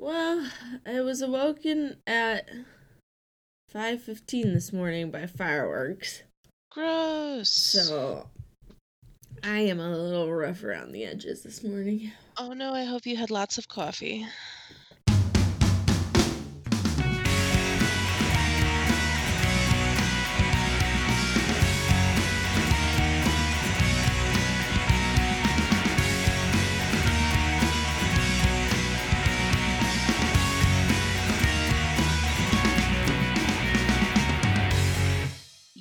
Well, 0.00 0.50
I 0.86 1.02
was 1.02 1.20
awoken 1.20 1.98
at 2.06 2.48
5:15 3.70 4.54
this 4.54 4.72
morning 4.72 5.10
by 5.10 5.26
fireworks. 5.26 6.22
Gross. 6.70 7.50
So 7.50 8.30
I 9.42 9.58
am 9.58 9.78
a 9.78 9.90
little 9.90 10.32
rough 10.32 10.64
around 10.64 10.92
the 10.92 11.04
edges 11.04 11.42
this 11.42 11.62
morning. 11.62 12.12
Oh 12.38 12.54
no, 12.54 12.72
I 12.72 12.84
hope 12.84 13.04
you 13.04 13.18
had 13.18 13.30
lots 13.30 13.58
of 13.58 13.68
coffee. 13.68 14.26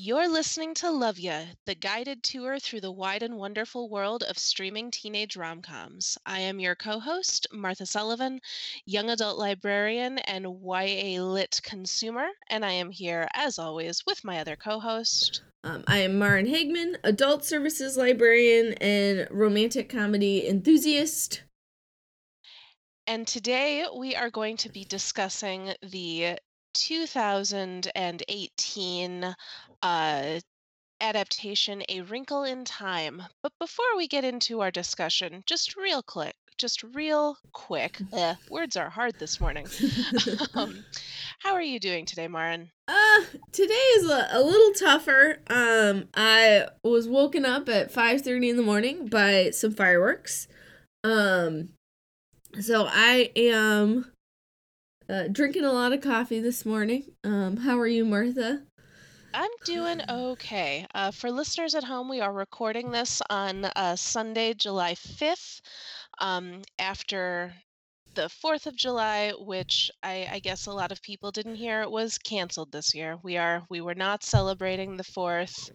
You're 0.09 0.27
listening 0.27 0.73
to 0.73 0.90
Love 0.90 1.20
Ya, 1.20 1.44
the 1.68 1.76
guided 1.76 2.23
tour 2.23 2.58
through 2.58 2.81
the 2.81 2.91
wide 2.91 3.22
and 3.22 3.38
wonderful 3.38 3.91
world 3.91 4.23
of 4.23 4.40
streaming 4.40 4.90
teenage 4.90 5.38
rom-coms. 5.38 6.18
I 6.26 6.40
am 6.40 6.59
your 6.59 6.73
co-host, 6.73 7.45
Martha 7.54 7.85
Sullivan, 7.85 8.41
young 8.85 9.12
adult 9.12 9.38
librarian 9.38 10.18
and 10.18 10.48
YA 10.63 11.22
lit 11.22 11.62
consumer, 11.62 12.26
and 12.49 12.66
I 12.66 12.72
am 12.72 12.90
here 12.90 13.27
as 13.35 13.59
always 13.59 14.04
with 14.08 14.23
my 14.23 14.40
other 14.40 14.55
co-host. 14.55 15.44
Um, 15.63 15.84
I 15.85 15.99
am 15.99 16.18
Marin 16.18 16.48
Hagman, 16.48 16.96
adult 17.04 17.46
services 17.46 17.96
librarian 17.96 18.73
and 18.82 19.27
romantic 19.30 19.90
comedy 19.90 20.48
enthusiast. 20.48 21.44
And 23.05 23.27
today 23.27 23.85
we 23.96 24.16
are 24.16 24.32
going 24.32 24.57
to 24.57 24.70
be 24.70 24.85
discussing 24.85 25.76
the 25.84 26.40
2018 26.73 29.35
uh, 29.82 30.40
adaptation 31.02 31.84
A 31.90 32.02
Wrinkle 32.02 32.44
in 32.44 32.66
Time. 32.66 33.22
But 33.41 33.54
before 33.60 33.98
we 33.98 34.08
get 34.08 34.24
into 34.24 34.62
our 34.62 34.71
discussion, 34.71 35.44
just 35.46 35.76
real 35.76 36.02
quick, 36.02 36.36
just 36.58 36.84
real 36.84 37.38
quick, 37.54 37.99
eh, 38.13 38.36
words 38.49 38.76
are 38.76 38.90
hard 38.90 39.16
this 39.20 39.40
morning. 39.40 39.68
um, 40.54 40.84
how 41.40 41.54
are 41.54 41.62
you 41.62 41.80
doing 41.80 42.05
today, 42.05 42.27
Marin? 42.27 42.70
Uh, 42.88 43.21
today 43.52 43.74
is 43.74 44.10
a, 44.10 44.27
a 44.32 44.41
little 44.41 44.74
tougher. 44.74 45.40
Um, 45.49 46.05
I 46.14 46.68
was 46.84 47.08
woken 47.08 47.46
up 47.46 47.70
at 47.70 47.93
5:30 47.93 48.49
in 48.49 48.58
the 48.58 48.64
morning 48.64 49.08
by 49.08 49.52
some 49.52 49.71
fireworks. 49.71 50.48
Um, 51.04 51.70
so 52.60 52.88
I 52.90 53.32
am 53.36 54.12
uh, 55.08 55.27
drinking 55.32 55.66
a 55.66 55.71
lot 55.71 55.93
of 55.93 56.02
coffee 56.02 56.40
this 56.40 56.66
morning. 56.66 57.04
Um, 57.24 57.58
how 57.58 57.80
are 57.80 57.88
you, 57.88 58.05
Martha? 58.05 58.64
I'm 59.34 59.49
doing 59.63 60.02
okay. 60.10 60.85
Uh, 60.94 61.12
for 61.12 61.32
listeners 61.32 61.74
at 61.76 61.84
home, 61.84 62.10
we 62.10 62.20
are 62.22 62.32
recording 62.34 62.91
this 62.91 63.22
on 63.30 63.66
uh, 63.66 63.96
Sunday, 63.96 64.53
July 64.53 64.96
5th, 64.96 65.62
um, 66.19 66.62
after 66.80 67.53
the 68.16 68.29
4th 68.44 68.66
of 68.66 68.75
July, 68.75 69.31
which 69.38 69.91
I, 70.03 70.28
I 70.31 70.40
guess 70.40 70.66
a 70.66 70.72
lot 70.72 70.91
of 70.91 71.02
people 71.02 71.31
didn't 71.31 71.56
hear, 71.56 71.88
was 71.88 72.18
canceled 72.18 72.72
this 72.72 72.94
year. 72.94 73.18
We 73.24 73.38
are 73.38 73.63
we 73.69 73.81
were 73.81 73.96
not 73.96 74.24
celebrating 74.24 74.97
the 74.97 75.03
4th 75.03 75.72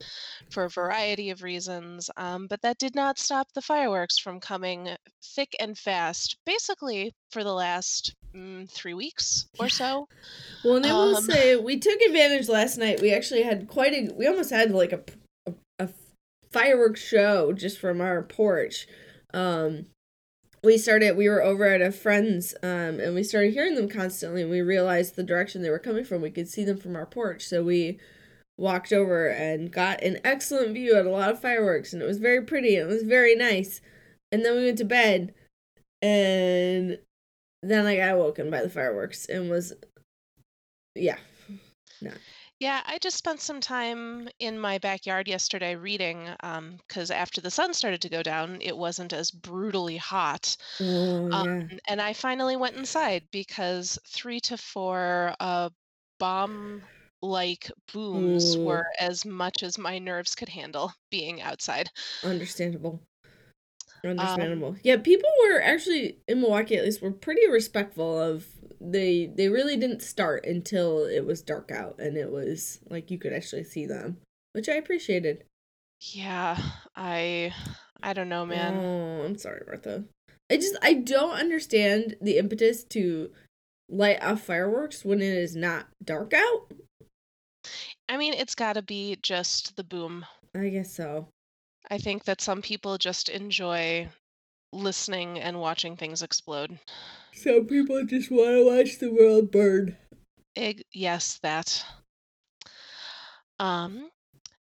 for 0.50 0.64
a 0.64 0.70
variety 0.70 1.30
of 1.30 1.42
reasons, 1.42 2.10
um, 2.16 2.46
but 2.46 2.62
that 2.62 2.78
did 2.78 2.94
not 2.94 3.18
stop 3.18 3.52
the 3.52 3.62
fireworks 3.62 4.18
from 4.18 4.40
coming 4.40 4.88
thick 5.22 5.54
and 5.60 5.76
fast, 5.78 6.36
basically 6.44 7.14
for 7.30 7.44
the 7.44 7.54
last 7.54 8.14
mm, 8.34 8.70
three 8.70 8.94
weeks 8.94 9.46
or 9.58 9.68
so. 9.68 10.08
Well, 10.64 10.76
and 10.76 10.86
I 10.86 10.92
will 10.92 11.16
um, 11.16 11.24
say 11.24 11.56
we 11.56 11.78
took 11.78 12.00
advantage 12.00 12.48
last 12.48 12.78
night. 12.78 13.00
We 13.00 13.12
actually 13.12 13.42
had 13.42 13.68
quite 13.68 13.92
a. 13.92 14.12
We 14.14 14.26
almost 14.26 14.50
had 14.50 14.70
like 14.70 14.92
a 14.92 15.02
a, 15.46 15.52
a 15.78 15.88
fireworks 16.52 17.02
show 17.02 17.52
just 17.52 17.78
from 17.78 18.00
our 18.00 18.22
porch. 18.22 18.86
Um, 19.32 19.86
we 20.64 20.78
started. 20.78 21.16
We 21.16 21.28
were 21.28 21.42
over 21.42 21.66
at 21.66 21.82
a 21.82 21.92
friend's, 21.92 22.54
um, 22.62 22.98
and 23.00 23.14
we 23.14 23.22
started 23.22 23.52
hearing 23.52 23.74
them 23.74 23.88
constantly. 23.88 24.42
And 24.42 24.50
we 24.50 24.60
realized 24.60 25.14
the 25.14 25.22
direction 25.22 25.62
they 25.62 25.70
were 25.70 25.78
coming 25.78 26.04
from. 26.04 26.22
We 26.22 26.30
could 26.30 26.48
see 26.48 26.64
them 26.64 26.78
from 26.78 26.96
our 26.96 27.06
porch, 27.06 27.46
so 27.46 27.62
we 27.62 27.98
walked 28.56 28.92
over 28.92 29.28
and 29.28 29.72
got 29.72 30.02
an 30.02 30.20
excellent 30.24 30.74
view 30.74 30.96
at 30.96 31.06
a 31.06 31.10
lot 31.10 31.30
of 31.30 31.40
fireworks, 31.40 31.92
and 31.92 32.02
it 32.02 32.06
was 32.06 32.18
very 32.18 32.42
pretty. 32.42 32.76
And 32.76 32.90
it 32.90 32.92
was 32.92 33.02
very 33.02 33.34
nice. 33.34 33.80
And 34.32 34.44
then 34.44 34.56
we 34.56 34.64
went 34.64 34.78
to 34.78 34.84
bed, 34.84 35.34
and 36.02 36.98
then 37.62 37.86
I 37.86 37.96
got 37.96 38.18
woken 38.18 38.50
by 38.50 38.62
the 38.62 38.68
fireworks 38.68 39.26
and 39.26 39.48
was, 39.50 39.72
yeah, 40.94 41.18
no. 42.00 42.10
Yeah, 42.60 42.80
I 42.86 42.98
just 42.98 43.16
spent 43.16 43.40
some 43.40 43.60
time 43.60 44.28
in 44.38 44.58
my 44.58 44.78
backyard 44.78 45.26
yesterday 45.26 45.74
reading 45.74 46.28
because 46.86 47.10
um, 47.10 47.16
after 47.16 47.40
the 47.40 47.50
sun 47.50 47.74
started 47.74 48.00
to 48.02 48.08
go 48.08 48.22
down, 48.22 48.58
it 48.60 48.76
wasn't 48.76 49.12
as 49.12 49.30
brutally 49.30 49.96
hot. 49.96 50.56
Oh, 50.80 51.30
um, 51.32 51.44
yeah. 51.44 51.78
And 51.88 52.00
I 52.00 52.12
finally 52.12 52.56
went 52.56 52.76
inside 52.76 53.24
because 53.32 53.98
three 54.06 54.40
to 54.40 54.56
four 54.56 55.34
uh, 55.40 55.70
bomb 56.20 56.82
like 57.22 57.70
booms 57.92 58.56
Ooh. 58.56 58.64
were 58.64 58.86
as 59.00 59.24
much 59.24 59.62
as 59.62 59.78
my 59.78 59.98
nerves 59.98 60.34
could 60.34 60.48
handle 60.48 60.92
being 61.10 61.42
outside. 61.42 61.90
Understandable. 62.24 63.00
Understandable. 64.04 64.68
Um, 64.68 64.80
yeah, 64.82 64.98
people 64.98 65.30
were 65.42 65.60
actually 65.60 66.18
in 66.28 66.40
Milwaukee 66.40 66.76
at 66.76 66.84
least 66.84 67.02
were 67.02 67.10
pretty 67.10 67.48
respectful 67.48 68.20
of 68.20 68.46
they 68.80 69.26
they 69.26 69.48
really 69.48 69.76
didn't 69.76 70.02
start 70.02 70.44
until 70.46 71.04
it 71.04 71.24
was 71.24 71.42
dark 71.42 71.70
out 71.70 71.98
and 71.98 72.16
it 72.16 72.30
was 72.30 72.80
like 72.88 73.10
you 73.10 73.18
could 73.18 73.32
actually 73.32 73.64
see 73.64 73.86
them, 73.86 74.18
which 74.52 74.68
I 74.68 74.74
appreciated. 74.74 75.44
Yeah, 76.00 76.58
I 76.94 77.52
I 78.02 78.12
don't 78.12 78.28
know, 78.28 78.44
man. 78.44 78.74
Oh, 78.74 79.24
I'm 79.24 79.38
sorry, 79.38 79.62
Martha. 79.66 80.04
I 80.50 80.56
just 80.56 80.76
I 80.82 80.94
don't 80.94 81.32
understand 81.32 82.16
the 82.20 82.38
impetus 82.38 82.84
to 82.84 83.30
light 83.88 84.22
off 84.22 84.42
fireworks 84.42 85.04
when 85.04 85.20
it 85.20 85.34
is 85.34 85.56
not 85.56 85.86
dark 86.02 86.32
out. 86.34 86.72
I 88.08 88.16
mean, 88.16 88.34
it's 88.34 88.54
got 88.54 88.74
to 88.74 88.82
be 88.82 89.16
just 89.22 89.76
the 89.76 89.84
boom. 89.84 90.26
I 90.54 90.68
guess 90.68 90.92
so. 90.92 91.28
I 91.90 91.98
think 91.98 92.24
that 92.24 92.40
some 92.40 92.62
people 92.62 92.98
just 92.98 93.28
enjoy 93.28 94.08
listening 94.74 95.38
and 95.40 95.60
watching 95.60 95.96
things 95.96 96.22
explode. 96.22 96.78
Some 97.32 97.66
people 97.66 98.04
just 98.04 98.30
want 98.30 98.50
to 98.50 98.66
watch 98.66 98.98
the 98.98 99.12
world 99.12 99.50
burn. 99.50 99.96
yes, 100.92 101.38
that. 101.42 101.84
Um, 103.58 104.10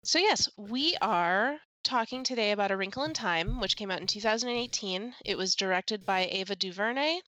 so 0.02 0.18
yes, 0.18 0.48
we 0.56 0.96
are 1.00 1.58
talking 1.82 2.24
today 2.24 2.52
about 2.52 2.70
A 2.70 2.76
Wrinkle 2.76 3.04
in 3.04 3.14
Time, 3.14 3.60
which 3.60 3.76
came 3.76 3.90
out 3.90 4.00
in 4.00 4.06
2018. 4.06 5.14
It 5.24 5.38
was 5.38 5.54
directed 5.54 6.04
by 6.04 6.28
Ava 6.30 6.56
DuVernay 6.56 7.20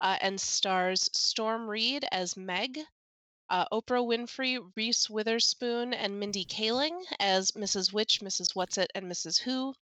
uh, 0.00 0.16
and 0.20 0.40
stars 0.40 1.10
Storm 1.12 1.68
Reid 1.68 2.04
as 2.12 2.36
Meg, 2.36 2.78
uh, 3.50 3.66
Oprah 3.72 4.06
Winfrey, 4.06 4.58
Reese 4.76 5.10
Witherspoon, 5.10 5.92
and 5.92 6.18
Mindy 6.18 6.44
Kaling 6.44 7.02
as 7.18 7.50
Mrs. 7.52 7.92
Which, 7.92 8.20
Mrs. 8.20 8.54
Whatsit, 8.54 8.86
and 8.94 9.10
Mrs. 9.10 9.40
Who. 9.40 9.74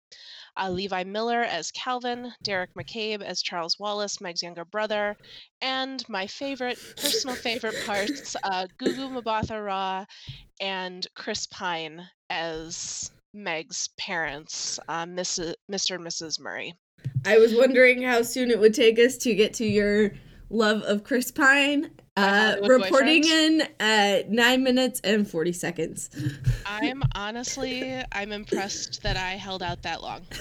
Uh, 0.57 0.71
Levi 0.71 1.05
Miller 1.05 1.43
as 1.43 1.71
Calvin, 1.71 2.33
Deric 2.43 2.69
McCabe 2.75 3.23
as 3.23 3.43
Charles 3.43 3.79
Wallace, 3.79 4.21
Meg's 4.21 4.43
younger 4.43 4.65
brother, 4.65 5.17
and 5.61 6.05
my 6.09 6.27
favorite, 6.27 6.79
personal 6.97 7.37
favorite 7.37 7.77
parts, 7.87 8.35
uh, 8.43 8.67
Gugu 8.79 9.23
Mbatha 9.23 9.65
Raw 9.65 10.05
and 10.61 11.07
Chris 11.15 11.47
Pine 11.47 12.09
as 12.31 13.11
Meg's 13.35 13.89
parents, 13.99 14.81
uh, 14.89 15.05
Mrs., 15.05 15.55
Mr. 15.71 15.97
and 15.97 16.07
Mrs. 16.07 16.41
Murray. 16.41 16.75
I 17.25 17.39
was 17.39 17.55
wondering 17.55 18.03
how 18.03 18.23
soon 18.23 18.51
it 18.51 18.59
would 18.59 18.75
take 18.75 18.99
us 18.99 19.17
to 19.19 19.35
get 19.35 19.55
to 19.55 19.65
your 19.65 20.13
love 20.51 20.83
of 20.83 21.05
Chris 21.05 21.31
Pine 21.31 21.91
uh, 22.17 22.57
reporting 22.63 23.25
in 23.25 23.63
at 23.79 24.31
nine 24.31 24.63
minutes 24.63 25.01
and 25.05 25.29
40 25.29 25.53
seconds. 25.53 26.11
I'm 26.67 27.03
honestly, 27.15 28.03
I'm 28.13 28.33
impressed 28.33 29.03
that 29.03 29.17
I 29.17 29.33
held 29.33 29.63
out 29.63 29.83
that 29.83 30.03
long. 30.03 30.27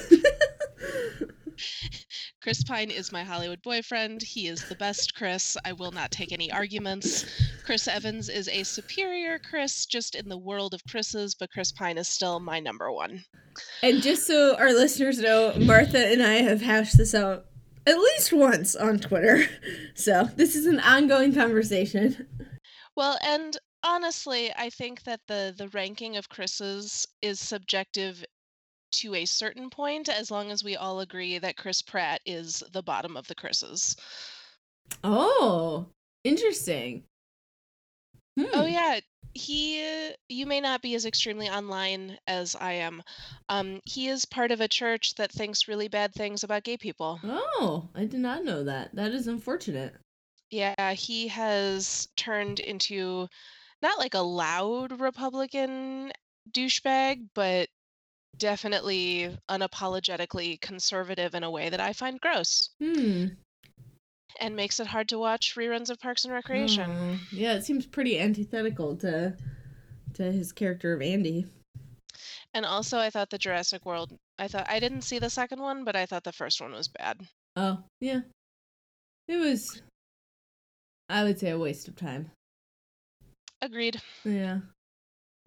Chris 2.42 2.63
Pine 2.63 2.89
is 2.92 3.12
my 3.12 3.24
Hollywood 3.24 3.62
boyfriend. 3.62 4.21
He 4.21 4.48
is 4.48 4.63
the 4.69 4.75
best 4.75 5.13
Chris. 5.15 5.57
I 5.65 5.74
will 5.74 5.92
not 5.92 6.12
take 6.12 6.31
any 6.31 6.51
arguments. 6.51 7.25
Chris 7.65 7.88
Evans 7.88 8.30
is 8.30 8.48
a 8.48 8.63
superior 8.63 9.38
Chris 9.38 9.86
just 9.86 10.15
in 10.15 10.30
the 10.30 10.38
world 10.38 10.74
of 10.74 10.81
Chris's, 10.89 11.36
but 11.36 11.51
Chris 11.51 11.71
Pine 11.74 11.98
is 11.98 12.07
still 12.07 12.39
my 12.39 12.59
number 12.59 12.92
one. 12.92 13.24
And 13.83 14.01
just 14.01 14.25
so 14.25 14.56
our 14.56 14.71
listeners 14.71 15.19
know, 15.19 15.54
Martha 15.59 16.07
and 16.07 16.24
I 16.24 16.36
have 16.36 16.62
hashed 16.62 16.98
this 16.98 17.13
out 17.13 17.46
at 17.88 17.98
least 17.98 18.31
once 18.34 18.75
on 18.75 19.00
Twitter. 19.00 19.45
So 19.95 20.30
this 20.36 20.56
is 20.56 20.68
an 20.68 20.80
ongoing 20.81 21.34
conversation. 21.34 22.28
Well, 22.95 23.18
and 23.24 23.57
honestly, 23.84 24.54
I 24.56 24.69
think 24.69 25.01
that 25.04 25.22
the 25.28 25.56
the 25.57 25.69
ranking 25.69 26.18
of 26.18 26.30
Chris's 26.30 27.07
is 27.24 27.39
subjective 27.39 28.24
to 28.92 29.16
a 29.16 29.25
certain 29.25 29.72
point, 29.72 30.07
as 30.07 30.30
long 30.30 30.51
as 30.51 30.63
we 30.63 30.75
all 30.75 31.00
agree 31.00 31.39
that 31.39 31.57
Chris 31.57 31.81
Pratt 31.81 32.22
is 32.28 32.62
the 32.74 32.84
bottom 32.84 33.18
of 33.18 33.28
the 33.28 33.34
Chris's. 33.34 33.95
Oh, 35.04 35.88
Interesting. 36.28 37.04
Hmm. 38.38 38.45
Oh 38.54 38.66
yeah, 38.66 39.00
he 39.33 40.13
you 40.29 40.45
may 40.45 40.62
not 40.62 40.81
be 40.81 40.95
as 40.95 41.06
extremely 41.06 41.50
online 41.50 42.18
as 42.27 42.56
I 42.56 42.74
am. 42.74 43.03
Um, 43.50 43.81
he 43.85 44.07
is 44.07 44.25
part 44.25 44.51
of 44.51 44.62
a 44.62 44.68
church 44.68 45.15
that 45.15 45.31
thinks 45.31 45.68
really 45.68 45.88
bad 45.88 46.13
things 46.13 46.44
about 46.44 46.63
gay 46.63 46.77
people. 46.77 47.19
Oh, 47.24 47.89
I 47.95 48.06
did 48.06 48.19
not 48.19 48.44
know 48.44 48.63
that. 48.63 48.95
That 48.95 49.12
is 49.12 49.27
unfortunate. 49.27 49.95
Yeah, 50.50 50.94
he 50.94 51.27
has 51.27 52.07
turned 52.15 52.59
into 52.59 53.27
not 53.81 54.00
like 54.00 54.13
a 54.13 54.19
loud 54.19 55.00
Republican 55.00 56.12
douchebag, 56.51 57.30
but 57.33 57.69
definitely 58.38 59.35
unapologetically 59.50 60.59
conservative 60.62 61.35
in 61.35 61.44
a 61.44 61.51
way 61.51 61.69
that 61.69 61.81
I 61.81 61.94
find 61.94 62.19
gross. 62.21 62.69
Hmm. 62.80 63.27
And 64.39 64.56
makes 64.56 64.80
it 64.80 64.88
hard 64.88 65.10
to 65.10 65.18
watch 65.18 65.56
reruns 65.56 65.89
of 65.89 66.00
Parks 66.00 66.25
and 66.25 66.34
Recreation. 66.34 67.19
Yeah, 67.31 67.54
it 67.54 67.66
seems 67.66 67.86
pretty 67.86 68.19
antithetical 68.19 68.95
to 68.98 69.36
to 70.13 70.31
his 70.31 70.51
character 70.51 70.94
of 70.94 71.01
Andy. 71.01 71.45
And 72.54 72.66
also 72.66 72.98
I 73.00 73.10
thought 73.10 73.30
the 73.30 73.38
Jurassic 73.38 73.86
World 73.86 74.18
I 74.39 74.48
thought 74.48 74.68
I 74.69 74.80
didn't 74.80 75.01
see 75.01 75.19
the 75.19 75.30
second 75.30 75.60
one, 75.60 75.84
but 75.84 75.95
I 75.95 76.06
thought 76.06 76.24
the 76.24 76.31
first 76.31 76.62
one 76.62 76.72
was 76.72 76.88
bad. 76.88 77.19
Oh, 77.56 77.80
yeah. 78.00 78.22
It 79.28 79.38
was 79.38 79.81
I 81.10 81.24
would 81.24 81.40
say 81.40 81.51
a 81.51 81.60
waste 81.60 81.88
of 81.88 81.95
time. 81.95 82.31
Agreed. 83.62 84.01
Yeah. 84.24 84.60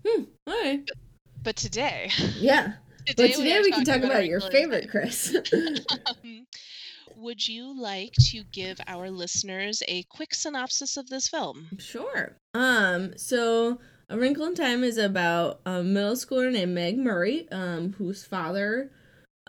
Hmm. 0.07 0.25
All 0.47 0.65
right. 0.65 0.83
But, 0.87 0.97
but 1.43 1.57
today. 1.57 2.11
Yeah. 2.37 2.75
Today 3.07 3.29
but 3.29 3.35
today 3.35 3.59
we, 3.61 3.63
we 3.63 3.73
can 3.73 3.85
talk 3.85 3.97
about, 3.97 4.11
about 4.11 4.27
your 4.27 4.43
favorite, 4.43 4.91
Chris. 4.91 5.35
um, 5.35 5.45
would 7.21 7.47
you 7.47 7.79
like 7.79 8.13
to 8.31 8.43
give 8.53 8.81
our 8.87 9.11
listeners 9.11 9.83
a 9.89 10.03
quick 10.05 10.35
synopsis 10.35 10.97
of 10.97 11.09
this 11.09 11.29
film? 11.29 11.69
Sure. 11.79 12.37
Um. 12.55 13.17
So. 13.17 13.79
A 14.13 14.19
Wrinkle 14.19 14.47
in 14.47 14.57
Time 14.57 14.83
is 14.83 14.99
about 14.99 15.61
a 15.65 15.85
middle 15.85 16.15
schooler 16.15 16.51
named 16.51 16.75
Meg 16.75 16.99
Murray, 16.99 17.49
um, 17.53 17.93
whose 17.93 18.25
father 18.25 18.91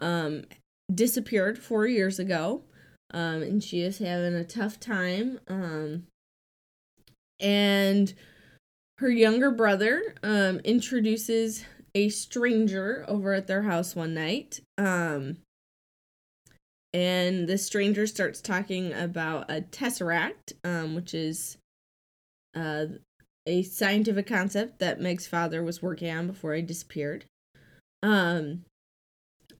um, 0.03 0.43
disappeared 0.93 1.57
four 1.57 1.87
years 1.87 2.19
ago 2.19 2.61
um, 3.13 3.41
and 3.41 3.63
she 3.63 3.81
is 3.81 3.99
having 3.99 4.33
a 4.33 4.43
tough 4.43 4.79
time. 4.79 5.39
Um, 5.47 6.07
and 7.39 8.13
her 8.99 9.09
younger 9.09 9.51
brother 9.51 10.15
um, 10.23 10.59
introduces 10.59 11.65
a 11.93 12.09
stranger 12.09 13.03
over 13.07 13.33
at 13.33 13.47
their 13.47 13.63
house 13.63 13.95
one 13.95 14.13
night. 14.13 14.61
Um, 14.77 15.37
and 16.93 17.47
the 17.47 17.57
stranger 17.57 18.05
starts 18.05 18.41
talking 18.41 18.93
about 18.93 19.49
a 19.49 19.61
tesseract, 19.61 20.53
um, 20.63 20.95
which 20.95 21.13
is 21.13 21.57
uh, 22.55 22.85
a 23.45 23.63
scientific 23.63 24.27
concept 24.27 24.79
that 24.79 24.99
Meg's 24.99 25.27
father 25.27 25.63
was 25.63 25.81
working 25.81 26.11
on 26.11 26.27
before 26.27 26.53
he 26.53 26.61
disappeared. 26.61 27.25
Um, 28.03 28.65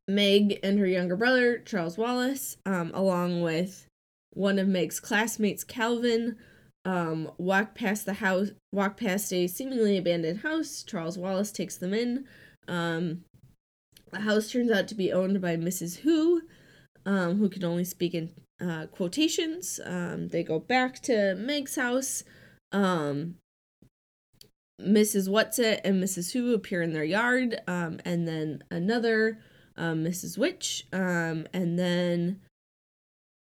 Meg 0.07 0.59
and 0.63 0.79
her 0.79 0.87
younger 0.87 1.15
brother, 1.15 1.59
Charles 1.59 1.97
Wallace, 1.97 2.57
um, 2.65 2.91
along 2.93 3.41
with 3.41 3.87
one 4.33 4.59
of 4.59 4.67
Meg's 4.67 4.99
classmates, 4.99 5.63
Calvin, 5.63 6.35
um, 6.83 7.31
walk 7.37 7.75
past 7.75 8.05
the 8.05 8.13
house, 8.13 8.49
walk 8.73 8.97
past 8.97 9.31
a 9.31 9.47
seemingly 9.47 9.97
abandoned 9.97 10.39
house. 10.39 10.83
Charles 10.83 11.17
Wallace 11.17 11.51
takes 11.51 11.77
them 11.77 11.93
in. 11.93 12.25
Um, 12.67 13.23
the 14.11 14.21
house 14.21 14.51
turns 14.51 14.71
out 14.71 14.87
to 14.89 14.95
be 14.95 15.13
owned 15.13 15.41
by 15.41 15.55
Mrs. 15.55 15.99
Who, 15.99 16.41
um, 17.05 17.37
who 17.37 17.49
can 17.49 17.63
only 17.63 17.83
speak 17.83 18.13
in 18.13 18.31
uh, 18.59 18.87
quotations. 18.87 19.79
Um, 19.83 20.29
they 20.29 20.43
go 20.43 20.59
back 20.59 20.99
to 21.03 21.35
Meg's 21.35 21.75
house. 21.75 22.23
Um, 22.71 23.35
Mrs. 24.81 25.29
Whatsit 25.29 25.81
and 25.83 26.03
Mrs. 26.03 26.33
Who 26.33 26.53
appear 26.53 26.81
in 26.81 26.93
their 26.93 27.03
yard, 27.03 27.61
um, 27.67 27.99
and 28.03 28.27
then 28.27 28.63
another 28.71 29.39
um, 29.77 30.03
Mrs. 30.03 30.37
Which, 30.37 30.87
um, 30.91 31.47
and 31.53 31.77
then 31.77 32.41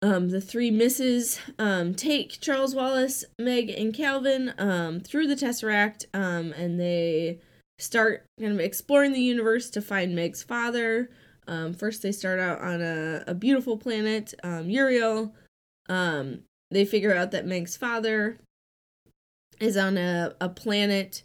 um, 0.03 0.31
the 0.31 0.41
three 0.41 0.71
misses 0.71 1.41
um, 1.59 1.95
take 1.95 2.41
Charles 2.41 2.75
Wallace, 2.75 3.25
Meg, 3.39 3.71
and 3.71 3.93
Calvin 3.93 4.55
um, 4.59 5.01
through 5.01 5.27
the 5.27 5.35
Tesseract, 5.35 6.07
um, 6.15 6.53
and 6.53 6.79
they 6.79 7.41
start 7.79 8.25
kind 8.41 8.53
of 8.53 8.61
exploring 8.61 9.13
the 9.13 9.21
universe 9.21 9.71
to 9.71 9.81
find 9.81 10.15
Meg's 10.15 10.43
father. 10.43 11.11
Um, 11.49 11.75
first, 11.75 12.03
they 12.03 12.13
start 12.13 12.39
out 12.39 12.61
on 12.61 12.81
a, 12.81 13.25
a 13.27 13.35
beautiful 13.35 13.77
planet, 13.77 14.35
um, 14.45 14.71
Uriel. 14.71 15.35
Um, 15.89 16.41
they 16.71 16.85
figure 16.85 17.15
out 17.15 17.31
that 17.33 17.47
Meg's 17.47 17.77
father 17.77 18.39
is 19.59 19.77
on 19.77 19.97
a, 19.97 20.35
a 20.41 20.49
planet 20.49 21.23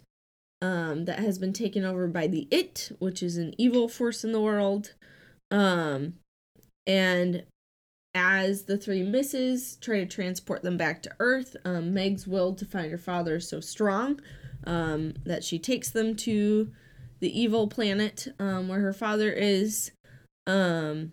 um, 0.62 1.04
that 1.04 1.18
has 1.18 1.38
been 1.38 1.52
taken 1.52 1.84
over 1.84 2.08
by 2.08 2.26
the 2.26 2.48
It, 2.50 2.90
which 2.98 3.22
is 3.22 3.36
an 3.36 3.54
evil 3.58 3.88
force 3.88 4.24
in 4.24 4.32
the 4.32 4.40
world. 4.40 4.94
Um, 5.50 6.14
and 6.86 7.44
as 8.14 8.62
the 8.62 8.78
three 8.78 9.02
misses 9.02 9.76
try 9.76 9.98
to 9.98 10.06
transport 10.06 10.62
them 10.62 10.76
back 10.76 11.02
to 11.02 11.12
Earth, 11.20 11.56
um, 11.64 11.92
Meg's 11.92 12.26
will 12.26 12.54
to 12.54 12.64
find 12.64 12.90
her 12.90 12.98
father 12.98 13.36
is 13.36 13.48
so 13.48 13.60
strong 13.60 14.20
um, 14.66 15.14
that 15.24 15.44
she 15.44 15.58
takes 15.58 15.90
them 15.90 16.16
to 16.16 16.70
the 17.20 17.38
evil 17.38 17.68
planet 17.68 18.28
um, 18.38 18.68
where 18.68 18.80
her 18.80 18.92
father 18.92 19.30
is. 19.30 19.90
Um, 20.46 21.12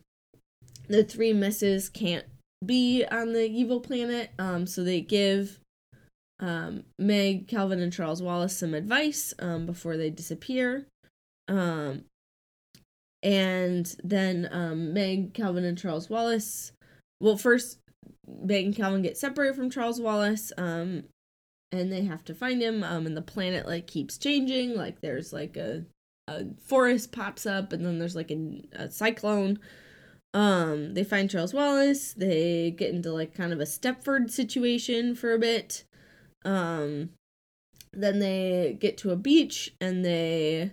the 0.88 1.04
three 1.04 1.33
misses 1.33 1.89
can't 1.89 2.25
be 2.66 3.06
on 3.06 3.33
the 3.33 3.45
evil 3.45 3.80
planet, 3.80 4.31
um, 4.38 4.68
so 4.68 4.83
they 4.83 5.01
give 5.01 5.60
um, 6.39 6.83
Meg, 6.98 7.48
Calvin, 7.48 7.80
and 7.80 7.94
Charles 7.94 8.22
Wallace 8.22 8.57
some 8.57 8.74
advice 8.74 9.33
um, 9.39 9.66
before 9.66 9.95
they 9.95 10.10
disappear. 10.10 10.88
Um, 11.48 12.06
and 13.24 13.95
then 14.04 14.50
um, 14.51 14.94
Meg, 14.94 15.34
Calvin, 15.34 15.63
and 15.63 15.77
Charles 15.77 16.10
Wallace. 16.10 16.72
Well, 17.19 17.38
first, 17.38 17.77
Meg 18.27 18.66
and 18.66 18.75
Calvin 18.75 19.04
get 19.04 19.18
separated 19.18 19.56
from 19.56 19.69
Charles 19.69 20.01
Wallace, 20.01 20.51
um, 20.57 21.04
and 21.72 21.92
they 21.92 22.04
have 22.04 22.24
to 22.25 22.34
find 22.34 22.62
him. 22.62 22.84
Um, 22.84 23.06
and 23.06 23.16
the 23.16 23.22
planet 23.22 23.68
like 23.68 23.86
keeps 23.88 24.18
changing. 24.18 24.75
Like 24.75 25.01
there's 25.01 25.31
like 25.31 25.56
a 25.57 25.86
a 26.39 26.45
forest 26.66 27.12
pops 27.12 27.45
up, 27.45 27.74
and 27.74 27.86
then 27.86 28.00
there's 28.00 28.16
like 28.16 28.31
a, 28.31 28.62
a 28.74 28.92
cyclone. 28.92 29.60
Um, 30.33 30.94
they 30.94 31.04
find 31.04 31.30
Charles 31.30 31.54
Wallace. 31.54 32.13
They 32.13 32.72
get 32.72 32.94
into 32.94 33.12
like 33.12 33.36
kind 33.36 33.51
of 33.51 33.60
a 33.60 33.66
Stepford 33.66 34.31
situation 34.31 35.16
for 35.16 35.33
a 35.33 35.39
bit. 35.39 35.83
Um, 36.45 37.10
then 37.94 38.20
they 38.20 38.77
get 38.79 38.98
to 39.00 39.12
a 39.12 39.17
beach 39.17 39.74
and 39.82 40.06
they 40.06 40.72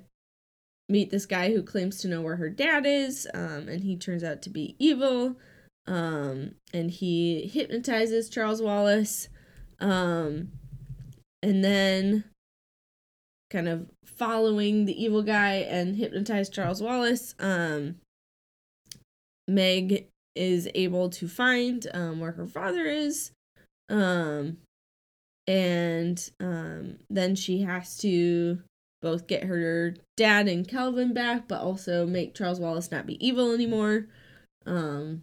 meet 0.89 1.11
this 1.11 1.27
guy 1.27 1.53
who 1.53 1.63
claims 1.63 1.99
to 1.99 2.09
know 2.09 2.23
where 2.23 2.37
her 2.37 2.49
dad 2.49 2.87
is, 2.87 3.27
um, 3.35 3.69
and 3.69 3.85
he 3.85 3.97
turns 3.97 4.25
out 4.25 4.41
to 4.43 4.51
be 4.51 4.77
evil. 4.79 5.37
Um, 5.87 6.55
and 6.73 6.91
he 6.91 7.51
hypnotizes 7.53 8.29
Charles 8.29 8.63
Wallace. 8.63 9.29
Um, 9.81 10.53
and 11.43 11.65
then 11.65 12.25
kind 13.51 13.69
of 13.69 13.87
following 14.05 14.85
the 14.85 15.03
evil 15.03 15.23
guy 15.23 15.55
and 15.55 15.97
hypnotize 15.97 16.49
Charles 16.49 16.83
Wallace, 16.83 17.35
um, 17.39 17.97
Meg 19.47 20.09
is 20.35 20.69
able 20.75 21.09
to 21.11 21.27
find 21.27 21.87
um, 21.95 22.21
where 22.21 22.33
her 22.33 22.47
father 22.47 22.85
is. 22.85 23.33
Um, 23.89 24.59
and 25.47 26.31
um, 26.41 26.99
then 27.09 27.35
she 27.35 27.63
has 27.63 27.97
to 27.99 28.61
both 29.01 29.27
get 29.27 29.45
her 29.45 29.95
dad 30.17 30.49
and 30.49 30.69
Calvin 30.69 31.15
back, 31.15 31.49
but 31.49 31.63
also 31.63 32.07
make 32.07 32.35
Charles 32.35 32.61
Wallace 32.61 32.91
not 32.91 33.07
be 33.07 33.25
evil 33.27 33.53
anymore. 33.53 34.07
Um, 34.67 35.23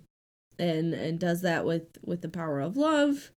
and 0.58 0.94
and 0.94 1.20
does 1.20 1.42
that 1.42 1.66
with 1.66 1.98
with 2.04 2.22
the 2.22 2.30
power 2.30 2.60
of 2.60 2.78
love. 2.78 3.32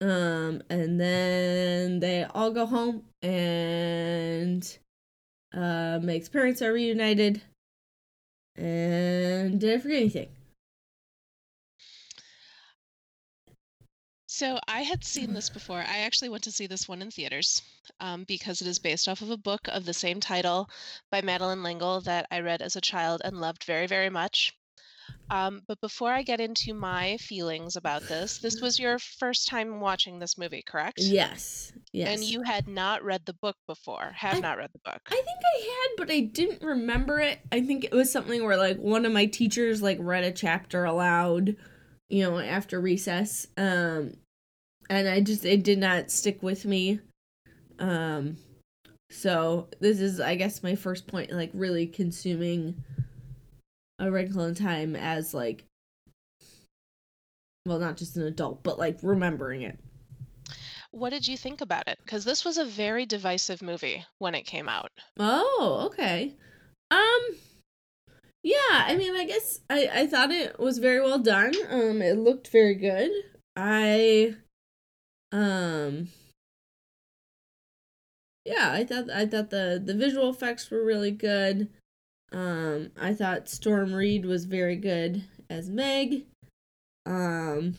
Um, 0.00 0.62
and 0.68 1.00
then 1.00 2.00
they 2.00 2.24
all 2.24 2.50
go 2.50 2.66
home, 2.66 3.04
and 3.22 4.78
uh, 5.54 5.98
Meg's 6.02 6.28
parents 6.28 6.62
are 6.62 6.72
reunited. 6.72 7.42
And 8.56 9.60
did 9.60 9.78
I 9.78 9.82
forget 9.82 9.96
anything? 9.98 10.28
So 14.38 14.58
I 14.68 14.82
had 14.82 15.02
seen 15.02 15.32
this 15.32 15.48
before. 15.48 15.78
I 15.78 16.00
actually 16.00 16.28
went 16.28 16.44
to 16.44 16.52
see 16.52 16.66
this 16.66 16.86
one 16.86 17.00
in 17.00 17.10
theaters 17.10 17.62
um, 18.00 18.24
because 18.24 18.60
it 18.60 18.66
is 18.66 18.78
based 18.78 19.08
off 19.08 19.22
of 19.22 19.30
a 19.30 19.38
book 19.38 19.66
of 19.68 19.86
the 19.86 19.94
same 19.94 20.20
title 20.20 20.68
by 21.10 21.22
Madeleine 21.22 21.62
L'Engle 21.62 22.02
that 22.02 22.26
I 22.30 22.40
read 22.40 22.60
as 22.60 22.76
a 22.76 22.82
child 22.82 23.22
and 23.24 23.40
loved 23.40 23.64
very, 23.64 23.86
very 23.86 24.10
much. 24.10 24.54
Um, 25.30 25.62
but 25.66 25.80
before 25.80 26.12
I 26.12 26.22
get 26.22 26.40
into 26.40 26.74
my 26.74 27.16
feelings 27.18 27.76
about 27.76 28.02
this, 28.02 28.38
this 28.38 28.60
was 28.60 28.78
your 28.78 28.98
first 28.98 29.48
time 29.48 29.80
watching 29.80 30.18
this 30.18 30.38
movie, 30.38 30.62
correct? 30.66 30.98
Yes. 31.00 31.72
Yes. 31.92 32.14
And 32.14 32.24
you 32.24 32.42
had 32.42 32.68
not 32.68 33.02
read 33.02 33.26
the 33.26 33.34
book 33.34 33.56
before. 33.66 34.12
Have 34.14 34.36
I, 34.36 34.40
not 34.40 34.58
read 34.58 34.70
the 34.72 34.90
book. 34.90 35.00
I 35.08 35.14
think 35.14 35.26
I 35.26 35.60
had, 35.60 35.96
but 35.96 36.10
I 36.10 36.20
didn't 36.20 36.62
remember 36.62 37.20
it. 37.20 37.40
I 37.50 37.62
think 37.62 37.84
it 37.84 37.92
was 37.92 38.12
something 38.12 38.44
where 38.44 38.56
like 38.56 38.78
one 38.78 39.04
of 39.06 39.12
my 39.12 39.26
teachers 39.26 39.82
like 39.82 39.98
read 40.00 40.24
a 40.24 40.32
chapter 40.32 40.84
aloud, 40.84 41.56
you 42.08 42.22
know, 42.22 42.38
after 42.38 42.80
recess. 42.80 43.46
Um 43.56 44.14
and 44.88 45.08
I 45.08 45.20
just 45.20 45.44
it 45.44 45.64
did 45.64 45.78
not 45.78 46.10
stick 46.10 46.42
with 46.42 46.64
me. 46.64 47.00
Um, 47.78 48.36
so 49.10 49.68
this 49.80 50.00
is, 50.00 50.20
I 50.20 50.34
guess, 50.34 50.62
my 50.62 50.74
first 50.74 51.06
point, 51.06 51.30
like 51.30 51.50
really 51.52 51.86
consuming 51.86 52.82
a 53.98 54.10
Wrinkle 54.10 54.44
in 54.44 54.54
Time 54.54 54.96
as 54.96 55.32
like, 55.34 55.64
well, 57.66 57.78
not 57.78 57.96
just 57.96 58.16
an 58.16 58.22
adult, 58.22 58.62
but 58.62 58.78
like 58.78 58.98
remembering 59.02 59.62
it. 59.62 59.78
What 60.92 61.10
did 61.10 61.26
you 61.26 61.36
think 61.36 61.60
about 61.60 61.88
it? 61.88 61.98
Because 62.04 62.24
this 62.24 62.44
was 62.44 62.56
a 62.56 62.64
very 62.64 63.04
divisive 63.04 63.60
movie 63.60 64.04
when 64.18 64.34
it 64.34 64.46
came 64.46 64.68
out. 64.68 64.90
Oh, 65.18 65.82
okay. 65.86 66.34
Um, 66.90 67.20
yeah. 68.42 68.56
I 68.70 68.96
mean, 68.96 69.14
I 69.14 69.24
guess 69.24 69.60
I 69.68 69.90
I 69.92 70.06
thought 70.06 70.30
it 70.30 70.58
was 70.58 70.78
very 70.78 71.00
well 71.00 71.18
done. 71.18 71.52
Um, 71.68 72.00
it 72.00 72.18
looked 72.18 72.48
very 72.48 72.74
good. 72.74 73.10
I, 73.56 74.36
um, 75.32 76.08
yeah, 78.44 78.70
I 78.72 78.84
thought 78.84 79.10
I 79.10 79.26
thought 79.26 79.50
the 79.50 79.82
the 79.84 79.94
visual 79.94 80.30
effects 80.30 80.70
were 80.70 80.84
really 80.84 81.10
good. 81.10 81.68
Um, 82.36 82.90
I 83.00 83.14
thought 83.14 83.48
Storm 83.48 83.94
Reid 83.94 84.26
was 84.26 84.44
very 84.44 84.76
good 84.76 85.24
as 85.48 85.70
Meg. 85.70 86.26
Um, 87.06 87.76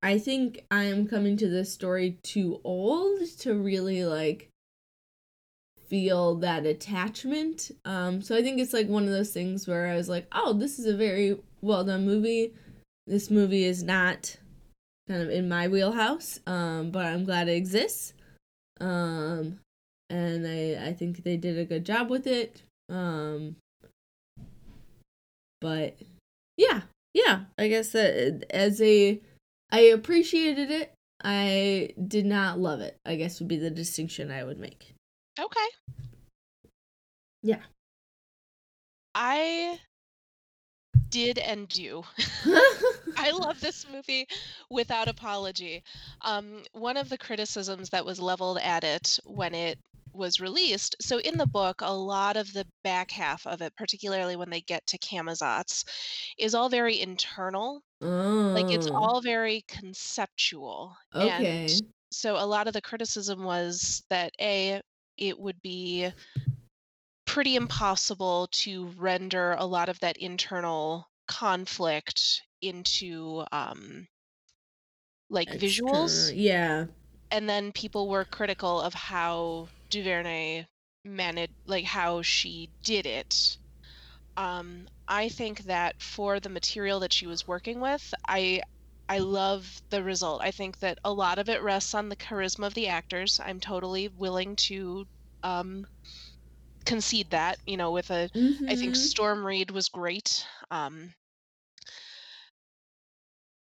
I 0.00 0.20
think 0.20 0.64
I 0.70 0.84
am 0.84 1.08
coming 1.08 1.36
to 1.38 1.48
this 1.48 1.72
story 1.72 2.16
too 2.22 2.60
old 2.62 3.26
to 3.40 3.54
really 3.54 4.04
like 4.04 4.50
feel 5.88 6.36
that 6.36 6.64
attachment. 6.64 7.72
Um, 7.84 8.22
so 8.22 8.36
I 8.36 8.42
think 8.42 8.60
it's 8.60 8.72
like 8.72 8.86
one 8.86 9.02
of 9.02 9.10
those 9.10 9.32
things 9.32 9.66
where 9.66 9.88
I 9.88 9.96
was 9.96 10.08
like, 10.08 10.28
oh, 10.30 10.52
this 10.52 10.78
is 10.78 10.86
a 10.86 10.96
very 10.96 11.40
well 11.60 11.82
done 11.82 12.06
movie. 12.06 12.54
This 13.08 13.32
movie 13.32 13.64
is 13.64 13.82
not 13.82 14.36
kind 15.08 15.22
of 15.22 15.28
in 15.28 15.48
my 15.48 15.66
wheelhouse, 15.66 16.38
um, 16.46 16.92
but 16.92 17.06
I'm 17.06 17.24
glad 17.24 17.48
it 17.48 17.56
exists. 17.56 18.14
Um, 18.80 19.58
and 20.08 20.46
I 20.46 20.86
I 20.86 20.92
think 20.92 21.24
they 21.24 21.36
did 21.36 21.58
a 21.58 21.64
good 21.64 21.84
job 21.84 22.10
with 22.10 22.28
it. 22.28 22.62
Um, 22.88 23.56
but 25.62 25.96
yeah, 26.56 26.82
yeah, 27.14 27.44
I 27.56 27.68
guess 27.68 27.92
that 27.92 28.44
as 28.50 28.82
a 28.82 29.20
I 29.70 29.80
appreciated 29.80 30.70
it. 30.70 30.92
I 31.24 31.90
did 32.08 32.26
not 32.26 32.58
love 32.58 32.80
it. 32.80 32.98
I 33.06 33.14
guess 33.14 33.38
would 33.38 33.48
be 33.48 33.56
the 33.56 33.70
distinction 33.70 34.30
I 34.30 34.42
would 34.42 34.58
make. 34.58 34.92
Okay. 35.40 35.66
Yeah. 37.42 37.60
I 39.14 39.78
did 41.10 41.38
and 41.38 41.68
do. 41.68 42.02
I 43.16 43.30
love 43.30 43.60
this 43.60 43.86
movie 43.90 44.26
without 44.68 45.06
apology. 45.06 45.84
Um, 46.22 46.62
one 46.72 46.96
of 46.96 47.08
the 47.08 47.18
criticisms 47.18 47.90
that 47.90 48.04
was 48.04 48.20
leveled 48.20 48.58
at 48.58 48.82
it 48.82 49.18
when 49.24 49.54
it 49.54 49.78
was 50.14 50.40
released. 50.40 50.96
So 51.00 51.18
in 51.18 51.38
the 51.38 51.46
book, 51.46 51.80
a 51.80 51.94
lot 51.94 52.36
of 52.36 52.52
the 52.52 52.66
back 52.84 53.10
half 53.10 53.46
of 53.46 53.62
it, 53.62 53.74
particularly 53.76 54.36
when 54.36 54.50
they 54.50 54.60
get 54.60 54.86
to 54.88 54.98
Camazotz, 54.98 55.84
is 56.38 56.54
all 56.54 56.68
very 56.68 57.00
internal. 57.00 57.82
Like 58.00 58.70
it's 58.70 58.88
Oh, 58.88 58.94
all 58.94 59.20
very 59.20 59.62
conceptual. 59.68 60.96
okay. 61.14 61.64
And 61.64 61.82
so 62.10 62.36
a 62.36 62.46
lot 62.46 62.66
of 62.66 62.72
the 62.74 62.82
criticism 62.82 63.44
was 63.44 64.04
that 64.10 64.32
A, 64.40 64.80
it 65.16 65.38
would 65.38 65.60
be 65.62 66.10
pretty 67.24 67.56
impossible 67.56 68.48
to 68.52 68.86
render 68.98 69.52
a 69.52 69.64
lot 69.64 69.88
of 69.88 69.98
that 70.00 70.16
internal 70.18 71.08
conflict 71.28 72.42
into 72.60 73.44
um 73.52 74.06
like 75.30 75.48
visuals 75.48 76.32
yeah. 76.34 76.86
and 77.30 77.48
then 77.48 77.72
people 77.72 78.08
were 78.08 78.24
critical 78.24 78.80
of 78.80 78.94
how 78.94 79.68
Duvernay 79.92 80.66
managed 81.04 81.54
like 81.66 81.84
how 81.86 82.22
she 82.22 82.72
did 82.84 83.06
it. 83.06 83.58
Um 84.36 84.88
i 85.08 85.28
think 85.28 85.64
that 85.64 86.00
for 86.02 86.40
the 86.40 86.48
material 86.50 87.00
that 87.00 87.12
she 87.12 87.26
was 87.26 87.46
working 87.48 87.80
with 87.80 88.14
i 88.28 88.62
i 89.08 89.18
love 89.18 89.82
the 89.90 90.02
result. 90.02 90.42
I 90.42 90.50
think 90.52 90.78
that 90.80 90.98
a 91.04 91.12
lot 91.12 91.38
of 91.38 91.48
it 91.48 91.62
rests 91.62 91.94
on 91.94 92.08
the 92.10 92.16
charisma 92.16 92.66
of 92.66 92.74
the 92.74 92.88
actors. 92.88 93.40
I'm 93.42 93.60
totally 93.60 94.08
willing 94.08 94.56
to 94.68 95.06
um 95.42 95.86
concede 96.86 97.30
that 97.30 97.58
you 97.66 97.76
know 97.76 97.90
with 97.92 98.10
a 98.10 98.28
i 98.68 98.76
think 98.76 98.94
Mhm. 98.94 98.96
storm 98.96 99.44
reid 99.46 99.70
was 99.70 99.88
great 99.88 100.46
um. 100.70 101.14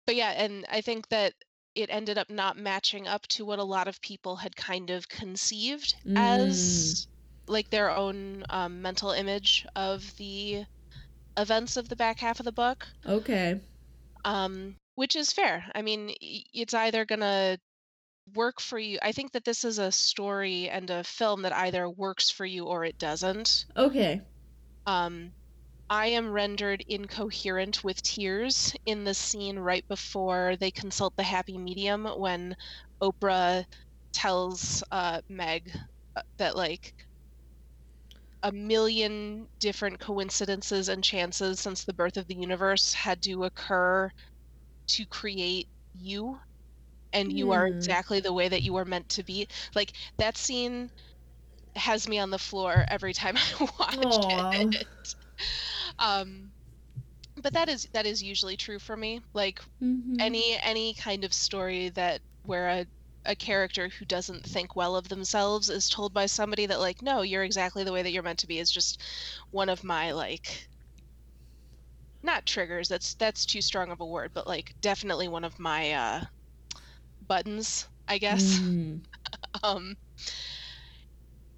But 0.05 0.15
yeah 0.15 0.31
and 0.31 0.65
i 0.69 0.81
think 0.81 1.07
that 1.09 1.33
it 1.75 1.89
ended 1.89 2.17
up 2.17 2.29
not 2.29 2.57
matching 2.57 3.07
up 3.07 3.27
to 3.29 3.45
what 3.45 3.59
a 3.59 3.63
lot 3.63 3.87
of 3.87 4.01
people 4.01 4.37
had 4.37 4.55
kind 4.55 4.89
of 4.89 5.07
conceived 5.09 5.93
Mm. 6.05 6.95
as 6.95 7.07
like 7.47 7.69
their 7.69 7.89
own 7.91 8.43
um, 8.49 8.81
mental 8.81 9.11
image 9.11 9.65
of 9.75 10.15
the 10.17 10.65
events 11.37 11.77
of 11.77 11.89
the 11.89 11.95
back 11.97 12.19
half 12.19 12.39
of 12.39 12.45
the 12.45 12.51
book 12.53 12.87
Okay. 13.05 13.61
um, 14.25 14.77
which 14.95 15.15
is 15.15 15.31
fair 15.31 15.65
i 15.75 15.81
mean 15.81 16.13
it's 16.19 16.73
either 16.73 17.05
gonna 17.05 17.57
work 18.35 18.61
for 18.61 18.79
you 18.79 18.99
i 19.03 19.11
think 19.11 19.31
that 19.33 19.45
this 19.45 19.63
is 19.65 19.79
a 19.79 19.91
story 19.91 20.69
and 20.69 20.89
a 20.91 21.03
film 21.03 21.43
that 21.43 21.53
either 21.53 21.89
works 21.89 22.29
for 22.31 22.45
you 22.45 22.65
or 22.65 22.85
it 22.85 22.97
doesn't 22.99 23.65
Okay. 23.75 24.21
um, 24.85 25.33
I 25.91 26.07
am 26.07 26.31
rendered 26.31 26.83
incoherent 26.87 27.83
with 27.83 28.01
tears 28.01 28.73
in 28.87 29.03
the 29.03 29.13
scene 29.13 29.59
right 29.59 29.87
before 29.87 30.57
they 30.57 30.71
consult 30.71 31.15
the 31.17 31.23
happy 31.23 31.59
medium 31.59 32.05
when 32.05 32.55
Oprah 33.03 33.65
tells 34.13 34.83
uh, 34.91 35.21
Meg 35.29 35.71
uh, 36.15 36.23
that 36.39 36.55
like 36.55 36.95
a 38.43 38.51
million 38.51 39.47
different 39.59 39.99
coincidences 39.99 40.89
and 40.89 41.03
chances 41.03 41.59
since 41.59 41.83
the 41.83 41.93
birth 41.93 42.17
of 42.17 42.27
the 42.27 42.35
universe 42.35 42.93
had 42.93 43.21
to 43.23 43.43
occur 43.43 44.09
to 44.87 45.05
create 45.07 45.69
you 45.93 46.39
and 47.13 47.31
you 47.33 47.51
are 47.51 47.67
exactly 47.67 48.19
the 48.19 48.33
way 48.33 48.49
that 48.49 48.63
you 48.63 48.73
were 48.73 48.85
meant 48.85 49.09
to 49.09 49.23
be. 49.23 49.47
Like 49.75 49.93
that 50.17 50.37
scene 50.37 50.91
has 51.75 52.07
me 52.07 52.19
on 52.19 52.31
the 52.31 52.39
floor 52.39 52.85
every 52.89 53.13
time 53.13 53.37
I 53.37 53.69
watch 53.79 53.97
Aw. 53.97 54.51
it 54.51 54.87
um 55.99 56.53
but 57.41 57.53
that 57.53 57.69
is 57.69 57.87
that 57.93 58.05
is 58.05 58.23
usually 58.23 58.57
true 58.57 58.79
for 58.79 58.95
me 58.97 59.21
like 59.33 59.61
Mhm. 59.81 60.21
any 60.21 60.59
any 60.61 60.93
kind 60.95 61.23
of 61.23 61.33
story 61.33 61.89
that 61.89 62.21
where 62.43 62.69
a 62.69 62.87
a 63.25 63.35
character 63.35 63.89
who 63.89 64.05
doesn't 64.05 64.43
think 64.45 64.75
well 64.75 64.95
of 64.95 65.09
themselves 65.09 65.69
is 65.69 65.89
told 65.89 66.13
by 66.13 66.25
somebody 66.25 66.65
that 66.65 66.79
like 66.79 67.01
no 67.01 67.21
you're 67.21 67.43
exactly 67.43 67.83
the 67.83 67.93
way 67.93 68.01
that 68.03 68.11
you're 68.11 68.23
meant 68.23 68.39
to 68.39 68.47
be 68.47 68.59
is 68.59 68.71
just 68.71 69.01
one 69.51 69.69
of 69.69 69.83
my 69.83 70.11
like 70.11 70.69
not 72.23 72.45
triggers 72.45 72.87
that's 72.87 73.13
that's 73.15 73.45
too 73.45 73.61
strong 73.61 73.91
of 73.91 73.99
a 73.99 74.05
word 74.05 74.31
but 74.33 74.47
like 74.47 74.73
definitely 74.81 75.27
one 75.27 75.43
of 75.43 75.59
my 75.59 75.91
uh 75.91 76.25
buttons 77.21 77.87
i 78.07 78.17
guess 78.17 78.61
Mm. 78.61 79.03
um 79.63 79.95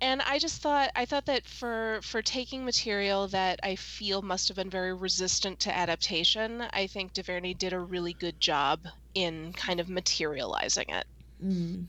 and 0.04 0.22
i 0.24 0.38
just 0.38 0.62
thought 0.62 0.92
i 0.96 1.06
thought 1.06 1.26
that 1.26 1.46
for 1.48 2.00
for 2.04 2.22
taking 2.22 2.66
material 2.66 3.28
that 3.28 3.60
i 3.64 3.76
feel 3.76 4.22
must 4.22 4.48
have 4.48 4.58
been 4.58 4.70
very 4.70 4.94
resistant 4.94 5.60
to 5.60 5.76
adaptation 5.76 6.62
i 6.74 6.86
think 6.88 7.14
duvernay 7.14 7.54
did 7.54 7.74
a 7.74 7.80
really 7.80 8.14
good 8.14 8.40
job 8.40 8.88
in 9.16 9.54
kind 9.54 9.80
of 9.80 9.90
materializing 9.90 10.86
it 10.90 11.06
Mm. 11.44 11.88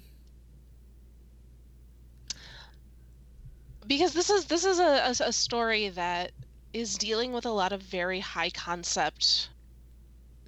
because 3.87 4.12
this 4.14 4.30
is 4.30 4.47
this 4.47 4.64
is 4.64 4.78
a, 4.78 4.83
a, 5.23 5.28
a 5.28 5.33
story 5.33 5.88
that 5.90 6.33
is 6.73 6.99
dealing 6.99 7.33
with 7.33 7.47
a 7.47 7.50
lot 7.50 7.73
of 7.73 7.83
very 7.83 8.21
high 8.21 8.50
concept 8.50 9.50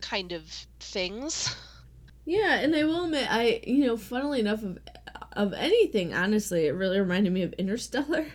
kind 0.01 0.33
of 0.33 0.67
things 0.81 1.55
Yeah, 2.25 2.57
and 2.59 2.75
I 2.75 2.85
will 2.85 3.05
admit, 3.05 3.29
I 3.31 3.61
you 3.67 3.87
know, 3.87 3.97
funnily 3.97 4.41
enough, 4.41 4.63
of 5.37 5.53
anything, 5.53 6.15
honestly, 6.15 6.67
it 6.67 6.73
really 6.73 6.99
reminded 6.99 7.33
me 7.33 7.43
of 7.43 7.53
Interstellar. 7.55 8.27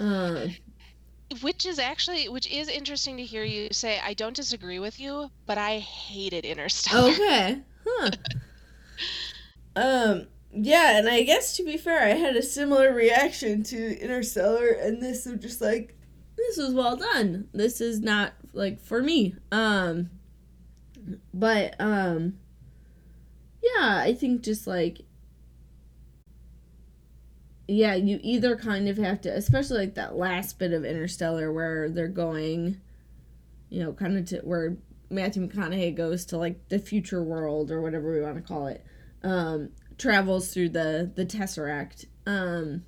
Uh, 0.00 0.46
which 1.40 1.66
is 1.66 1.78
actually 1.78 2.28
which 2.28 2.46
is 2.50 2.68
interesting 2.68 3.16
to 3.16 3.24
hear 3.24 3.42
you 3.42 3.68
say 3.72 3.98
i 4.04 4.12
don't 4.12 4.36
disagree 4.36 4.78
with 4.78 5.00
you 5.00 5.30
but 5.46 5.56
i 5.56 5.78
hated 5.78 6.44
interstellar 6.44 7.10
okay, 7.10 7.60
huh? 7.84 8.10
Um, 9.76 10.26
yeah, 10.52 10.98
and 10.98 11.08
I 11.08 11.22
guess 11.22 11.56
to 11.56 11.64
be 11.64 11.76
fair, 11.76 12.04
I 12.04 12.10
had 12.14 12.36
a 12.36 12.42
similar 12.42 12.92
reaction 12.92 13.62
to 13.64 14.00
Interstellar, 14.00 14.68
and 14.68 15.02
this 15.02 15.26
of 15.26 15.40
just 15.40 15.60
like, 15.60 15.96
this 16.36 16.56
was 16.56 16.74
well 16.74 16.96
done. 16.96 17.48
This 17.52 17.80
is 17.80 18.00
not 18.00 18.32
like 18.52 18.80
for 18.80 19.02
me. 19.02 19.34
Um, 19.50 20.10
but 21.32 21.74
um, 21.80 22.38
yeah, 23.62 23.98
I 23.98 24.14
think 24.14 24.42
just 24.42 24.66
like 24.66 25.03
yeah, 27.68 27.94
you 27.94 28.20
either 28.22 28.56
kind 28.56 28.88
of 28.88 28.96
have 28.98 29.20
to, 29.22 29.30
especially 29.30 29.78
like 29.78 29.94
that 29.94 30.16
last 30.16 30.58
bit 30.58 30.72
of 30.72 30.84
Interstellar 30.84 31.52
where 31.52 31.88
they're 31.88 32.08
going, 32.08 32.80
you 33.70 33.82
know, 33.82 33.92
kind 33.92 34.18
of 34.18 34.26
to 34.26 34.38
where 34.40 34.76
Matthew 35.10 35.48
McConaughey 35.48 35.94
goes 35.96 36.24
to 36.26 36.38
like 36.38 36.68
the 36.68 36.78
future 36.78 37.22
world 37.22 37.70
or 37.70 37.80
whatever 37.80 38.12
we 38.12 38.20
want 38.22 38.36
to 38.36 38.42
call 38.42 38.66
it. 38.66 38.84
um, 39.24 39.70
travels 39.98 40.52
through 40.52 40.68
the 40.68 41.10
the 41.14 41.24
tesseract. 41.26 42.06
Um, 42.26 42.84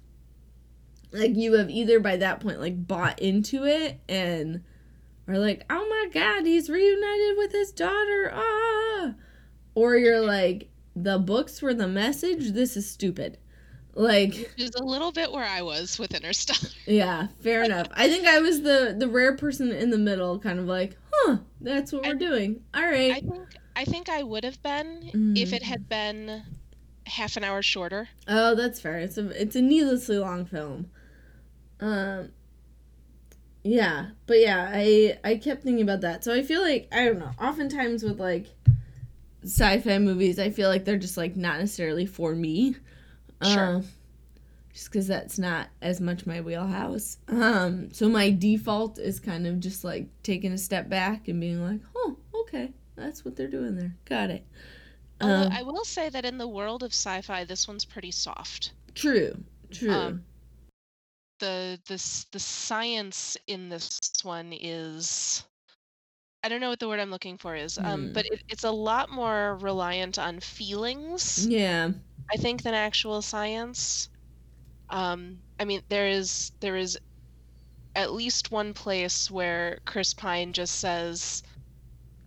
like 1.13 1.35
you 1.35 1.55
have 1.55 1.71
either 1.71 1.99
by 2.01 2.17
that 2.19 2.41
point 2.41 2.61
like 2.61 2.87
bought 2.87 3.19
into 3.21 3.65
it 3.65 4.01
and 4.09 4.63
are 5.29 5.39
like, 5.39 5.65
oh 5.71 5.87
my 5.89 6.11
god, 6.13 6.47
he's 6.47 6.69
reunited 6.71 7.37
with 7.39 7.53
his 7.53 7.73
daughter, 7.73 8.31
ah, 8.33 9.15
or 9.75 9.97
you're 9.97 10.21
like, 10.21 10.69
the 10.95 11.19
books 11.19 11.61
were 11.63 11.75
the 11.75 11.89
message. 11.89 12.53
This 12.53 12.77
is 12.77 12.89
stupid. 12.89 13.39
Like 13.97 14.53
there's 14.59 14.75
a 14.75 14.85
little 14.85 15.11
bit 15.11 15.33
where 15.33 15.45
I 15.45 15.63
was 15.63 15.99
with 15.99 16.15
Interstellar. 16.15 16.71
Yeah, 16.87 17.29
fair 17.41 17.65
enough. 17.65 17.89
I 17.93 18.09
think 18.09 18.27
I 18.27 18.39
was 18.41 18.61
the 18.61 18.95
the 18.97 19.09
rare 19.09 19.35
person 19.37 19.73
in 19.73 19.89
the 19.91 19.99
middle, 19.99 20.39
kind 20.39 20.59
of 20.59 20.67
like, 20.67 20.97
huh, 21.13 21.39
that's 21.63 21.93
what 21.93 22.05
I, 22.05 22.11
we're 22.11 22.15
doing. 22.17 22.61
All 22.75 22.83
right. 22.83 23.13
I 23.13 23.21
think 23.21 23.49
I 23.75 23.85
think 23.87 24.09
I 24.11 24.23
would 24.23 24.45
have 24.45 24.63
been 24.63 25.11
mm. 25.15 25.39
if 25.39 25.55
it 25.55 25.63
had 25.63 25.89
been 25.89 26.43
half 27.07 27.39
an 27.39 27.45
hour 27.45 27.63
shorter. 27.63 28.11
Oh, 28.29 28.55
that's 28.55 28.81
fair. 28.81 28.99
It's 28.99 29.17
a 29.17 29.31
it's 29.31 29.57
a 29.57 29.63
needlessly 29.63 30.19
long 30.19 30.45
film. 30.45 30.91
Um. 31.81 32.33
Yeah, 33.65 34.11
but 34.27 34.39
yeah, 34.41 34.71
I 34.73 35.19
I 35.25 35.37
kept 35.37 35.65
thinking 35.65 35.83
about 35.83 36.03
that. 36.03 36.23
So 36.23 36.35
I 36.35 36.43
feel 36.43 36.61
like 36.61 36.87
I 36.93 37.07
don't 37.07 37.19
know. 37.19 37.33
Oftentimes 37.41 38.03
with 38.03 38.21
like 38.21 38.47
sci-fi 39.43 39.99
movies, 39.99 40.39
I 40.39 40.51
feel 40.51 40.69
like 40.69 40.85
they're 40.85 40.99
just 40.99 41.17
like 41.17 41.35
not 41.35 41.59
necessarily 41.59 42.05
for 42.05 42.35
me. 42.35 42.77
Sure. 43.43 43.77
Uh, 43.77 43.83
just 44.73 44.91
because 44.91 45.07
that's 45.07 45.39
not 45.39 45.69
as 45.81 46.01
much 46.01 46.27
my 46.27 46.41
wheelhouse. 46.41 47.17
Um, 47.29 47.93
so 47.93 48.09
my 48.09 48.31
default 48.31 48.99
is 48.99 49.19
kind 49.19 49.47
of 49.47 49.59
just 49.59 49.85
like 49.85 50.07
taking 50.23 50.53
a 50.53 50.59
step 50.59 50.89
back 50.89 51.29
and 51.29 51.41
being 51.41 51.65
like, 51.65 51.81
oh, 51.97 52.17
okay, 52.43 52.73
that's 52.95 53.25
what 53.25 53.37
they're 53.37 53.49
doing 53.49 53.75
there. 53.75 53.95
Got 54.05 54.31
it. 54.31 54.45
Um, 55.21 55.51
I 55.51 55.63
will 55.63 55.85
say 55.85 56.11
that 56.11 56.27
in 56.27 56.37
the 56.37 56.47
world 56.47 56.83
of 56.83 56.93
sci-fi, 56.93 57.45
this 57.45 57.67
one's 57.67 57.87
pretty 57.87 58.11
soft. 58.11 58.73
True. 58.95 59.43
True. 59.71 59.91
Um, 59.91 60.25
the 61.39 61.79
this 61.87 62.25
the 62.33 62.39
science 62.39 63.37
in 63.47 63.69
this 63.69 63.99
one 64.23 64.53
is 64.53 65.45
I 66.43 66.49
don't 66.49 66.61
know 66.61 66.69
what 66.69 66.81
the 66.81 66.89
word 66.89 67.01
I'm 67.01 67.11
looking 67.11 67.39
for 67.39 67.57
is, 67.57 67.79
um, 67.79 68.13
but 68.13 68.27
hmm. 68.27 68.35
it, 68.35 68.43
it's 68.49 68.65
a 68.65 68.71
lot 68.71 69.11
more 69.11 69.57
reliant 69.57 70.19
on 70.19 70.39
feelings. 70.41 71.47
Yeah. 71.47 71.91
I 72.33 72.37
think 72.37 72.63
than 72.63 72.75
actual 72.75 73.23
science. 73.23 74.09
Um, 74.91 75.39
I 75.59 75.65
mean, 75.65 75.83
there 75.89 76.09
is 76.09 76.53
there 76.61 76.77
is 76.77 76.99
at 77.95 78.13
least 78.13 78.51
one 78.51 78.75
place 78.75 79.31
where 79.31 79.79
Chris 79.87 80.13
Pine 80.15 80.53
just 80.53 80.77
says, 80.77 81.43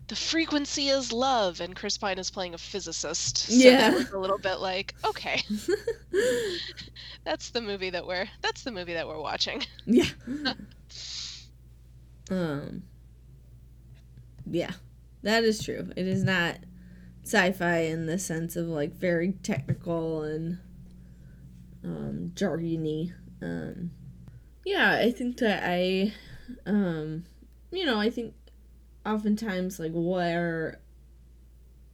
"The 0.08 0.16
frequency 0.16 0.88
is 0.88 1.12
love," 1.12 1.60
and 1.60 1.76
Chris 1.76 1.96
Pine 1.96 2.18
is 2.18 2.30
playing 2.30 2.54
a 2.54 2.58
physicist. 2.58 3.38
So 3.38 3.52
yeah, 3.54 4.02
a 4.12 4.18
little 4.18 4.38
bit 4.38 4.56
like, 4.60 4.94
okay, 5.04 5.42
that's 7.24 7.50
the 7.50 7.60
movie 7.60 7.90
that 7.90 8.06
we're 8.06 8.28
that's 8.42 8.62
the 8.62 8.72
movie 8.72 8.94
that 8.94 9.06
we're 9.06 9.20
watching. 9.20 9.62
Yeah. 9.86 10.10
um. 12.30 12.82
Yeah, 14.46 14.72
that 15.22 15.44
is 15.44 15.62
true. 15.62 15.90
It 15.96 16.06
is 16.06 16.24
not 16.24 16.56
sci-fi 17.30 17.78
in 17.78 18.06
the 18.06 18.18
sense 18.18 18.56
of 18.56 18.66
like 18.66 18.94
very 18.96 19.32
technical 19.42 20.22
and 20.22 20.58
um, 21.84 22.32
jargony. 22.34 23.12
Um, 23.40 23.92
yeah, 24.64 24.98
I 25.00 25.12
think 25.12 25.38
that 25.38 25.62
I, 25.64 26.12
um, 26.66 27.24
you 27.70 27.86
know, 27.86 27.98
I 27.98 28.10
think 28.10 28.34
oftentimes 29.06 29.78
like 29.78 29.92
where 29.94 30.80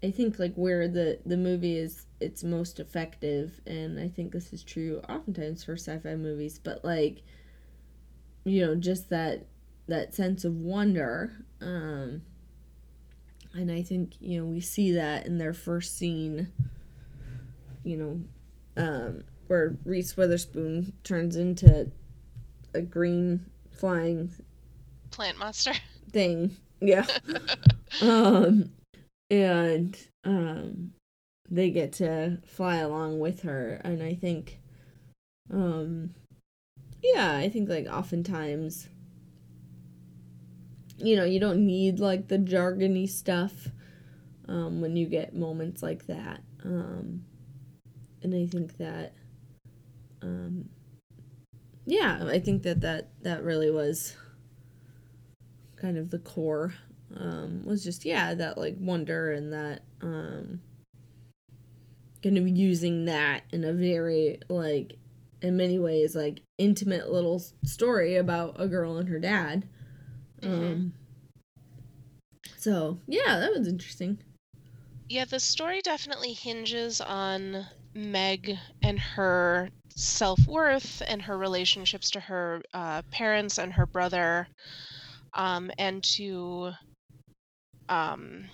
I 0.02 0.10
think 0.10 0.38
like 0.38 0.54
where 0.54 0.88
the 0.88 1.18
the 1.24 1.36
movie 1.36 1.76
is 1.76 2.06
its 2.20 2.42
most 2.42 2.80
effective, 2.80 3.60
and 3.66 3.98
I 3.98 4.08
think 4.08 4.32
this 4.32 4.52
is 4.52 4.62
true 4.62 5.02
oftentimes 5.08 5.64
for 5.64 5.74
sci-fi 5.74 6.16
movies, 6.16 6.58
but 6.58 6.84
like, 6.84 7.22
you 8.44 8.64
know, 8.64 8.74
just 8.74 9.10
that 9.10 9.46
that 9.88 10.14
sense 10.14 10.44
of 10.44 10.56
wonder. 10.56 11.44
Um, 11.60 12.22
and 13.56 13.70
I 13.70 13.82
think 13.82 14.12
you 14.20 14.40
know 14.40 14.46
we 14.46 14.60
see 14.60 14.92
that 14.92 15.26
in 15.26 15.38
their 15.38 15.54
first 15.54 15.96
scene. 15.96 16.52
You 17.84 17.96
know, 17.96 18.82
um, 18.82 19.24
where 19.46 19.76
Reese 19.84 20.16
Witherspoon 20.16 20.92
turns 21.04 21.36
into 21.36 21.90
a 22.74 22.82
green 22.82 23.46
flying 23.70 24.30
plant 25.10 25.38
monster 25.38 25.72
thing. 26.10 26.56
Yeah. 26.80 27.06
um, 28.02 28.70
and 29.30 29.96
um, 30.24 30.92
they 31.50 31.70
get 31.70 31.92
to 31.94 32.38
fly 32.46 32.76
along 32.76 33.18
with 33.18 33.42
her, 33.42 33.80
and 33.84 34.02
I 34.02 34.14
think, 34.14 34.60
um, 35.52 36.14
yeah, 37.02 37.36
I 37.36 37.48
think 37.48 37.68
like 37.68 37.86
oftentimes 37.86 38.88
you 40.98 41.16
know, 41.16 41.24
you 41.24 41.40
don't 41.40 41.64
need 41.64 42.00
like 42.00 42.28
the 42.28 42.38
jargony 42.38 43.08
stuff 43.08 43.68
um, 44.48 44.80
when 44.80 44.96
you 44.96 45.06
get 45.06 45.34
moments 45.34 45.82
like 45.82 46.06
that. 46.06 46.42
Um, 46.64 47.24
and 48.22 48.34
I 48.34 48.46
think 48.46 48.76
that, 48.78 49.14
um, 50.22 50.68
yeah, 51.84 52.24
I 52.26 52.38
think 52.38 52.62
that 52.62 52.80
that, 52.80 53.10
that 53.22 53.42
really 53.42 53.70
was 53.70 54.16
kind 55.76 55.98
of 55.98 56.10
the 56.10 56.18
core 56.18 56.74
um, 57.16 57.62
was 57.64 57.84
just, 57.84 58.04
yeah, 58.04 58.34
that 58.34 58.58
like 58.58 58.76
wonder 58.78 59.32
and 59.32 59.52
that 59.52 59.82
um, 60.02 60.60
kind 62.22 62.38
of 62.38 62.48
using 62.48 63.04
that 63.04 63.44
in 63.52 63.62
a 63.64 63.72
very 63.72 64.40
like 64.48 64.94
in 65.42 65.56
many 65.56 65.78
ways 65.78 66.16
like 66.16 66.40
intimate 66.58 67.10
little 67.12 67.42
story 67.64 68.16
about 68.16 68.56
a 68.58 68.66
girl 68.66 68.96
and 68.96 69.08
her 69.08 69.18
dad 69.18 69.68
Mm-hmm. 70.46 70.64
Um, 70.64 70.92
so 72.56 72.98
yeah, 73.06 73.38
that 73.38 73.52
was 73.52 73.68
interesting. 73.68 74.18
Yeah, 75.08 75.24
the 75.24 75.38
story 75.40 75.80
definitely 75.82 76.32
hinges 76.32 77.00
on 77.00 77.66
Meg 77.94 78.58
and 78.82 78.98
her 78.98 79.70
self 79.94 80.40
worth 80.46 81.02
and 81.06 81.22
her 81.22 81.38
relationships 81.38 82.10
to 82.10 82.20
her 82.20 82.62
uh, 82.74 83.02
parents 83.10 83.58
and 83.58 83.72
her 83.72 83.86
brother, 83.86 84.48
um, 85.34 85.70
and 85.78 86.02
to, 86.02 86.72
um, 87.88 88.44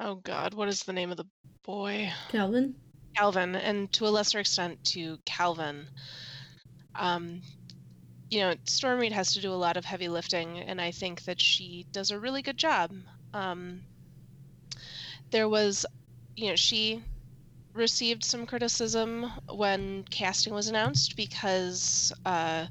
oh 0.00 0.16
God, 0.16 0.54
what 0.54 0.68
is 0.68 0.82
the 0.82 0.92
name 0.92 1.10
of 1.10 1.16
the 1.16 1.26
boy? 1.64 2.12
Calvin. 2.30 2.74
Calvin, 3.16 3.54
and 3.54 3.92
to 3.92 4.06
a 4.06 4.10
lesser 4.10 4.40
extent 4.40 4.82
to 4.84 5.18
Calvin. 5.24 5.86
Um, 6.96 7.40
you 8.30 8.40
know, 8.40 8.54
Storm 8.64 9.00
Reid 9.00 9.12
has 9.12 9.34
to 9.34 9.40
do 9.40 9.52
a 9.52 9.54
lot 9.54 9.76
of 9.76 9.84
heavy 9.84 10.08
lifting, 10.08 10.58
and 10.60 10.80
I 10.80 10.92
think 10.92 11.24
that 11.24 11.40
she 11.40 11.86
does 11.90 12.12
a 12.12 12.18
really 12.18 12.42
good 12.42 12.56
job. 12.56 12.92
Um, 13.34 13.80
there 15.30 15.48
was, 15.48 15.84
you 16.36 16.48
know, 16.48 16.56
she 16.56 17.02
received 17.74 18.24
some 18.24 18.46
criticism 18.46 19.30
when 19.52 20.04
casting 20.10 20.54
was 20.54 20.68
announced 20.68 21.16
because 21.16 22.12
uh, 22.24 22.66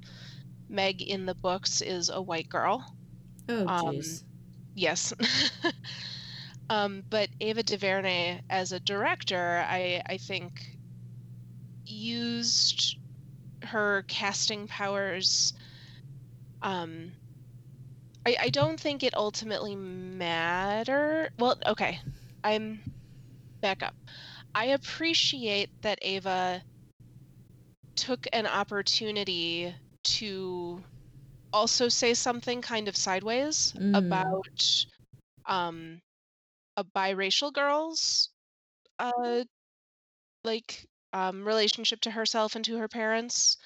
Meg 0.69 1.01
in 1.01 1.25
the 1.25 1.35
books 1.35 1.81
is 1.81 2.09
a 2.09 2.21
white 2.21 2.47
girl. 2.47 2.95
Oh, 3.49 3.65
jeez. 3.65 4.21
Um, 4.21 4.27
yes. 4.75 5.13
um, 6.69 7.03
but 7.09 7.29
Ava 7.41 7.63
DuVernay, 7.63 8.41
as 8.49 8.71
a 8.71 8.79
director, 8.79 9.65
I, 9.67 10.01
I 10.05 10.17
think 10.17 10.77
used 11.85 12.98
her 13.63 14.03
casting 14.07 14.67
powers 14.67 15.53
um 16.61 17.11
I, 18.25 18.35
I 18.41 18.49
don't 18.49 18.79
think 18.79 19.03
it 19.03 19.15
ultimately 19.15 19.75
matter 19.75 21.29
well 21.37 21.57
okay 21.65 21.99
i'm 22.43 22.79
back 23.61 23.83
up 23.83 23.95
i 24.55 24.65
appreciate 24.65 25.69
that 25.81 25.99
ava 26.01 26.61
took 27.95 28.27
an 28.31 28.47
opportunity 28.47 29.73
to 30.03 30.81
also 31.51 31.89
say 31.89 32.13
something 32.13 32.61
kind 32.61 32.87
of 32.87 32.95
sideways 32.95 33.73
mm. 33.77 33.97
about 33.97 34.85
um 35.45 35.99
a 36.77 36.83
biracial 36.83 37.51
girl's 37.51 38.29
uh 38.99 39.43
like 40.43 40.87
um, 41.13 41.45
relationship 41.45 42.01
to 42.01 42.11
herself 42.11 42.55
and 42.55 42.65
to 42.65 42.77
her 42.77 42.87
parents. 42.87 43.57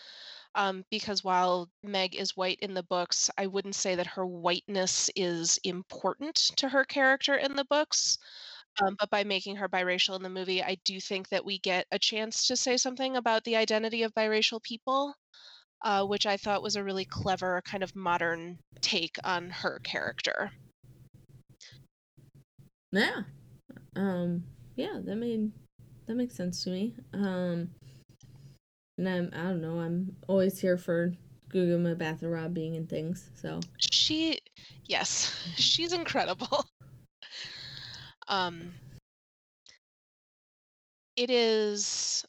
Um, 0.56 0.86
because 0.92 1.24
while 1.24 1.70
Meg 1.82 2.16
is 2.16 2.38
white 2.38 2.60
in 2.62 2.76
the 2.76 2.84
books, 2.84 3.30
I 3.38 3.48
wouldn't 3.48 3.76
say 3.76 3.96
that 3.96 4.06
her 4.06 4.26
whiteness 4.26 5.10
is 5.16 5.60
important 5.64 6.36
to 6.58 6.70
her 6.70 6.84
character 6.84 7.36
in 7.36 7.56
the 7.56 7.66
books. 7.66 8.20
Um, 8.82 8.96
but 9.00 9.10
by 9.10 9.24
making 9.24 9.56
her 9.58 9.70
biracial 9.70 10.16
in 10.16 10.24
the 10.24 10.30
movie, 10.30 10.64
I 10.64 10.78
do 10.84 11.00
think 11.00 11.30
that 11.30 11.46
we 11.46 11.60
get 11.60 11.88
a 11.92 12.00
chance 12.00 12.48
to 12.48 12.56
say 12.56 12.78
something 12.78 13.18
about 13.18 13.44
the 13.44 13.56
identity 13.56 14.04
of 14.04 14.14
biracial 14.14 14.62
people, 14.62 15.16
uh, 15.84 16.06
which 16.06 16.26
I 16.26 16.38
thought 16.38 16.64
was 16.64 16.76
a 16.76 16.84
really 16.84 17.06
clever 17.06 17.62
kind 17.66 17.84
of 17.84 17.96
modern 17.96 18.60
take 18.82 19.18
on 19.24 19.50
her 19.50 19.80
character. 19.84 20.52
Yeah. 22.92 23.22
Um, 23.96 24.44
yeah, 24.76 25.00
that 25.04 25.16
made 25.16 25.52
that 26.08 26.16
makes 26.16 26.36
sense 26.36 26.64
to 26.64 26.70
me. 26.70 26.96
Um, 27.14 27.70
and 28.98 29.10
I'm 29.10 29.30
I 29.34 29.44
don't 29.44 29.62
know. 29.62 29.80
I'm 29.80 30.16
always 30.28 30.60
here 30.60 30.78
for 30.78 31.14
Gugu 31.50 31.78
Mbatha-Raw 31.78 32.48
being 32.50 32.76
in 32.76 32.88
things. 32.88 33.30
So 33.36 33.60
she, 33.78 34.40
yes, 34.86 35.34
she's 35.56 35.94
incredible. 35.94 36.66
Um, 38.30 38.72
it 41.18 41.30
is 41.30 42.26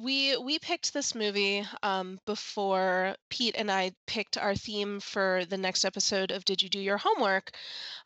we 0.00 0.36
we 0.36 0.58
picked 0.58 0.94
this 0.94 1.14
movie 1.14 1.66
um, 1.82 2.18
before 2.24 3.14
Pete 3.28 3.56
and 3.58 3.70
I 3.70 3.92
picked 4.06 4.38
our 4.38 4.54
theme 4.54 5.00
for 5.00 5.44
the 5.48 5.58
next 5.58 5.84
episode 5.84 6.30
of 6.30 6.44
Did 6.44 6.62
You 6.62 6.68
Do 6.68 6.78
Your 6.78 6.98
Homework? 6.98 7.50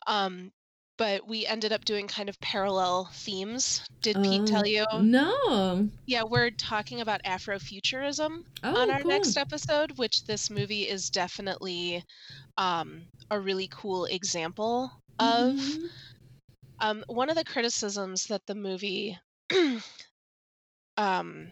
Um, 0.06 0.52
but 0.98 1.26
we 1.26 1.46
ended 1.46 1.72
up 1.72 1.84
doing 1.84 2.06
kind 2.08 2.28
of 2.28 2.40
parallel 2.40 3.06
themes. 3.12 3.82
Did 4.02 4.22
Pete 4.22 4.46
tell 4.46 4.62
Oh, 4.62 4.66
you? 4.66 4.86
no. 4.92 5.90
Yeah, 6.06 6.22
we're 6.22 6.50
talking 6.50 7.00
about 7.00 7.22
Afrofuturism 7.24 8.44
Oh, 8.62 8.74
on 8.74 8.90
our 8.90 9.02
cool. 9.02 9.10
next 9.10 9.36
episode, 9.36 9.98
which 9.98 10.24
this 10.24 10.50
movie 10.50 10.88
is 10.88 11.10
definitely 11.10 12.04
um, 12.56 13.08
a 13.30 13.40
really 13.40 13.68
cool 13.70 14.04
example 14.06 14.90
of. 15.18 15.50
Mhm. 15.58 15.90
Um, 16.80 17.04
one 17.08 17.28
of 17.30 17.36
the 17.36 17.44
criticisms 17.44 18.24
that 18.24 18.46
the 18.46 18.54
movie 18.54 19.18
um, 20.96 21.48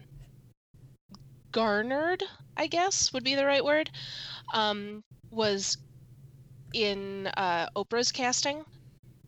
garnered, 1.51 2.23
I 2.57 2.67
guess 2.67 3.11
would 3.13 3.23
be 3.23 3.35
the 3.35 3.45
right 3.45 3.63
word, 3.63 3.89
um, 4.53 5.03
was 5.31 5.77
in 6.73 7.27
uh, 7.37 7.67
Oprah's 7.75 8.11
casting, 8.11 8.65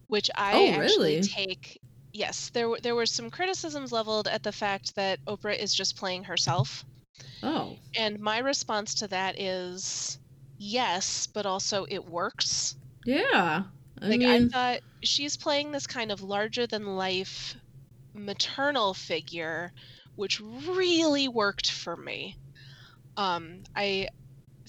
which 0.07 0.29
I 0.35 0.59
Oh, 0.59 0.73
actually 0.73 1.17
really? 1.17 1.37
take. 1.37 1.79
Yes, 2.13 2.49
there 2.51 2.69
were 2.69 2.79
there 2.81 2.95
were 2.95 3.05
some 3.05 3.29
criticisms 3.31 3.91
leveled 3.91 4.27
at 4.27 4.43
the 4.43 4.51
fact 4.53 4.95
that 4.95 5.19
Oprah 5.27 5.57
is 5.57 5.73
just 5.75 5.97
playing 5.97 6.25
herself, 6.25 6.85
Oh. 7.41 7.79
and 7.97 8.19
my 8.19 8.37
response 8.37 8.93
to 8.95 9.07
that 9.09 9.37
is 9.39 10.19
yes, 10.57 11.27
but 11.27 11.45
also 11.45 11.85
it 11.89 12.05
works. 12.05 12.75
Yeah. 13.05 13.63
I 14.01 14.09
like 14.09 14.23
I 14.25 14.39
mean, 14.39 14.51
thought 14.51 14.79
she's 15.03 15.37
playing 15.37 15.71
this 15.71 15.87
kind 15.87 16.11
of 16.11 16.21
larger 16.21 16.67
than 16.67 16.95
life 16.95 17.55
maternal 18.13 18.93
figure 18.95 19.71
which 20.15 20.39
really 20.41 21.27
worked 21.27 21.71
for 21.71 21.97
me 21.97 22.35
um 23.17 23.63
i 23.75 24.07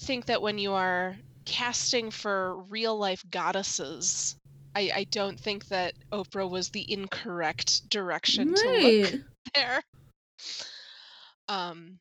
think 0.01 0.27
that 0.27 0.41
when 0.41 0.57
you 0.59 0.73
are 0.73 1.17
casting 1.45 2.11
for 2.11 2.63
real 2.65 2.97
life 2.97 3.23
goddesses 3.29 4.38
i 4.75 4.91
i 4.95 5.03
don't 5.05 5.39
think 5.39 5.67
that 5.67 5.93
oprah 6.11 6.49
was 6.49 6.69
the 6.69 6.91
incorrect 6.91 7.89
direction 7.89 8.53
to 8.53 8.69
look 8.69 9.13
there 9.55 9.81
um 11.47 11.97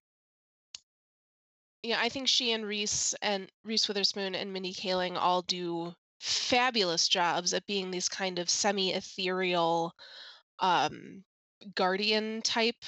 yeah 1.83 1.99
i 2.01 2.09
think 2.09 2.29
she 2.29 2.53
and 2.53 2.67
reese 2.67 3.15
and 3.23 3.51
reese 3.65 3.89
witherspoon 3.89 4.35
and 4.35 4.53
Mindy 4.53 4.75
kaling 4.75 5.17
all 5.17 5.43
do 5.43 5.95
fabulous 6.21 7.09
jobs 7.09 7.55
at 7.55 7.67
being 7.67 7.91
these 7.91 8.09
kind 8.09 8.39
of 8.39 8.51
semi-ethereal 8.51 9.93
um 10.59 11.23
guardian 11.75 12.43
type 12.43 12.85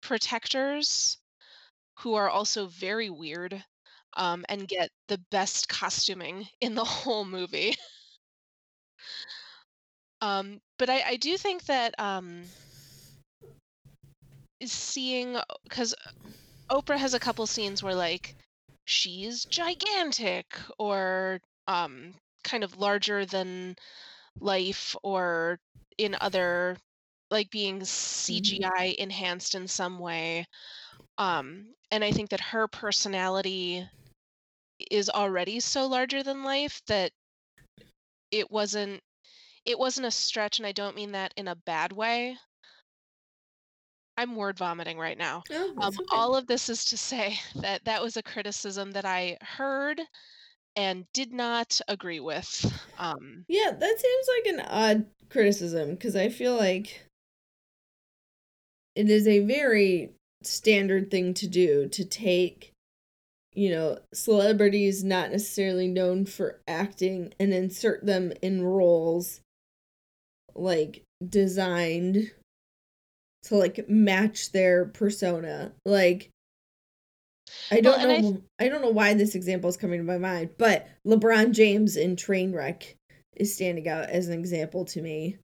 protectors 0.00 1.18
who 1.98 2.14
are 2.14 2.30
also 2.30 2.66
very 2.66 3.10
weird 3.10 3.64
um, 4.16 4.44
and 4.48 4.68
get 4.68 4.90
the 5.08 5.20
best 5.30 5.68
costuming 5.68 6.46
in 6.60 6.74
the 6.74 6.84
whole 6.84 7.24
movie. 7.24 7.74
Um, 10.20 10.60
but 10.78 10.90
I, 10.90 11.02
I 11.02 11.16
do 11.16 11.36
think 11.36 11.64
that 11.66 11.94
um, 11.98 12.44
seeing 14.66 15.36
because 15.64 15.94
Oprah 16.70 16.98
has 16.98 17.14
a 17.14 17.20
couple 17.20 17.46
scenes 17.46 17.82
where 17.82 17.94
like 17.94 18.36
she's 18.84 19.46
gigantic 19.46 20.58
or 20.78 21.40
um, 21.68 22.14
kind 22.44 22.64
of 22.64 22.78
larger 22.78 23.26
than 23.26 23.76
life 24.40 24.96
or 25.02 25.60
in 25.98 26.16
other 26.20 26.78
like 27.30 27.50
being 27.50 27.84
CGI 27.84 28.94
enhanced 28.98 29.54
in 29.54 29.68
some 29.68 29.98
way. 29.98 30.46
Um, 31.18 31.74
and 31.90 32.04
I 32.04 32.12
think 32.12 32.30
that 32.30 32.40
her 32.40 32.68
personality 32.68 33.88
is 34.90 35.08
already 35.10 35.60
so 35.60 35.86
larger 35.86 36.22
than 36.22 36.42
life 36.44 36.80
that 36.86 37.12
it 38.30 38.50
wasn't 38.50 39.02
it 39.64 39.78
wasn't 39.78 40.06
a 40.06 40.10
stretch 40.12 40.58
and 40.58 40.66
I 40.66 40.72
don't 40.72 40.96
mean 40.96 41.12
that 41.12 41.34
in 41.36 41.48
a 41.48 41.56
bad 41.56 41.92
way. 41.92 42.36
I'm 44.18 44.36
word 44.36 44.58
vomiting 44.58 44.98
right 44.98 45.16
now. 45.16 45.42
Oh, 45.50 45.74
Um, 45.80 45.92
okay. 46.00 46.06
all 46.12 46.36
of 46.36 46.46
this 46.46 46.68
is 46.68 46.84
to 46.86 46.96
say 46.98 47.38
that 47.56 47.84
that 47.84 48.02
was 48.02 48.16
a 48.16 48.22
criticism 48.22 48.92
that 48.92 49.04
I 49.04 49.38
heard 49.40 50.00
and 50.76 51.06
did 51.12 51.32
not 51.32 51.80
agree 51.88 52.20
with. 52.20 52.64
Um, 52.98 53.46
Yeah, 53.48 53.72
that 53.72 53.98
seems 54.00 54.28
like 54.28 54.54
an 54.54 54.60
odd 54.68 55.06
criticism 55.30 55.90
because 55.90 56.16
I 56.16 56.28
feel 56.28 56.56
like 56.56 57.06
it 58.94 59.10
is 59.10 59.26
a 59.26 59.40
very 59.40 60.14
standard 60.42 61.10
thing 61.10 61.34
to 61.34 61.46
do 61.46 61.88
to 61.88 62.04
take, 62.04 62.72
you 63.56 63.70
know, 63.70 63.98
celebrities 64.12 65.02
not 65.02 65.32
necessarily 65.32 65.88
known 65.88 66.26
for 66.26 66.60
acting 66.68 67.32
and 67.40 67.54
insert 67.54 68.04
them 68.04 68.32
in 68.42 68.62
roles 68.62 69.40
like 70.54 71.02
designed 71.26 72.30
to 73.44 73.56
like 73.56 73.88
match 73.88 74.52
their 74.52 74.84
persona. 74.84 75.72
Like 75.86 76.30
I 77.70 77.80
don't 77.80 77.98
I 77.98 78.18
know 78.18 78.42
I 78.58 78.68
don't 78.68 78.82
know 78.82 78.90
why 78.90 79.14
this 79.14 79.34
example 79.34 79.70
is 79.70 79.78
coming 79.78 80.00
to 80.00 80.04
my 80.04 80.18
mind, 80.18 80.50
but 80.58 80.86
LeBron 81.06 81.52
James 81.52 81.96
in 81.96 82.16
Trainwreck 82.16 82.94
is 83.36 83.54
standing 83.54 83.88
out 83.88 84.10
as 84.10 84.28
an 84.28 84.38
example 84.38 84.84
to 84.86 85.00
me. 85.00 85.38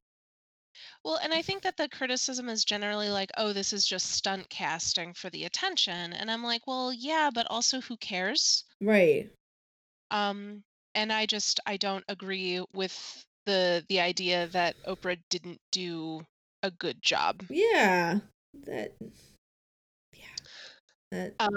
Well, 1.03 1.19
and 1.21 1.33
I 1.33 1.41
think 1.41 1.63
that 1.63 1.75
the 1.75 1.89
criticism 1.89 2.47
is 2.47 2.63
generally 2.63 3.09
like, 3.09 3.29
oh, 3.37 3.51
this 3.51 3.73
is 3.73 3.85
just 3.85 4.11
stunt 4.11 4.49
casting 4.49 5.13
for 5.13 5.29
the 5.29 5.43
attention. 5.43 6.13
And 6.13 6.31
I'm 6.31 6.43
like, 6.43 6.65
well, 6.65 6.93
yeah, 6.93 7.29
but 7.33 7.45
also 7.49 7.81
who 7.81 7.97
cares? 7.97 8.63
Right. 8.79 9.29
Um, 10.11 10.63
and 10.95 11.11
I 11.11 11.25
just 11.25 11.59
I 11.65 11.77
don't 11.77 12.05
agree 12.07 12.63
with 12.73 13.25
the 13.45 13.83
the 13.89 13.99
idea 13.99 14.47
that 14.47 14.75
Oprah 14.87 15.19
didn't 15.29 15.59
do 15.71 16.25
a 16.61 16.71
good 16.71 17.01
job. 17.01 17.43
Yeah. 17.49 18.19
That 18.65 18.93
yeah. 20.13 20.35
That 21.11 21.33
Uh, 21.39 21.49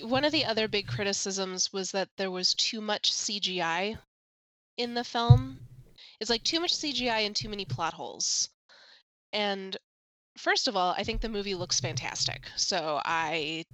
one 0.00 0.24
of 0.24 0.32
the 0.32 0.44
other 0.44 0.68
big 0.68 0.86
criticisms 0.86 1.72
was 1.72 1.90
that 1.90 2.08
there 2.16 2.30
was 2.30 2.54
too 2.54 2.80
much 2.80 3.12
CGI 3.12 3.98
in 4.76 4.94
the 4.94 5.04
film. 5.04 5.67
It's 6.20 6.30
like 6.30 6.42
too 6.42 6.60
much 6.60 6.74
CGI 6.74 7.20
and 7.20 7.34
too 7.34 7.48
many 7.48 7.64
plot 7.64 7.94
holes. 7.94 8.48
And 9.32 9.76
first 10.36 10.68
of 10.68 10.76
all, 10.76 10.94
I 10.96 11.04
think 11.04 11.20
the 11.20 11.28
movie 11.28 11.54
looks 11.54 11.80
fantastic. 11.80 12.42
So 12.56 13.00
I 13.04 13.64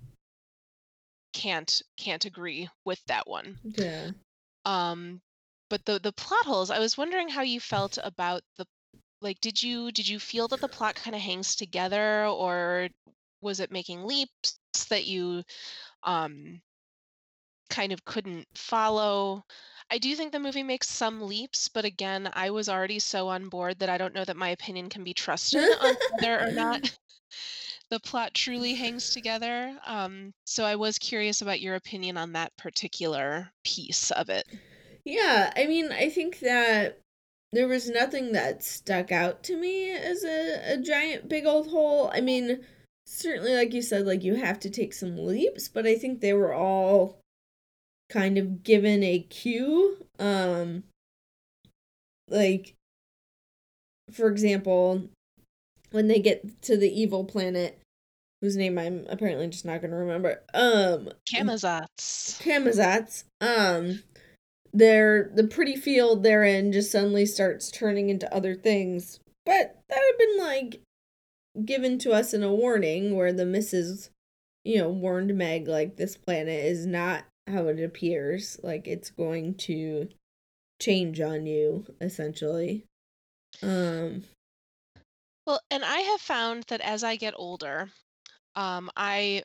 can't 1.33 1.83
can't 1.97 2.25
agree 2.25 2.69
with 2.85 3.05
that 3.07 3.27
one. 3.27 3.59
yeah. 3.65 4.11
Um 4.65 5.21
but 5.69 5.85
the 5.85 5.99
the 5.99 6.13
plot 6.13 6.45
holes, 6.45 6.71
I 6.71 6.79
was 6.79 6.97
wondering 6.97 7.29
how 7.29 7.43
you 7.43 7.61
felt 7.61 7.99
about 8.03 8.43
the 8.57 8.67
like 9.21 9.41
did 9.41 9.63
you 9.63 9.91
did 9.91 10.07
you 10.09 10.19
feel 10.19 10.49
that 10.49 10.61
the 10.61 10.69
plot 10.69 10.95
kind 10.95 11.15
of 11.15 11.23
hangs 11.23 11.57
together 11.57 12.27
or 12.27 12.89
was 13.41 13.61
it 13.61 13.73
making 13.73 14.05
leaps 14.05 14.59
that 14.91 15.05
you 15.07 15.43
um 16.05 16.61
kind 17.71 17.93
of 17.93 18.05
couldn't 18.05 18.47
follow? 18.55 19.45
I 19.91 19.99
do 19.99 20.15
think 20.17 20.33
the 20.33 20.41
movie 20.41 20.63
makes 20.63 20.89
some 20.89 21.23
leaps, 21.23 21.69
but 21.69 21.85
again, 21.85 22.29
I 22.33 22.51
was 22.51 22.69
already 22.69 22.99
so 22.99 23.29
on 23.29 23.49
board 23.49 23.79
that 23.79 23.89
I 23.89 23.99
don't 23.99 24.15
know 24.15 24.25
that 24.25 24.37
my 24.37 24.49
opinion 24.49 24.89
can 24.89 25.05
be 25.05 25.15
trusted 25.15 25.63
on 25.81 25.97
whether 26.13 26.41
or 26.41 26.51
not 26.51 26.91
the 27.91 28.01
plot 28.01 28.35
truly 28.35 28.75
hangs 28.75 29.11
together. 29.11 29.77
Um, 29.87 30.33
so 30.45 30.65
I 30.65 30.77
was 30.77 30.99
curious 30.99 31.43
about 31.43 31.61
your 31.61 31.75
opinion 31.75 32.17
on 32.17 32.33
that 32.33 32.57
particular 32.57 33.51
piece 33.65 34.11
of 34.11 34.29
it. 34.31 34.45
Yeah, 35.05 35.53
I 35.55 35.67
mean, 35.67 35.93
I 35.93 36.09
think 36.09 36.41
that 36.41 36.99
there 37.53 37.69
was 37.69 37.89
nothing 37.89 38.33
that 38.33 38.65
stuck 38.65 39.13
out 39.13 39.45
to 39.45 39.57
me 39.57 39.93
as 39.93 40.25
a, 40.25 40.75
a 40.75 40.77
giant 40.79 41.29
big 41.29 41.47
old 41.47 41.69
hole. 41.69 42.11
I 42.13 42.21
mean, 42.21 42.65
certainly 43.07 43.55
like 43.55 43.73
you 43.73 43.83
said, 43.83 44.07
like 44.07 44.25
you 44.25 44.35
have 44.35 44.59
to 44.61 44.71
take 44.71 44.93
some 44.93 45.17
leaps, 45.17 45.69
but 45.69 45.87
I 45.87 45.97
think 45.97 46.21
they 46.21 46.33
were 46.33 46.55
all 46.55 47.21
kind 48.09 48.39
of 48.39 48.63
given 48.63 49.03
a 49.03 49.21
cue. 49.21 49.97
Um 50.19 50.85
like 52.29 52.75
for 54.11 54.29
example, 54.29 55.09
when 55.91 56.09
they 56.09 56.21
get 56.21 56.63
to 56.63 56.77
the 56.77 56.89
evil 56.89 57.25
planet, 57.25 57.81
whose 58.41 58.57
name 58.57 58.79
I'm 58.79 59.07
apparently 59.09 59.49
just 59.49 59.65
not 59.65 59.81
gonna 59.81 59.97
remember. 59.97 60.43
Um 60.53 61.11
Camazotz. 61.33 62.41
Camazotz, 62.43 63.25
um 63.41 64.03
their 64.75 65.31
the 65.35 65.45
pretty 65.45 65.77
field 65.77 66.23
they're 66.23 66.43
in 66.43 66.73
just 66.73 66.91
suddenly 66.91 67.25
starts 67.25 67.71
turning 67.71 68.11
into 68.11 68.35
other 68.35 68.57
things 68.57 69.21
but 69.47 69.81
that 69.89 69.99
had 69.99 70.19
been 70.19 70.39
like 70.39 70.81
given 71.65 71.97
to 71.97 72.13
us 72.13 72.35
in 72.35 72.43
a 72.43 72.53
warning 72.53 73.15
where 73.17 73.33
the 73.33 73.47
missus 73.47 74.11
you 74.65 74.77
know 74.77 74.89
warned 74.89 75.33
meg 75.37 75.69
like 75.69 75.97
this 75.97 76.17
planet 76.17 76.65
is 76.65 76.87
not 76.87 77.25
how 77.47 77.67
it 77.69 77.81
appears 77.83 78.59
like 78.63 78.87
it's 78.87 79.11
going 79.11 79.55
to 79.55 80.09
change 80.81 81.21
on 81.21 81.47
you 81.47 81.87
essentially. 82.01 82.87
Um 83.63 84.25
well 85.47 85.61
and 85.71 85.85
i 85.85 86.01
have 86.01 86.21
found 86.21 86.65
that 86.65 86.81
as 86.81 87.03
i 87.03 87.17
get 87.17 87.35
older 87.37 87.91
um 88.57 88.91
i 88.97 89.43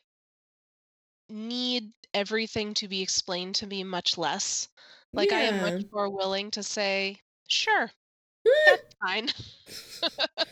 need 1.29 1.93
everything 2.13 2.73
to 2.73 2.88
be 2.88 3.01
explained 3.01 3.55
to 3.55 3.67
me 3.67 3.83
much 3.83 4.17
less. 4.17 4.67
Like 5.15 5.31
i 5.31 5.41
am 5.41 5.59
much 5.59 5.81
more 5.91 6.09
willing 6.09 6.51
to 6.51 6.63
say 6.63 7.21
sure 7.47 7.91
that's 8.65 8.83
fine. 9.01 9.29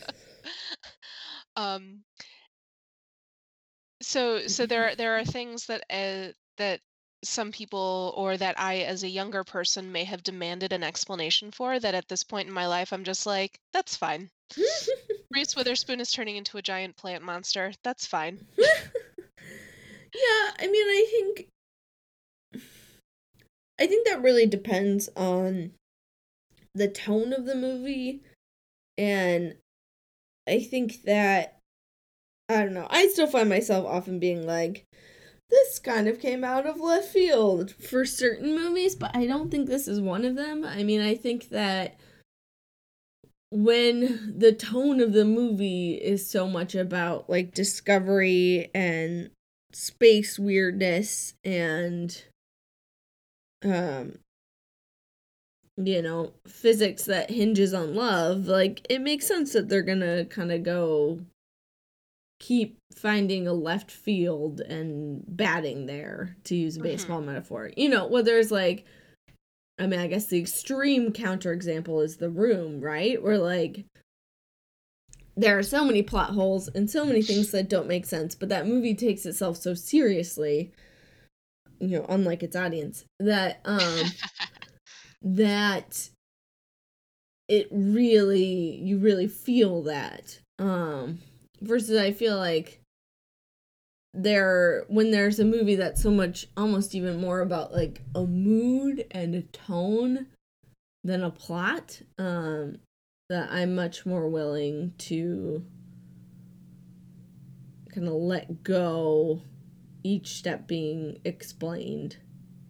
Um 1.56 2.04
so 4.02 4.48
so 4.48 4.66
there 4.66 4.90
are 4.90 4.96
there 4.96 5.18
are 5.18 5.26
things 5.26 5.66
that 5.68 5.84
uh, 5.90 6.34
that 6.58 6.82
some 7.24 7.52
people 7.52 8.14
or 8.16 8.38
that 8.38 8.60
I 8.60 8.80
as 8.80 9.04
a 9.04 9.10
younger 9.10 9.44
person 9.44 9.92
may 9.92 10.04
have 10.04 10.24
demanded 10.24 10.72
an 10.74 10.84
explanation 10.84 11.52
for 11.52 11.80
that 11.80 11.96
at 11.96 12.08
this 12.08 12.24
point 12.24 12.48
in 12.48 12.54
my 12.54 12.68
life 12.68 12.94
I'm 12.94 13.04
just 13.04 13.26
like 13.26 13.60
that's 13.74 13.96
fine. 13.96 14.30
Reese 15.32 15.56
Witherspoon 15.56 16.00
is 16.00 16.12
turning 16.12 16.38
into 16.38 16.58
a 16.58 16.62
giant 16.62 16.96
plant 16.96 17.24
monster. 17.24 17.74
That's 17.84 18.06
fine. 18.06 18.46
yeah 20.18 20.52
i 20.60 20.68
mean 20.68 20.86
i 20.86 21.06
think 21.12 21.48
i 23.80 23.86
think 23.86 24.08
that 24.08 24.22
really 24.22 24.46
depends 24.46 25.10
on 25.16 25.72
the 26.74 26.88
tone 26.88 27.34
of 27.34 27.46
the 27.46 27.56
movie 27.56 28.22
and 28.98 29.56
i 30.48 30.60
think 30.60 31.04
that 31.04 31.60
i 32.50 32.58
don't 32.58 32.74
know 32.74 32.88
i 32.90 33.08
still 33.08 33.28
find 33.28 33.50
myself 33.50 33.86
often 33.86 34.20
being 34.20 34.46
like 34.46 34.87
this 35.50 35.80
kind 35.80 36.08
of 36.08 36.20
came 36.20 36.44
out 36.44 36.66
of 36.66 36.80
left 36.80 37.08
field 37.08 37.72
for 37.72 38.06
certain 38.06 38.56
movies 38.56 38.96
but 38.96 39.16
i 39.16 39.26
don't 39.26 39.50
think 39.50 39.68
this 39.68 39.88
is 39.88 40.02
one 40.02 40.26
of 40.26 40.36
them. 40.36 40.64
I 40.66 40.84
mean 40.84 41.02
i 41.02 41.16
think 41.16 41.50
that 41.50 41.98
when 43.50 44.34
the 44.38 44.52
tone 44.52 45.00
of 45.00 45.14
the 45.14 45.26
movie 45.26 45.94
is 45.94 46.30
so 46.30 46.48
much 46.48 46.76
about 46.76 47.30
like 47.30 47.54
discovery 47.54 48.70
and 48.76 49.30
space 49.72 50.38
weirdness 50.38 51.34
and 51.44 52.24
um 53.64 54.20
you 55.78 56.02
know 56.02 56.34
physics 56.48 57.06
that 57.06 57.30
hinges 57.30 57.74
on 57.74 57.96
love 57.96 58.48
like 58.48 58.86
it 58.90 59.00
makes 59.00 59.28
sense 59.28 59.54
that 59.54 59.70
they're 59.70 59.82
gonna 59.82 60.26
kind 60.26 60.52
of 60.52 60.64
go 60.64 61.20
keep 62.40 62.78
finding 62.96 63.48
a 63.48 63.54
left 63.54 63.92
field 63.92 64.62
and 64.62 65.24
batting 65.28 65.86
there 65.86 66.36
to 66.44 66.56
use 66.56 66.78
a 66.78 66.82
baseball 66.82 67.18
mm-hmm. 67.18 67.28
metaphor 67.28 67.72
you 67.76 67.90
know 67.90 68.06
whether 68.08 68.38
it's 68.38 68.52
like 68.52 68.86
i 69.80 69.88
mean 69.88 70.00
i 70.00 70.08
guess 70.08 70.28
the 70.28 70.40
extreme 70.40 71.12
counterexample 71.12 72.04
is 72.04 72.18
the 72.18 72.30
room 72.30 72.80
right 72.80 73.22
where 73.24 73.38
like 73.38 73.86
there 75.38 75.58
are 75.58 75.64
so 75.64 75.86
many 75.86 76.02
plot 76.02 76.32
holes 76.32 76.68
and 76.70 76.90
so 76.90 77.06
many 77.06 77.22
things 77.22 77.52
that 77.52 77.70
don't 77.70 77.88
make 77.88 78.08
sense, 78.08 78.34
but 78.34 78.50
that 78.50 78.68
movie 78.68 78.96
takes 78.96 79.26
itself 79.26 79.56
so 79.58 79.76
seriously, 79.76 80.72
you 81.80 82.00
know, 82.00 82.06
unlike 82.10 82.42
its 82.42 82.56
audience, 82.56 83.06
that 83.20 83.62
um 83.64 84.06
that 85.22 86.10
it 87.48 87.68
really 87.72 88.80
you 88.82 88.98
really 88.98 89.28
feel 89.28 89.84
that. 89.84 90.40
Um 90.58 91.20
versus 91.62 91.98
I 91.98 92.12
feel 92.12 92.38
like 92.38 92.82
there 94.14 94.86
when 94.88 95.12
there's 95.12 95.40
a 95.40 95.46
movie 95.46 95.76
that's 95.76 96.02
so 96.02 96.10
much 96.10 96.48
almost 96.58 96.96
even 96.96 97.22
more 97.22 97.42
about 97.42 97.72
like 97.74 98.02
a 98.16 98.26
mood 98.26 99.06
and 99.12 99.36
a 99.36 99.42
tone 99.44 100.28
than 101.04 101.24
a 101.24 101.30
plot 101.30 102.02
um 102.18 102.80
that 103.30 103.52
I'm 103.52 103.76
much 103.76 104.06
more 104.06 104.28
willing 104.28 104.94
to 105.00 105.64
kind 107.94 108.08
of 108.08 108.14
let 108.14 108.64
go 108.64 109.42
each 110.04 110.36
step 110.36 110.68
being 110.68 111.20
explained. 111.26 112.18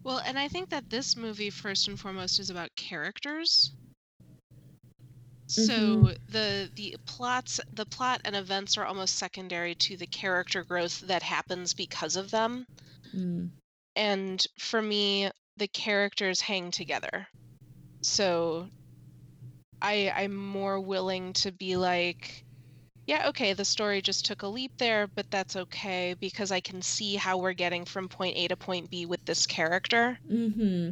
Well, 0.02 0.20
and 0.24 0.38
I 0.38 0.48
think 0.48 0.70
that 0.70 0.90
this 0.90 1.16
movie 1.16 1.50
first 1.50 1.86
and 1.86 1.98
foremost 1.98 2.40
is 2.40 2.50
about 2.50 2.74
characters. 2.76 3.72
So 5.48 5.72
mm-hmm. 5.72 6.06
the 6.28 6.70
the 6.74 6.96
plots 7.06 7.58
the 7.72 7.86
plot 7.86 8.20
and 8.26 8.36
events 8.36 8.76
are 8.76 8.84
almost 8.84 9.16
secondary 9.16 9.74
to 9.76 9.96
the 9.96 10.06
character 10.06 10.62
growth 10.62 11.00
that 11.00 11.22
happens 11.22 11.72
because 11.72 12.16
of 12.16 12.30
them. 12.30 12.66
Mm. 13.16 13.48
And 13.96 14.46
for 14.58 14.80
me, 14.80 15.30
the 15.56 15.66
characters 15.66 16.42
hang 16.42 16.70
together. 16.70 17.26
So 18.02 18.68
I 19.80 20.12
I'm 20.14 20.36
more 20.36 20.80
willing 20.80 21.32
to 21.34 21.50
be 21.50 21.76
like, 21.76 22.44
yeah, 23.06 23.30
okay, 23.30 23.54
the 23.54 23.64
story 23.64 24.02
just 24.02 24.26
took 24.26 24.42
a 24.42 24.46
leap 24.46 24.72
there, 24.76 25.06
but 25.06 25.30
that's 25.30 25.56
okay 25.56 26.14
because 26.20 26.52
I 26.52 26.60
can 26.60 26.82
see 26.82 27.16
how 27.16 27.38
we're 27.38 27.54
getting 27.54 27.86
from 27.86 28.10
point 28.10 28.36
A 28.36 28.48
to 28.48 28.56
point 28.56 28.90
B 28.90 29.06
with 29.06 29.24
this 29.24 29.46
character. 29.46 30.18
Mm-hmm. 30.30 30.90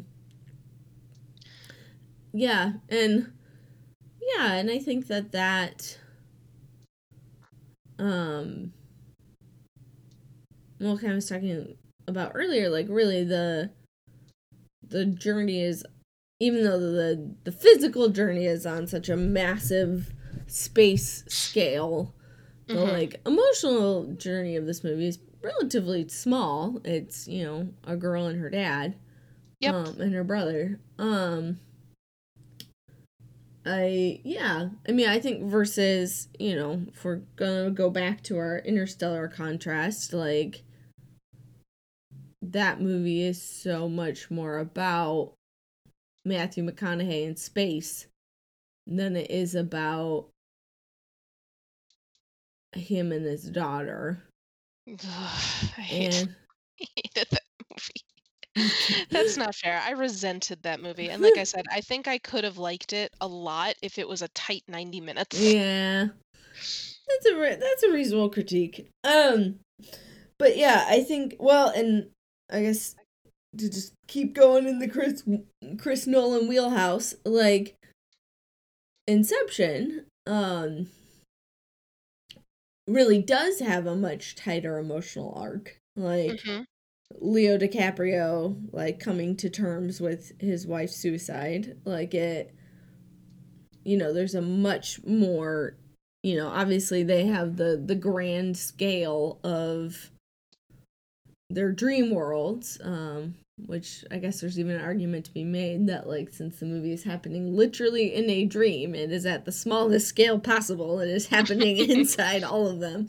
Yeah, 2.33 2.73
and 2.89 3.33
yeah, 4.35 4.55
and 4.55 4.71
I 4.71 4.79
think 4.79 5.07
that 5.09 5.33
that 5.33 5.99
um 7.99 8.73
well, 10.81 10.99
kind 10.99 11.13
of 11.13 11.17
was 11.17 11.29
talking 11.29 11.77
about 12.07 12.33
earlier, 12.35 12.69
like 12.69 12.87
really 12.89 13.25
the 13.25 13.71
the 14.87 15.07
journey 15.07 15.63
is 15.63 15.85
even 16.39 16.65
though 16.65 16.79
the 16.79 17.35
the 17.45 17.53
physical 17.53 18.09
journey 18.09 18.47
is 18.47 18.67
on 18.67 18.87
such 18.87 19.09
a 19.09 19.17
massive 19.17 20.13
space 20.47 21.25
scale, 21.29 22.15
mm-hmm. 22.69 22.79
the 22.79 22.85
like 22.85 23.21
emotional 23.27 24.13
journey 24.15 24.57
of 24.57 24.67
this 24.67 24.85
movie 24.85 25.09
is 25.09 25.19
relatively 25.43 26.07
small. 26.09 26.81
It's 26.85 27.27
you 27.27 27.45
know 27.45 27.69
a 27.85 27.97
girl 27.97 28.27
and 28.27 28.41
her 28.41 28.51
dad, 28.51 28.97
yep, 29.61 29.75
um, 29.75 30.01
and 30.01 30.15
her 30.15 30.25
brother. 30.25 30.79
Um, 30.99 31.59
I 33.67 34.21
yeah, 34.23 34.69
I 34.89 34.93
mean 34.93 35.09
I 35.09 35.19
think 35.19 35.45
versus 35.45 36.29
you 36.39 36.55
know 36.55 36.83
if 36.89 37.05
we're 37.05 37.23
gonna 37.35 37.71
go 37.71 37.91
back 37.91 38.23
to 38.25 38.39
our 38.39 38.59
interstellar 38.59 39.27
contrast, 39.27 40.13
like 40.13 40.63
that 42.43 42.81
movie 42.81 43.23
is 43.23 43.43
so 43.43 43.89
much 43.89 44.31
more 44.31 44.59
about 44.59 45.33
Matthew 46.25 46.65
McConaughey 46.65 47.27
in 47.27 47.37
space 47.37 48.07
than 48.87 49.17
it 49.17 49.31
is 49.31 49.57
about 49.57 50.29
him 52.73 53.11
and 53.11 53.25
his 53.25 53.51
daughter. 53.51 54.23
Ugh, 54.89 54.99
I, 55.03 55.81
hate, 55.81 56.15
and... 56.15 56.37
I 56.81 56.87
hated 56.95 57.29
that 57.31 57.43
movie. 57.71 58.06
That's 59.11 59.37
not 59.37 59.55
fair. 59.55 59.81
I 59.85 59.93
resented 59.93 60.63
that 60.63 60.81
movie. 60.81 61.11
And 61.11 61.23
like 61.23 61.37
I 61.37 61.45
said, 61.45 61.67
I 61.71 61.81
think 61.81 62.09
I 62.09 62.19
could 62.19 62.45
have 62.45 62.59
liked 62.59 62.93
it 62.93 63.13
a 63.21 63.27
lot 63.27 63.75
if 63.83 63.99
it 63.99 64.09
was 64.09 64.23
a 64.23 64.29
tight 64.29 64.63
90 64.69 65.01
minutes. 65.01 65.41
Yeah. 65.41 66.09
That's 67.09 67.27
a 67.27 67.37
re- 67.37 67.59
that's 67.61 67.83
a 67.85 67.93
reasonable 67.93 68.31
critique. 68.31 68.89
Um 69.05 69.61
but 70.39 70.57
yeah, 70.57 70.87
I 70.89 71.03
think 71.03 71.37
well 71.39 71.69
and 71.69 72.09
I 72.51 72.63
guess 72.63 72.95
to 73.57 73.71
just 73.71 73.93
keep 74.09 74.35
going 74.35 74.67
in 74.67 74.81
the 74.81 74.89
Chris 74.89 75.23
Chris 75.79 76.07
Nolan 76.07 76.49
wheelhouse, 76.49 77.15
like 77.25 77.77
Inception, 79.07 80.07
um 80.27 80.89
really 82.89 83.21
does 83.21 83.61
have 83.61 83.87
a 83.87 83.97
much 83.97 84.35
tighter 84.35 84.79
emotional 84.79 85.33
arc. 85.37 85.79
Like 85.95 86.41
mm-hmm. 86.43 86.63
Leo 87.21 87.59
DiCaprio 87.59 88.57
like 88.73 89.01
coming 89.01 89.37
to 89.37 89.49
terms 89.49 90.01
with 90.01 90.33
his 90.41 90.67
wife's 90.67 90.97
suicide. 90.97 91.77
Like 91.85 92.15
it 92.15 92.55
you 93.85 93.97
know, 93.97 94.13
there's 94.13 94.35
a 94.35 94.43
much 94.43 95.01
more 95.05 95.77
you 96.23 96.37
know, 96.37 96.49
obviously 96.49 97.03
they 97.03 97.27
have 97.27 97.57
the 97.57 97.83
the 97.85 97.95
grand 97.95 98.57
scale 98.57 99.39
of 99.45 100.11
their 101.49 101.71
dream 101.71 102.11
worlds 102.11 102.79
um 102.83 103.35
which 103.65 104.05
I 104.11 104.19
guess 104.19 104.41
there's 104.41 104.59
even 104.59 104.77
an 104.77 104.83
argument 104.83 105.25
to 105.27 105.33
be 105.33 105.45
made 105.45 105.87
that 105.87 106.07
like 106.07 106.33
since 106.35 106.61
the 106.61 106.67
movie 106.67 106.93
is 106.93 107.05
happening 107.05 107.57
literally 107.57 108.15
in 108.15 108.29
a 108.29 108.45
dream, 108.45 108.95
it 108.95 109.11
is 109.11 109.25
at 109.25 109.45
the 109.45 109.53
smallest 109.53 110.09
scale 110.09 110.39
possible. 110.39 111.01
It 111.01 111.09
is 111.09 111.29
happening 111.29 111.79
inside 111.91 112.45
all 112.45 112.67
of 112.67 112.81
them. 112.81 113.09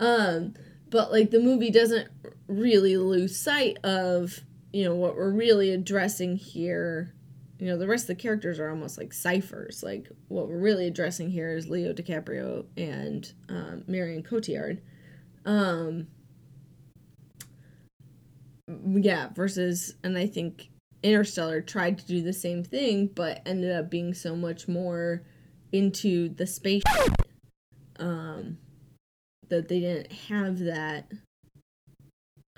Um, 0.00 0.54
but 0.88 1.12
like 1.12 1.30
the 1.30 1.40
movie 1.40 1.70
doesn't 1.70 2.08
really 2.46 2.96
lose 2.96 3.36
sight 3.36 3.78
of 3.84 4.40
you 4.72 4.84
know 4.84 4.94
what 4.94 5.16
we're 5.16 5.30
really 5.30 5.70
addressing 5.70 6.36
here 6.36 7.14
you 7.58 7.70
know, 7.70 7.78
the 7.78 7.86
rest 7.86 8.04
of 8.04 8.08
the 8.08 8.22
characters 8.22 8.58
are 8.58 8.68
almost 8.68 8.98
like 8.98 9.12
ciphers. 9.12 9.82
Like 9.82 10.08
what 10.28 10.48
we're 10.48 10.58
really 10.58 10.86
addressing 10.86 11.30
here 11.30 11.56
is 11.56 11.68
Leo 11.68 11.92
DiCaprio 11.92 12.66
and 12.76 13.32
um, 13.48 13.84
Marion 13.86 14.22
Cotillard. 14.22 14.80
Um, 15.46 16.08
yeah, 18.68 19.28
versus, 19.34 19.94
and 20.02 20.18
I 20.18 20.26
think 20.26 20.68
Interstellar 21.02 21.60
tried 21.60 21.98
to 21.98 22.06
do 22.06 22.22
the 22.22 22.32
same 22.32 22.64
thing, 22.64 23.06
but 23.06 23.42
ended 23.46 23.72
up 23.72 23.90
being 23.90 24.14
so 24.14 24.34
much 24.34 24.66
more 24.66 25.22
into 25.72 26.28
the 26.30 26.46
space 26.46 26.82
um, 27.98 28.58
that 29.48 29.68
they 29.68 29.80
didn't 29.80 30.12
have 30.12 30.58
that 30.60 31.10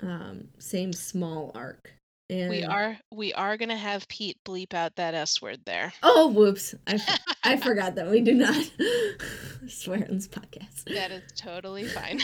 um, 0.07 0.47
same 0.57 0.93
small 0.93 1.51
arc. 1.53 1.93
And 2.29 2.49
we 2.49 2.63
are 2.63 2.97
we 3.13 3.33
are 3.33 3.55
gonna 3.55 3.77
have 3.77 4.07
Pete 4.09 4.37
bleep 4.45 4.73
out 4.73 4.97
that 4.97 5.13
S 5.13 5.41
word 5.41 5.61
there. 5.65 5.93
Oh, 6.03 6.27
whoops! 6.27 6.75
I, 6.85 6.99
I 7.43 7.57
forgot 7.61 7.95
that 7.95 8.09
we 8.09 8.19
do 8.19 8.33
not 8.33 8.69
swear 9.69 10.05
on 10.09 10.15
this 10.15 10.27
podcast. 10.27 10.93
That 10.93 11.11
is 11.11 11.23
totally 11.37 11.85
fine. 11.85 12.19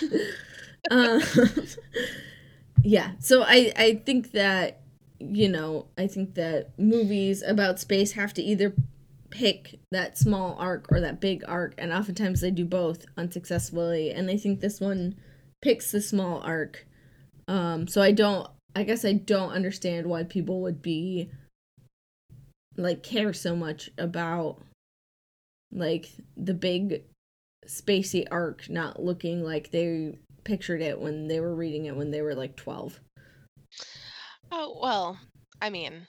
um, 0.91 1.21
yeah, 2.83 3.11
so 3.19 3.43
I 3.43 3.71
I 3.77 4.01
think 4.05 4.31
that 4.33 4.81
you 5.19 5.47
know 5.47 5.87
I 5.97 6.07
think 6.07 6.35
that 6.35 6.77
movies 6.77 7.41
about 7.41 7.79
space 7.79 8.11
have 8.11 8.33
to 8.33 8.41
either 8.41 8.73
pick 9.29 9.79
that 9.91 10.17
small 10.17 10.57
arc 10.59 10.91
or 10.91 10.99
that 10.99 11.21
big 11.21 11.45
arc, 11.47 11.75
and 11.77 11.93
oftentimes 11.93 12.41
they 12.41 12.51
do 12.51 12.65
both 12.65 13.05
unsuccessfully. 13.15 14.11
And 14.11 14.29
I 14.29 14.35
think 14.35 14.59
this 14.59 14.81
one 14.81 15.15
picks 15.61 15.91
the 15.91 16.01
small 16.01 16.41
arc. 16.41 16.85
Um, 17.47 17.87
so 17.87 18.01
I 18.01 18.11
don't 18.11 18.47
I 18.75 18.83
guess 18.83 19.05
I 19.05 19.13
don't 19.13 19.51
understand 19.51 20.07
why 20.07 20.23
people 20.23 20.61
would 20.61 20.81
be 20.81 21.29
like 22.75 23.03
care 23.03 23.33
so 23.33 23.55
much 23.55 23.89
about 23.97 24.59
like 25.71 26.09
the 26.35 26.53
big 26.53 27.03
spacey 27.67 28.25
arc 28.31 28.69
not 28.69 29.01
looking 29.01 29.43
like 29.43 29.71
they 29.71 30.17
pictured 30.43 30.81
it 30.81 30.99
when 30.99 31.27
they 31.27 31.39
were 31.39 31.55
reading 31.55 31.85
it 31.85 31.95
when 31.95 32.11
they 32.11 32.21
were 32.21 32.35
like 32.35 32.55
12. 32.55 32.99
Oh, 34.51 34.77
well, 34.81 35.17
I 35.61 35.69
mean, 35.69 36.07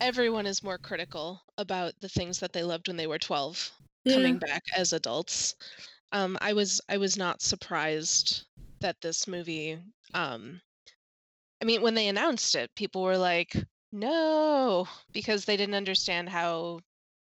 everyone 0.00 0.46
is 0.46 0.62
more 0.62 0.78
critical 0.78 1.40
about 1.56 1.94
the 2.00 2.08
things 2.08 2.38
that 2.40 2.52
they 2.52 2.62
loved 2.62 2.88
when 2.88 2.96
they 2.96 3.06
were 3.06 3.18
12 3.18 3.72
yeah. 4.04 4.14
coming 4.14 4.38
back 4.38 4.62
as 4.76 4.92
adults. 4.92 5.54
Um, 6.12 6.38
I 6.40 6.52
was 6.52 6.80
I 6.88 6.98
was 6.98 7.16
not 7.16 7.42
surprised 7.42 8.44
that 8.84 9.00
this 9.00 9.26
movie 9.26 9.78
um, 10.14 10.60
I 11.64 11.64
mean, 11.64 11.80
when 11.80 11.94
they 11.94 12.08
announced 12.08 12.54
it, 12.56 12.74
people 12.74 13.02
were 13.02 13.16
like, 13.16 13.56
no, 13.90 14.86
because 15.12 15.46
they 15.46 15.56
didn't 15.56 15.74
understand 15.74 16.28
how 16.28 16.80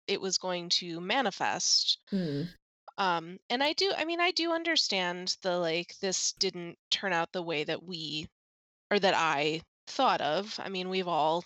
it 0.08 0.22
was 0.22 0.38
going 0.38 0.70
to 0.70 1.02
manifest. 1.02 2.00
Hmm. 2.10 2.44
Um, 2.98 3.40
and 3.50 3.62
I 3.62 3.74
do, 3.74 3.92
I 3.98 4.06
mean, 4.06 4.22
I 4.22 4.32
do 4.32 4.54
understand 4.54 5.36
the 5.42 5.58
like, 5.58 5.96
this 6.00 6.32
didn't 6.34 6.78
turn 6.90 7.12
out 7.12 7.34
the 7.34 7.42
way 7.42 7.66
that 7.66 7.84
we 7.84 8.28
or 8.90 9.00
that 9.00 9.16
I 9.18 9.64
thought 9.88 10.22
of. 10.22 10.58
I 10.64 10.70
mean, 10.70 10.90
we've 10.90 11.10
all, 11.10 11.44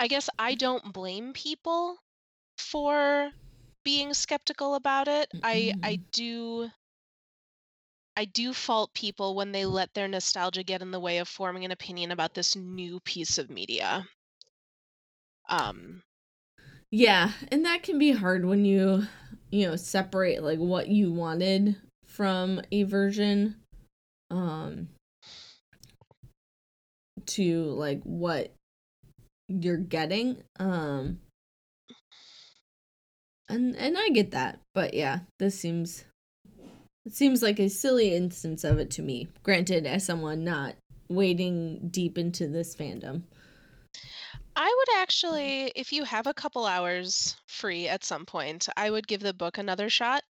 I 0.00 0.06
guess 0.06 0.30
I 0.38 0.54
don't 0.54 0.94
blame 0.94 1.34
people 1.34 1.98
for 2.56 3.30
being 3.84 4.14
skeptical 4.14 4.76
about 4.76 5.08
it. 5.08 5.28
I 5.42 5.74
I 5.82 5.94
mm-hmm. 5.94 6.02
do 6.12 6.70
I 8.16 8.26
do 8.26 8.52
fault 8.52 8.94
people 8.94 9.34
when 9.34 9.52
they 9.52 9.64
let 9.66 9.92
their 9.94 10.08
nostalgia 10.08 10.62
get 10.62 10.82
in 10.82 10.90
the 10.90 11.00
way 11.00 11.18
of 11.18 11.28
forming 11.28 11.64
an 11.64 11.72
opinion 11.72 12.12
about 12.12 12.34
this 12.34 12.54
new 12.54 13.00
piece 13.00 13.38
of 13.38 13.50
media. 13.50 14.06
Um 15.48 16.02
yeah, 16.90 17.32
and 17.50 17.64
that 17.64 17.82
can 17.82 17.98
be 17.98 18.12
hard 18.12 18.44
when 18.44 18.64
you 18.64 19.06
you 19.50 19.66
know 19.66 19.76
separate 19.76 20.42
like 20.42 20.58
what 20.58 20.88
you 20.88 21.12
wanted 21.12 21.76
from 22.06 22.60
a 22.70 22.84
version 22.84 23.56
um 24.30 24.88
to 27.26 27.64
like 27.64 28.02
what 28.02 28.52
you're 29.48 29.76
getting 29.76 30.42
um 30.58 31.18
and 33.48 33.76
and 33.76 33.96
I 33.98 34.08
get 34.10 34.30
that 34.30 34.60
but 34.74 34.94
yeah 34.94 35.20
this 35.38 35.58
seems 35.58 36.04
it 37.04 37.14
seems 37.14 37.42
like 37.42 37.58
a 37.58 37.68
silly 37.68 38.14
instance 38.14 38.64
of 38.64 38.78
it 38.78 38.90
to 38.92 39.02
me, 39.02 39.28
granted, 39.42 39.86
as 39.86 40.04
someone 40.04 40.44
not 40.44 40.74
wading 41.08 41.88
deep 41.90 42.16
into 42.16 42.48
this 42.48 42.74
fandom. 42.74 43.22
I 44.56 44.74
would 44.76 45.00
actually, 45.00 45.72
if 45.74 45.92
you 45.92 46.04
have 46.04 46.26
a 46.26 46.34
couple 46.34 46.64
hours 46.64 47.36
free 47.46 47.88
at 47.88 48.04
some 48.04 48.24
point, 48.24 48.68
I 48.76 48.90
would 48.90 49.06
give 49.06 49.20
the 49.20 49.34
book 49.34 49.58
another 49.58 49.90
shot. 49.90 50.22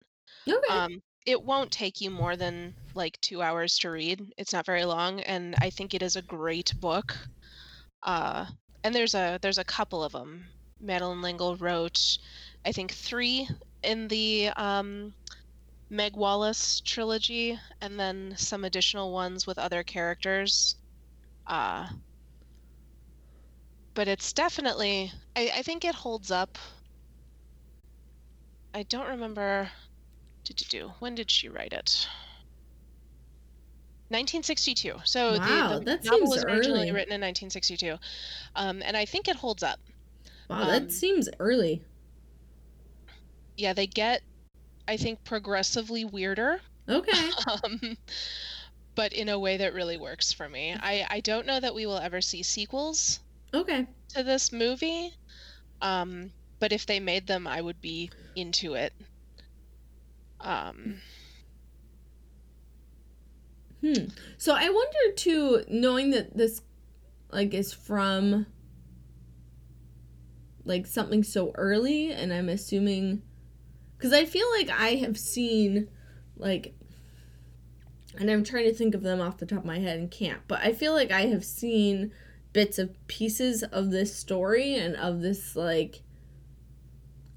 Okay. 0.47 0.73
Um, 0.73 1.01
it 1.25 1.41
won't 1.41 1.71
take 1.71 2.01
you 2.01 2.09
more 2.09 2.35
than 2.35 2.73
like 2.95 3.19
two 3.21 3.41
hours 3.41 3.77
to 3.79 3.89
read. 3.89 4.33
It's 4.37 4.53
not 4.53 4.65
very 4.65 4.85
long, 4.85 5.21
and 5.21 5.55
I 5.61 5.69
think 5.69 5.93
it 5.93 6.01
is 6.01 6.15
a 6.15 6.21
great 6.21 6.73
book. 6.79 7.17
Uh, 8.01 8.45
and 8.83 8.93
there's 8.93 9.15
a 9.15 9.39
there's 9.41 9.57
a 9.57 9.63
couple 9.63 10.03
of 10.03 10.11
them. 10.11 10.45
Madeleine 10.79 11.21
L'Engle 11.21 11.55
wrote, 11.55 12.17
I 12.65 12.71
think, 12.73 12.91
three 12.91 13.47
in 13.83 14.07
the 14.09 14.49
um, 14.55 15.13
Meg 15.89 16.15
Wallace 16.15 16.81
trilogy 16.81 17.59
and 17.81 17.99
then 17.99 18.33
some 18.37 18.63
additional 18.63 19.11
ones 19.11 19.45
with 19.45 19.57
other 19.57 19.83
characters. 19.83 20.75
Uh, 21.45 21.87
but 23.93 24.07
it's 24.07 24.33
definitely, 24.33 25.11
I, 25.35 25.51
I 25.57 25.61
think 25.61 25.85
it 25.85 25.95
holds 25.95 26.31
up. 26.31 26.57
I 28.73 28.83
don't 28.83 29.07
remember. 29.07 29.69
Did 30.43 30.61
you 30.61 30.67
do? 30.67 30.91
When 30.99 31.15
did 31.15 31.29
she 31.29 31.47
write 31.47 31.73
it? 31.73 32.07
1962. 34.09 34.93
So 35.05 35.37
wow, 35.37 35.79
the, 35.79 35.97
the 35.97 35.99
novel 36.03 36.29
was 36.29 36.43
originally 36.43 36.81
early. 36.81 36.91
written 36.91 37.13
in 37.13 37.21
1962, 37.21 37.97
um, 38.55 38.81
and 38.83 38.97
I 38.97 39.05
think 39.05 39.27
it 39.27 39.35
holds 39.35 39.63
up. 39.63 39.79
Wow, 40.49 40.61
um, 40.61 40.67
that 40.67 40.91
seems 40.91 41.29
early. 41.39 41.81
Yeah, 43.57 43.73
they 43.73 43.87
get 43.87 44.21
I 44.87 44.97
think, 44.97 45.23
progressively 45.23 46.05
weirder. 46.05 46.59
Okay. 46.89 47.29
um, 47.63 47.97
but 48.95 49.13
in 49.13 49.29
a 49.29 49.39
way 49.39 49.57
that 49.57 49.73
really 49.73 49.97
works 49.97 50.31
for 50.31 50.47
me. 50.47 50.75
I, 50.79 51.05
I 51.09 51.19
don't 51.21 51.47
know 51.47 51.59
that 51.59 51.73
we 51.73 51.85
will 51.85 51.97
ever 51.97 52.21
see 52.21 52.43
sequels. 52.43 53.19
Okay. 53.53 53.87
To 54.09 54.23
this 54.23 54.51
movie. 54.51 55.13
Um, 55.81 56.31
but 56.59 56.71
if 56.71 56.85
they 56.85 56.99
made 56.99 57.27
them, 57.27 57.47
I 57.47 57.61
would 57.61 57.81
be 57.81 58.09
into 58.35 58.75
it. 58.75 58.93
Um. 60.39 61.01
Hmm. 63.81 64.05
So 64.37 64.53
I 64.55 64.69
wonder 64.69 65.15
too, 65.15 65.63
knowing 65.67 66.11
that 66.11 66.37
this, 66.37 66.61
like, 67.31 67.53
is 67.53 67.73
from, 67.73 68.45
like, 70.63 70.87
something 70.87 71.23
so 71.23 71.51
early, 71.55 72.11
and 72.11 72.33
I'm 72.33 72.47
assuming 72.47 73.23
because 74.03 74.19
I 74.19 74.25
feel 74.25 74.51
like 74.51 74.69
I 74.69 74.95
have 74.95 75.17
seen, 75.17 75.87
like, 76.35 76.75
and 78.19 78.29
I'm 78.29 78.43
trying 78.43 78.65
to 78.65 78.73
think 78.73 78.95
of 78.95 79.01
them 79.01 79.21
off 79.21 79.37
the 79.37 79.45
top 79.45 79.59
of 79.59 79.65
my 79.65 79.79
head 79.79 79.97
and 79.97 80.11
can't, 80.11 80.41
but 80.45 80.59
I 80.59 80.73
feel 80.73 80.91
like 80.91 81.09
I 81.09 81.27
have 81.27 81.45
seen 81.45 82.11
bits 82.51 82.77
of 82.77 83.07
pieces 83.07 83.63
of 83.63 83.91
this 83.91 84.13
story 84.13 84.75
and 84.75 84.97
of 84.97 85.21
this, 85.21 85.55
like, 85.55 86.01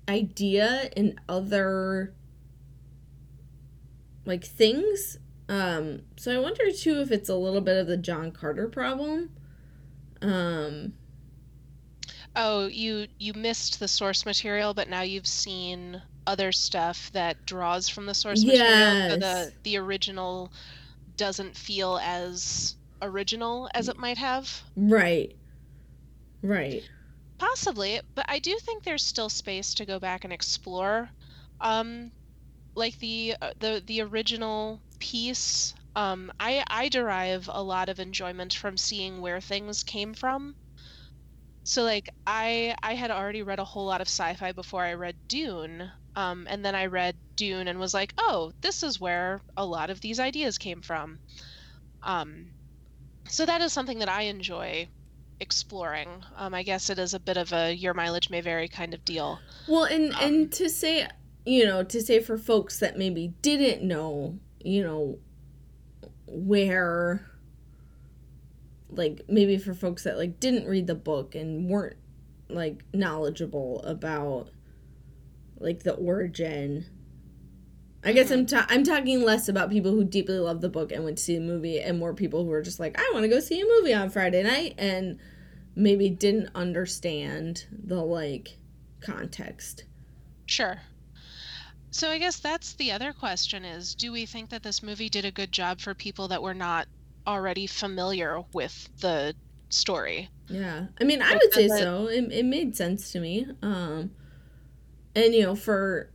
idea 0.08 0.90
in 0.96 1.20
other, 1.28 2.12
like, 4.24 4.44
things. 4.44 5.18
Um, 5.48 6.02
so 6.16 6.34
I 6.34 6.40
wonder 6.40 6.72
too 6.72 7.00
if 7.00 7.12
it's 7.12 7.28
a 7.28 7.36
little 7.36 7.60
bit 7.60 7.76
of 7.76 7.86
the 7.86 7.96
John 7.96 8.32
Carter 8.32 8.66
problem. 8.66 9.30
Um, 10.20 10.94
oh, 12.34 12.66
you 12.66 13.06
you 13.20 13.34
missed 13.34 13.78
the 13.78 13.86
source 13.86 14.26
material, 14.26 14.74
but 14.74 14.88
now 14.88 15.02
you've 15.02 15.28
seen 15.28 16.02
other 16.26 16.52
stuff 16.52 17.10
that 17.12 17.44
draws 17.46 17.88
from 17.88 18.06
the 18.06 18.14
source 18.14 18.46
material. 18.46 18.96
So 19.08 19.16
the 19.16 19.52
the 19.64 19.76
original 19.78 20.52
doesn't 21.16 21.56
feel 21.58 21.98
as 22.02 22.76
original 23.02 23.70
as 23.74 23.88
it 23.88 23.98
might 23.98 24.18
have. 24.18 24.64
Right. 24.76 25.36
Right. 26.42 26.88
Possibly, 27.38 28.02
but 28.14 28.26
I 28.28 28.38
do 28.38 28.58
think 28.58 28.84
there's 28.84 29.02
still 29.02 29.30
space 29.30 29.72
to 29.72 29.86
go 29.86 29.98
back 29.98 30.22
and 30.24 30.34
explore 30.34 31.12
um 31.60 32.12
like 32.76 32.98
the 32.98 33.36
uh, 33.42 33.52
the 33.58 33.82
the 33.86 34.02
original 34.02 34.82
piece 35.00 35.74
um 35.96 36.32
I 36.40 36.64
I 36.68 36.88
derive 36.90 37.48
a 37.52 37.62
lot 37.62 37.88
of 37.88 38.00
enjoyment 38.00 38.54
from 38.54 38.76
seeing 38.76 39.20
where 39.22 39.40
things 39.40 39.82
came 39.82 40.14
from. 40.14 40.56
So 41.64 41.82
like 41.82 42.08
I 42.26 42.74
I 42.82 42.94
had 42.94 43.10
already 43.10 43.42
read 43.42 43.58
a 43.58 43.64
whole 43.66 43.84
lot 43.84 44.00
of 44.00 44.08
sci-fi 44.08 44.52
before 44.52 44.84
I 44.84 44.94
read 44.94 45.28
Dune, 45.28 45.92
um, 46.16 46.46
and 46.48 46.64
then 46.64 46.74
I 46.74 46.86
read 46.86 47.14
Dune 47.36 47.68
and 47.68 47.78
was 47.78 47.92
like, 47.92 48.14
oh, 48.16 48.52
this 48.62 48.82
is 48.82 48.98
where 48.98 49.42
a 49.56 49.66
lot 49.66 49.90
of 49.90 50.00
these 50.00 50.18
ideas 50.18 50.56
came 50.56 50.80
from. 50.80 51.18
Um, 52.02 52.46
so 53.28 53.44
that 53.44 53.60
is 53.60 53.72
something 53.72 53.98
that 53.98 54.08
I 54.08 54.22
enjoy 54.22 54.88
exploring. 55.40 56.08
Um, 56.36 56.54
I 56.54 56.62
guess 56.62 56.88
it 56.88 56.98
is 56.98 57.12
a 57.12 57.20
bit 57.20 57.36
of 57.36 57.52
a 57.52 57.74
your 57.74 57.92
mileage 57.92 58.30
may 58.30 58.40
vary 58.40 58.66
kind 58.66 58.94
of 58.94 59.04
deal. 59.04 59.38
Well, 59.68 59.84
and 59.84 60.14
um, 60.14 60.20
and 60.22 60.52
to 60.52 60.70
say, 60.70 61.06
you 61.44 61.66
know, 61.66 61.84
to 61.84 62.00
say 62.00 62.20
for 62.20 62.38
folks 62.38 62.80
that 62.80 62.96
maybe 62.96 63.34
didn't 63.42 63.86
know, 63.86 64.38
you 64.64 64.82
know, 64.82 65.18
where 66.26 67.30
like 68.88 69.22
maybe 69.28 69.58
for 69.58 69.74
folks 69.74 70.04
that 70.04 70.16
like 70.16 70.40
didn't 70.40 70.66
read 70.66 70.86
the 70.86 70.94
book 70.94 71.34
and 71.34 71.68
weren't 71.68 71.96
like 72.48 72.84
knowledgeable 72.94 73.82
about 73.82 74.48
like 75.58 75.82
the 75.82 75.94
origin 75.94 76.84
I 78.06 78.12
guess 78.12 78.30
I'm 78.30 78.46
ta- 78.46 78.66
I'm 78.68 78.84
talking 78.84 79.22
less 79.22 79.48
about 79.48 79.68
people 79.68 79.90
who 79.90 80.04
deeply 80.04 80.38
love 80.38 80.60
the 80.60 80.68
book 80.68 80.92
and 80.92 81.02
went 81.02 81.18
to 81.18 81.24
see 81.24 81.34
the 81.34 81.40
movie, 81.40 81.80
and 81.80 81.98
more 81.98 82.14
people 82.14 82.44
who 82.44 82.52
are 82.52 82.62
just 82.62 82.78
like, 82.78 82.96
I 82.96 83.10
want 83.12 83.24
to 83.24 83.28
go 83.28 83.40
see 83.40 83.60
a 83.60 83.64
movie 83.64 83.92
on 83.92 84.10
Friday 84.10 84.44
night, 84.44 84.74
and 84.78 85.18
maybe 85.74 86.08
didn't 86.08 86.50
understand 86.54 87.66
the 87.72 87.96
like 87.96 88.58
context. 89.00 89.84
Sure. 90.46 90.80
So 91.90 92.08
I 92.08 92.18
guess 92.18 92.38
that's 92.38 92.74
the 92.74 92.92
other 92.92 93.12
question: 93.12 93.64
is 93.64 93.96
do 93.96 94.12
we 94.12 94.24
think 94.24 94.50
that 94.50 94.62
this 94.62 94.84
movie 94.84 95.08
did 95.08 95.24
a 95.24 95.32
good 95.32 95.50
job 95.50 95.80
for 95.80 95.92
people 95.92 96.28
that 96.28 96.42
were 96.42 96.54
not 96.54 96.86
already 97.26 97.66
familiar 97.66 98.44
with 98.52 98.88
the 99.00 99.34
story? 99.70 100.30
Yeah, 100.48 100.86
I 101.00 101.02
mean, 101.02 101.22
I 101.22 101.32
would 101.32 101.52
say 101.52 101.66
so. 101.66 102.06
It 102.06 102.30
it 102.30 102.44
made 102.44 102.76
sense 102.76 103.10
to 103.12 103.18
me. 103.18 103.48
Um, 103.62 104.12
and 105.16 105.34
you 105.34 105.42
know, 105.42 105.56
for 105.56 106.10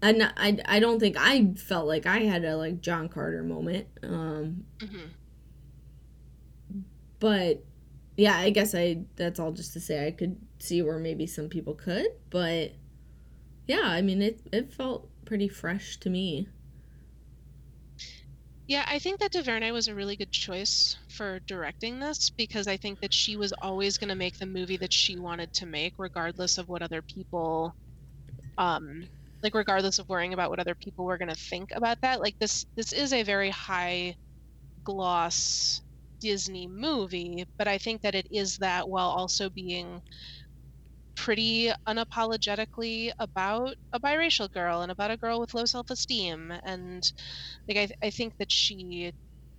and 0.00 0.32
I, 0.36 0.58
I 0.64 0.78
don't 0.78 1.00
think 1.00 1.16
I 1.18 1.52
felt 1.56 1.86
like 1.86 2.06
I 2.06 2.20
had 2.20 2.44
a 2.44 2.56
like 2.56 2.80
John 2.80 3.08
Carter 3.08 3.42
moment. 3.42 3.88
Um, 4.02 4.64
mm-hmm. 4.78 5.08
But 7.18 7.64
yeah, 8.16 8.36
I 8.38 8.50
guess 8.50 8.74
I 8.74 9.02
that's 9.16 9.40
all 9.40 9.52
just 9.52 9.72
to 9.72 9.80
say 9.80 10.06
I 10.06 10.12
could 10.12 10.36
see 10.60 10.80
where 10.82 10.98
maybe 10.98 11.26
some 11.26 11.48
people 11.48 11.74
could, 11.74 12.06
but 12.30 12.72
yeah, 13.66 13.82
I 13.84 14.00
mean 14.02 14.22
it 14.22 14.40
it 14.52 14.72
felt 14.72 15.08
pretty 15.24 15.48
fresh 15.48 15.98
to 15.98 16.10
me. 16.10 16.48
Yeah, 18.68 18.84
I 18.86 18.98
think 18.98 19.18
that 19.20 19.32
DuVernay 19.32 19.70
was 19.70 19.88
a 19.88 19.94
really 19.94 20.14
good 20.14 20.30
choice 20.30 20.96
for 21.08 21.40
directing 21.40 21.98
this 21.98 22.28
because 22.28 22.68
I 22.68 22.76
think 22.76 23.00
that 23.00 23.14
she 23.14 23.34
was 23.34 23.54
always 23.62 23.96
going 23.96 24.10
to 24.10 24.14
make 24.14 24.38
the 24.38 24.44
movie 24.44 24.76
that 24.76 24.92
she 24.92 25.18
wanted 25.18 25.54
to 25.54 25.66
make, 25.66 25.94
regardless 25.96 26.58
of 26.58 26.68
what 26.68 26.82
other 26.82 27.00
people 27.00 27.74
um, 28.58 29.08
like 29.42 29.54
regardless 29.54 30.00
of 30.00 30.08
worrying 30.10 30.34
about 30.34 30.50
what 30.50 30.60
other 30.60 30.76
people 30.76 31.06
were 31.06 31.18
going 31.18 31.30
to 31.30 31.36
think 31.36 31.70
about 31.74 31.98
that 32.02 32.20
like 32.20 32.36
this 32.40 32.66
this 32.76 32.92
is 32.92 33.14
a 33.14 33.24
very 33.24 33.50
high 33.50 34.16
gloss 34.84 35.82
disney 36.20 36.68
movie 36.68 37.44
but 37.58 37.68
i 37.68 37.78
think 37.78 38.02
that 38.02 38.14
it 38.16 38.26
is 38.30 38.56
that 38.58 38.88
while 38.88 39.08
also 39.10 39.50
being 39.50 40.02
pretty 41.16 41.70
unapologetically 41.88 43.12
about 43.18 43.74
a 43.92 44.00
biracial 44.00 44.50
girl 44.52 44.82
and 44.82 44.92
about 44.92 45.10
a 45.10 45.16
girl 45.18 45.40
with 45.40 45.52
low 45.54 45.64
self-esteem. 45.66 46.52
And 46.64 47.02
like 47.68 47.78
I, 48.02 48.06
I 48.06 48.10
think 48.10 48.34
that 48.38 48.52
she 48.52 49.12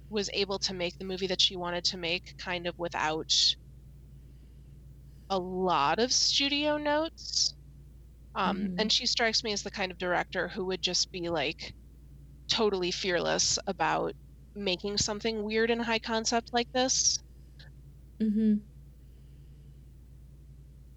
was 0.10 0.30
able 0.34 0.60
to 0.60 0.74
make 0.76 0.97
the 1.00 1.06
movie 1.06 1.28
that 1.28 1.41
she 1.41 1.58
wanted 1.58 1.86
to 1.86 1.97
make 1.97 2.34
kind 2.39 2.68
of 2.68 2.76
without 2.78 3.32
a 5.32 5.39
lot 5.39 5.97
of 6.00 6.14
studio 6.14 6.78
notes 6.78 7.56
um, 8.36 8.57
mm-hmm. 8.57 8.80
And 8.80 8.91
she 8.91 9.05
strikes 9.05 9.43
me 9.43 9.53
as 9.53 9.63
the 9.63 9.71
kind 9.71 9.91
of 9.91 9.97
director 9.97 10.47
who 10.47 10.65
would 10.65 10.82
just 10.82 11.11
be 11.11 11.30
like 11.30 11.73
totally 12.47 12.91
fearless 12.91 13.59
about 13.67 14.13
making 14.55 14.97
something 14.97 15.43
weird 15.43 15.71
and 15.71 15.82
high 15.82 15.99
concept 15.99 16.53
like 16.53 16.71
this. 16.73 17.19
Mm-hmm. 18.19 18.55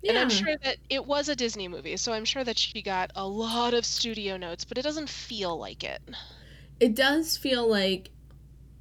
Yeah. 0.02 0.10
And 0.10 0.18
I'm 0.18 0.30
sure 0.30 0.56
that 0.64 0.78
it 0.90 1.06
was 1.06 1.28
a 1.28 1.36
Disney 1.36 1.68
movie, 1.68 1.96
so 1.96 2.12
I'm 2.12 2.24
sure 2.24 2.42
that 2.42 2.58
she 2.58 2.82
got 2.82 3.12
a 3.14 3.26
lot 3.26 3.72
of 3.72 3.86
studio 3.86 4.36
notes, 4.36 4.64
but 4.64 4.76
it 4.76 4.82
doesn't 4.82 5.08
feel 5.08 5.56
like 5.56 5.84
it. 5.84 6.02
It 6.80 6.96
does 6.96 7.36
feel 7.36 7.70
like 7.70 8.10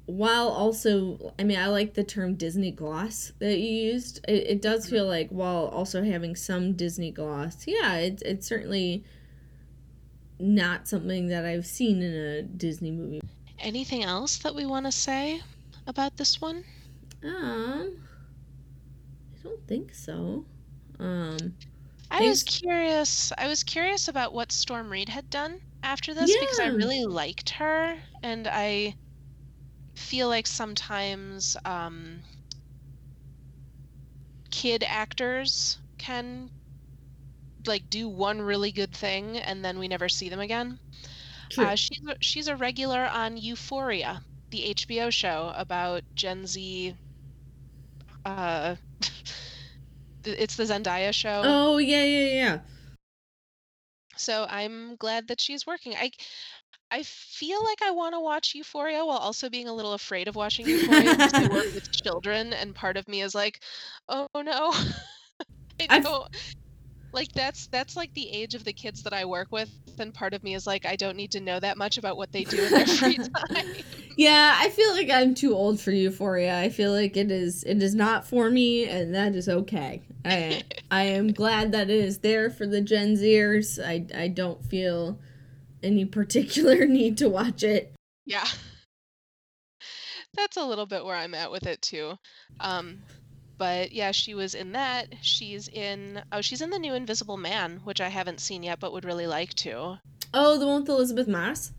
while 0.06 0.48
also 0.48 1.32
i 1.38 1.44
mean 1.44 1.58
i 1.58 1.66
like 1.66 1.94
the 1.94 2.02
term 2.02 2.34
disney 2.34 2.70
gloss 2.70 3.32
that 3.38 3.58
you 3.58 3.92
used. 3.92 4.18
It, 4.26 4.46
it 4.48 4.62
does 4.62 4.88
feel 4.88 5.06
like 5.06 5.28
while 5.30 5.66
also 5.66 6.02
having 6.02 6.34
some 6.34 6.72
disney 6.72 7.12
gloss 7.12 7.66
yeah 7.66 7.96
it, 7.96 8.22
it's 8.24 8.46
certainly 8.46 9.04
not 10.40 10.88
something 10.88 11.28
that 11.28 11.44
i've 11.44 11.66
seen 11.66 12.02
in 12.02 12.12
a 12.12 12.42
disney 12.42 12.90
movie. 12.90 13.20
Anything 13.60 14.02
else 14.02 14.38
that 14.38 14.54
we 14.54 14.66
want 14.66 14.86
to 14.86 14.92
say 14.92 15.40
about 15.86 16.16
this 16.16 16.40
one? 16.40 16.64
Um 17.22 17.96
i 19.32 19.42
don't 19.44 19.66
think 19.68 19.94
so. 19.94 20.44
Um 20.98 21.54
i 22.10 22.26
was 22.26 22.42
curious 22.42 23.32
i 23.38 23.46
was 23.46 23.62
curious 23.62 24.08
about 24.08 24.34
what 24.34 24.50
storm 24.52 24.90
reid 24.90 25.08
had 25.08 25.30
done 25.30 25.60
after 25.82 26.12
this 26.12 26.28
yeah. 26.28 26.40
because 26.40 26.60
i 26.60 26.66
really 26.66 27.04
liked 27.04 27.48
her 27.48 27.96
and 28.22 28.46
i 28.46 28.94
feel 29.94 30.28
like 30.28 30.46
sometimes 30.46 31.56
um, 31.64 32.24
kid 34.50 34.84
actors 34.84 35.78
can 35.98 36.50
like 37.66 37.88
do 37.90 38.08
one 38.08 38.40
really 38.42 38.72
good 38.72 38.92
thing 38.92 39.36
and 39.38 39.64
then 39.64 39.78
we 39.78 39.88
never 39.88 40.08
see 40.08 40.28
them 40.28 40.40
again. 40.40 40.78
Uh, 41.58 41.74
she's 41.76 42.00
a, 42.08 42.16
she's 42.20 42.48
a 42.48 42.56
regular 42.56 43.06
on 43.06 43.36
Euphoria, 43.36 44.22
the 44.50 44.64
HBO 44.64 45.10
show 45.10 45.52
about 45.56 46.02
Gen 46.16 46.46
Z. 46.46 46.96
Uh, 48.24 48.76
it's 50.24 50.56
the 50.56 50.64
Zendaya 50.64 51.12
show. 51.14 51.42
Oh 51.42 51.78
yeah, 51.78 52.04
yeah, 52.04 52.26
yeah. 52.34 52.60
So 54.16 54.46
I'm 54.48 54.96
glad 54.96 55.28
that 55.28 55.40
she's 55.40 55.66
working. 55.66 55.94
I 55.94 56.12
I 56.92 57.04
feel 57.04 57.64
like 57.64 57.80
I 57.80 57.90
want 57.90 58.14
to 58.14 58.20
watch 58.20 58.54
Euphoria 58.54 59.02
while 59.02 59.16
also 59.16 59.48
being 59.48 59.66
a 59.66 59.72
little 59.72 59.94
afraid 59.94 60.28
of 60.28 60.36
watching 60.36 60.68
Euphoria 60.68 61.16
because 61.16 61.32
I 61.32 61.48
work 61.48 61.64
with 61.74 61.90
children, 61.90 62.52
and 62.52 62.74
part 62.74 62.98
of 62.98 63.08
me 63.08 63.22
is 63.22 63.34
like, 63.34 63.60
oh 64.10 64.28
no, 64.36 64.74
I 65.88 66.00
don't. 66.00 66.28
Like 67.14 67.32
that's 67.32 67.66
that's 67.68 67.96
like 67.96 68.12
the 68.12 68.30
age 68.30 68.54
of 68.54 68.64
the 68.64 68.74
kids 68.74 69.02
that 69.04 69.14
I 69.14 69.24
work 69.24 69.48
with, 69.50 69.70
and 69.98 70.12
part 70.12 70.34
of 70.34 70.44
me 70.44 70.54
is 70.54 70.66
like, 70.66 70.84
I 70.84 70.96
don't 70.96 71.16
need 71.16 71.30
to 71.32 71.40
know 71.40 71.58
that 71.58 71.78
much 71.78 71.96
about 71.96 72.18
what 72.18 72.30
they 72.30 72.44
do 72.44 72.62
in 72.62 72.70
their 72.70 72.86
free 72.86 73.16
time. 73.54 73.66
yeah, 74.18 74.54
I 74.58 74.68
feel 74.68 74.92
like 74.92 75.08
I'm 75.08 75.34
too 75.34 75.54
old 75.54 75.80
for 75.80 75.92
Euphoria. 75.92 76.58
I 76.58 76.68
feel 76.68 76.92
like 76.92 77.16
it 77.16 77.30
is 77.30 77.64
it 77.64 77.82
is 77.82 77.94
not 77.94 78.26
for 78.26 78.50
me, 78.50 78.86
and 78.86 79.14
that 79.14 79.34
is 79.34 79.48
okay. 79.48 80.02
I 80.26 80.62
I 80.90 81.04
am 81.04 81.32
glad 81.32 81.72
that 81.72 81.88
it 81.88 82.04
is 82.04 82.18
there 82.18 82.50
for 82.50 82.66
the 82.66 82.82
Gen 82.82 83.14
Zers. 83.14 83.82
I 83.82 84.04
I 84.14 84.28
don't 84.28 84.62
feel 84.66 85.18
any 85.82 86.04
particular 86.04 86.86
need 86.86 87.18
to 87.18 87.28
watch 87.28 87.62
it. 87.62 87.92
Yeah. 88.24 88.46
That's 90.34 90.56
a 90.56 90.64
little 90.64 90.86
bit 90.86 91.04
where 91.04 91.16
I'm 91.16 91.34
at 91.34 91.50
with 91.50 91.66
it 91.66 91.82
too. 91.82 92.14
Um, 92.60 93.02
but 93.58 93.92
yeah, 93.92 94.12
she 94.12 94.34
was 94.34 94.54
in 94.54 94.72
that. 94.72 95.14
She's 95.20 95.68
in 95.68 96.22
oh, 96.32 96.40
she's 96.40 96.62
in 96.62 96.70
the 96.70 96.78
new 96.78 96.94
Invisible 96.94 97.36
Man, 97.36 97.80
which 97.84 98.00
I 98.00 98.08
haven't 98.08 98.40
seen 98.40 98.62
yet 98.62 98.80
but 98.80 98.92
would 98.92 99.04
really 99.04 99.26
like 99.26 99.54
to. 99.54 99.98
Oh, 100.34 100.58
the 100.58 100.66
one 100.66 100.80
with 100.80 100.88
Elisabeth 100.88 101.28
Moss? 101.28 101.72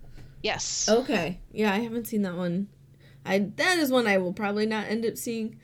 Yes. 0.43 0.88
Okay. 0.88 1.39
Yeah, 1.51 1.74
I 1.74 1.80
haven't 1.80 2.08
seen 2.08 2.22
that 2.22 2.36
one. 2.36 2.68
I 3.26 3.39
that 3.56 3.80
is 3.80 3.91
one 3.91 4.08
I 4.08 4.18
will 4.18 4.34
probably 4.34 4.66
not 4.66 4.88
end 4.88 5.06
up 5.06 5.18
seeing. 5.18 5.60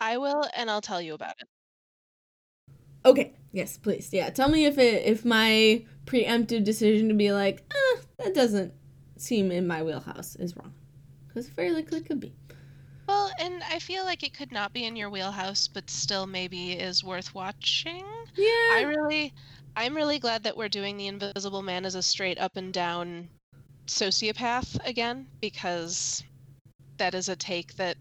I 0.00 0.16
will 0.16 0.44
and 0.56 0.70
I'll 0.70 0.80
tell 0.80 1.00
you 1.00 1.14
about 1.14 1.34
it. 1.38 1.46
Okay. 3.04 3.34
Yes, 3.52 3.78
please. 3.78 4.10
Yeah, 4.12 4.30
tell 4.30 4.48
me 4.48 4.66
if 4.66 4.76
it 4.76 5.04
if 5.06 5.24
my 5.24 5.84
preemptive 6.08 6.64
decision 6.64 7.08
to 7.08 7.14
be 7.14 7.32
like, 7.32 7.62
eh, 7.70 8.00
that 8.18 8.34
doesn't 8.34 8.72
seem 9.16 9.50
in 9.52 9.66
my 9.66 9.82
wheelhouse 9.82 10.36
is 10.36 10.56
wrong. 10.56 10.72
Because 11.26 11.48
very 11.48 11.70
likely 11.70 12.00
could 12.00 12.20
be. 12.20 12.32
Well, 13.06 13.30
and 13.40 13.62
I 13.70 13.78
feel 13.78 14.04
like 14.04 14.22
it 14.22 14.34
could 14.34 14.52
not 14.52 14.72
be 14.72 14.84
in 14.84 14.96
your 14.96 15.10
wheelhouse, 15.10 15.66
but 15.66 15.88
still 15.88 16.26
maybe 16.26 16.72
is 16.72 17.04
worth 17.04 17.34
watching. 17.34 18.04
Yeah. 18.34 18.68
I 18.72 18.84
really, 18.86 19.32
I'm 19.76 19.94
really 19.94 20.18
glad 20.18 20.42
that 20.42 20.56
we're 20.56 20.68
doing 20.68 20.96
the 20.96 21.06
Invisible 21.06 21.62
Man 21.62 21.84
as 21.84 21.94
a 21.94 22.02
straight 22.02 22.38
up 22.38 22.56
and 22.56 22.72
down 22.72 23.28
sociopath 23.86 24.78
again, 24.86 25.26
because 25.40 26.22
that 26.98 27.14
is 27.14 27.28
a 27.28 27.36
take 27.36 27.74
that 27.76 27.96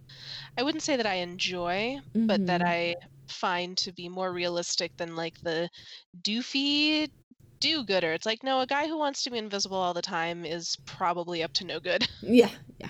I 0.57 0.63
wouldn't 0.63 0.83
say 0.83 0.97
that 0.97 1.05
I 1.05 1.15
enjoy, 1.15 1.99
mm-hmm. 1.99 2.27
but 2.27 2.45
that 2.47 2.61
mm-hmm. 2.61 2.69
I 2.69 2.95
find 3.27 3.77
to 3.77 3.91
be 3.93 4.09
more 4.09 4.33
realistic 4.33 4.95
than 4.97 5.15
like 5.15 5.39
the 5.41 5.69
doofy 6.21 7.09
do-gooder. 7.59 8.13
It's 8.13 8.25
like, 8.25 8.43
no, 8.43 8.61
a 8.61 8.67
guy 8.67 8.87
who 8.87 8.97
wants 8.97 9.23
to 9.23 9.31
be 9.31 9.37
invisible 9.37 9.77
all 9.77 9.93
the 9.93 10.01
time 10.01 10.45
is 10.45 10.77
probably 10.85 11.43
up 11.43 11.53
to 11.53 11.65
no 11.65 11.79
good. 11.79 12.07
Yeah, 12.21 12.49
yeah. 12.79 12.89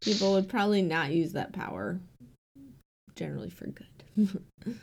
People 0.00 0.32
would 0.32 0.48
probably 0.48 0.82
not 0.82 1.12
use 1.12 1.32
that 1.32 1.52
power 1.52 2.00
generally 3.14 3.50
for 3.50 3.66
good. 3.66 4.34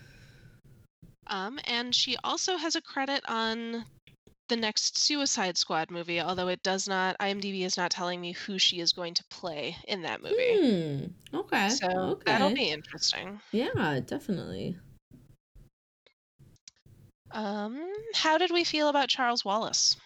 um, 1.27 1.59
and 1.65 1.93
she 1.93 2.17
also 2.23 2.57
has 2.57 2.75
a 2.75 2.81
credit 2.81 3.21
on 3.27 3.85
the 4.49 4.55
next 4.55 4.97
Suicide 4.97 5.57
Squad 5.57 5.89
movie, 5.89 6.19
although 6.19 6.47
it 6.47 6.61
does 6.63 6.87
not 6.87 7.17
IMDb 7.19 7.63
is 7.63 7.77
not 7.77 7.91
telling 7.91 8.19
me 8.19 8.33
who 8.33 8.59
she 8.59 8.79
is 8.79 8.91
going 8.93 9.13
to 9.13 9.23
play 9.29 9.75
in 9.87 10.01
that 10.01 10.21
movie. 10.21 11.07
Hmm. 11.31 11.37
Okay. 11.37 11.69
So 11.69 11.87
okay. 11.87 12.23
that'll 12.25 12.53
be 12.53 12.69
interesting. 12.69 13.39
Yeah, 13.51 13.99
definitely. 14.05 14.77
Um, 17.33 17.91
how 18.13 18.37
did 18.37 18.51
we 18.51 18.63
feel 18.63 18.87
about 18.87 19.09
Charles 19.09 19.43
Wallace? 19.43 19.97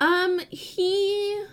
Um, 0.00 0.40
he, 0.50 1.44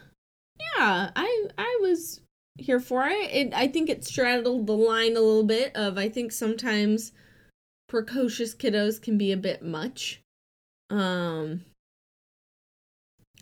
yeah, 0.59 1.11
I 1.15 1.47
I 1.57 1.79
was 1.81 2.21
here 2.57 2.79
for 2.79 3.07
it. 3.07 3.31
it. 3.31 3.53
I 3.53 3.67
think 3.67 3.89
it 3.89 4.05
straddled 4.05 4.67
the 4.67 4.73
line 4.73 5.17
a 5.17 5.21
little 5.21 5.43
bit 5.43 5.75
of 5.75 5.97
I 5.97 6.09
think 6.09 6.31
sometimes 6.31 7.11
precocious 7.89 8.55
kiddos 8.55 9.01
can 9.01 9.17
be 9.17 9.31
a 9.31 9.37
bit 9.37 9.63
much. 9.63 10.21
Um, 10.89 11.65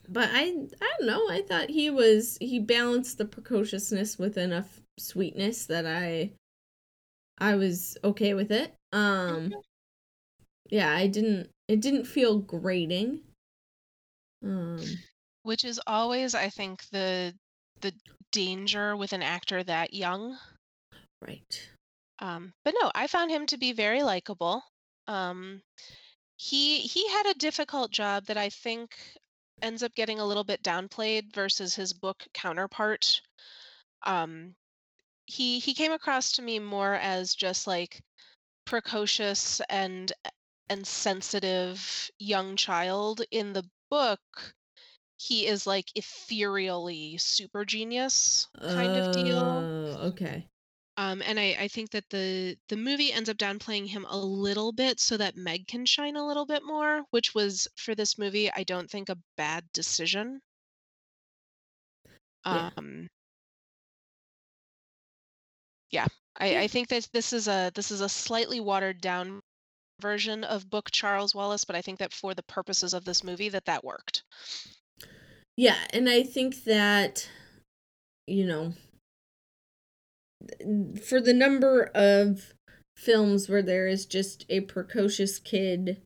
but 0.08 0.30
I 0.32 0.56
I 0.82 0.94
don't 0.98 1.08
know. 1.08 1.30
I 1.30 1.42
thought 1.48 1.70
he 1.70 1.90
was 1.90 2.38
he 2.40 2.60
balanced 2.60 3.18
the 3.18 3.26
precociousness 3.26 4.18
with 4.18 4.38
enough 4.38 4.82
sweetness 4.98 5.66
that 5.66 5.86
I 5.86 6.32
I 7.38 7.56
was 7.56 7.98
okay 8.04 8.34
with 8.34 8.52
it. 8.52 8.74
Um, 8.92 9.54
yeah, 10.70 10.94
I 10.94 11.08
didn't 11.08 11.50
it 11.68 11.82
didn't 11.82 12.06
feel 12.06 12.40
grating. 12.40 13.22
Um, 14.44 14.80
Which 15.44 15.64
is 15.64 15.80
always, 15.88 16.36
I 16.36 16.50
think, 16.50 16.84
the 16.92 17.34
the 17.82 17.94
danger 18.32 18.96
with 18.96 19.14
an 19.14 19.24
actor 19.24 19.64
that 19.64 19.94
young. 19.94 20.38
right. 21.22 21.70
Um, 22.20 22.54
but 22.64 22.74
no, 22.82 22.92
I 22.96 23.08
found 23.08 23.32
him 23.32 23.46
to 23.48 23.58
be 23.58 23.74
very 23.74 24.02
likable. 24.02 24.64
Um, 25.08 25.62
he 26.38 26.80
he 26.80 27.08
had 27.10 27.28
a 27.28 27.40
difficult 27.40 27.92
job 27.92 28.26
that 28.26 28.38
I 28.38 28.50
think 28.50 28.96
ends 29.62 29.84
up 29.84 29.94
getting 29.96 30.20
a 30.20 30.26
little 30.26 30.44
bit 30.44 30.64
downplayed 30.64 31.34
versus 31.34 31.76
his 31.76 31.94
book 31.94 32.26
counterpart. 32.34 33.22
Um, 34.04 34.56
he 35.26 35.60
he 35.60 35.74
came 35.74 35.92
across 35.92 36.34
to 36.34 36.42
me 36.42 36.60
more 36.60 36.96
as 36.96 37.36
just 37.36 37.68
like 37.68 38.02
precocious 38.66 39.62
and 39.70 40.12
and 40.70 40.88
sensitive 40.88 42.10
young 42.20 42.56
child. 42.56 43.22
In 43.32 43.54
the 43.54 43.70
book, 43.90 44.56
he 45.18 45.48
is 45.48 45.68
like 45.68 45.92
ethereally 45.96 47.18
super 47.18 47.66
genius 47.66 48.50
kind 48.68 48.96
of 48.98 49.12
deal. 49.12 49.70
Oh, 49.72 49.98
okay. 50.10 50.50
Um, 50.98 51.22
and 51.22 51.40
I, 51.40 51.56
I 51.60 51.68
think 51.70 51.92
that 51.92 52.10
the 52.10 52.58
the 52.68 52.76
movie 52.76 53.12
ends 53.14 53.30
up 53.30 53.38
downplaying 53.38 53.88
him 53.88 54.06
a 54.10 54.18
little 54.18 54.72
bit 54.74 55.00
so 55.00 55.16
that 55.18 55.36
Meg 55.38 55.68
can 55.68 55.86
shine 55.86 56.16
a 56.18 56.26
little 56.28 56.46
bit 56.46 56.64
more, 56.64 57.04
which 57.12 57.34
was 57.34 57.68
for 57.78 57.96
this 57.96 58.18
movie, 58.18 58.52
I 58.52 58.64
don't 58.64 58.90
think 58.90 59.08
a 59.10 59.18
bad 59.38 59.72
decision. 59.72 60.42
Yeah. 62.50 62.72
Um, 62.78 63.08
yeah, 65.92 66.08
I, 66.38 66.60
I 66.62 66.68
think 66.68 66.90
that 66.90 67.10
this 67.14 67.34
is 67.34 67.48
a 67.48 67.72
this 67.76 67.92
is 67.92 68.02
a 68.02 68.10
slightly 68.10 68.60
watered 68.60 69.02
down 69.02 69.42
version 70.02 70.44
of 70.44 70.70
book 70.70 70.92
Charles 70.92 71.34
Wallace, 71.34 71.66
but 71.66 71.76
I 71.76 71.82
think 71.82 72.00
that 72.00 72.14
for 72.14 72.34
the 72.34 72.44
purposes 72.44 72.94
of 72.94 73.06
this 73.06 73.24
movie, 73.24 73.50
that 73.50 73.66
that 73.66 73.84
worked. 73.84 74.24
Yeah, 75.58 75.78
and 75.92 76.10
I 76.10 76.24
think 76.24 76.64
that 76.66 77.30
you 78.28 78.46
know 78.46 78.74
for 81.04 81.22
the 81.22 81.34
number 81.34 81.92
of 81.96 82.54
films 82.98 83.50
where 83.50 83.62
there 83.62 83.88
is 83.88 84.06
just 84.06 84.46
a 84.50 84.62
precocious 84.62 85.40
kid 85.40 86.02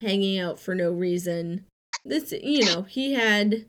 hanging 0.00 0.38
out 0.38 0.58
for 0.58 0.74
no 0.74 0.90
reason, 0.90 1.64
this 2.04 2.32
you 2.32 2.64
know, 2.64 2.82
he 2.82 3.14
had 3.14 3.66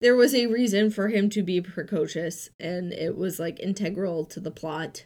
there 0.00 0.14
was 0.14 0.34
a 0.34 0.46
reason 0.46 0.90
for 0.90 1.08
him 1.08 1.30
to 1.30 1.42
be 1.42 1.60
precocious 1.60 2.50
and 2.60 2.92
it 2.92 3.16
was 3.16 3.40
like 3.40 3.58
integral 3.58 4.24
to 4.26 4.38
the 4.38 4.50
plot 4.50 5.04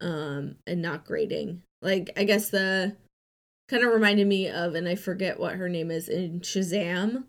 um 0.00 0.56
and 0.66 0.82
not 0.82 1.04
grading. 1.04 1.62
Like 1.82 2.10
I 2.16 2.24
guess 2.24 2.50
the 2.50 2.96
kind 3.68 3.84
of 3.84 3.92
reminded 3.92 4.26
me 4.26 4.48
of 4.48 4.74
and 4.74 4.88
I 4.88 4.94
forget 4.96 5.38
what 5.38 5.54
her 5.56 5.68
name 5.68 5.90
is 5.90 6.08
in 6.08 6.40
Shazam 6.40 7.24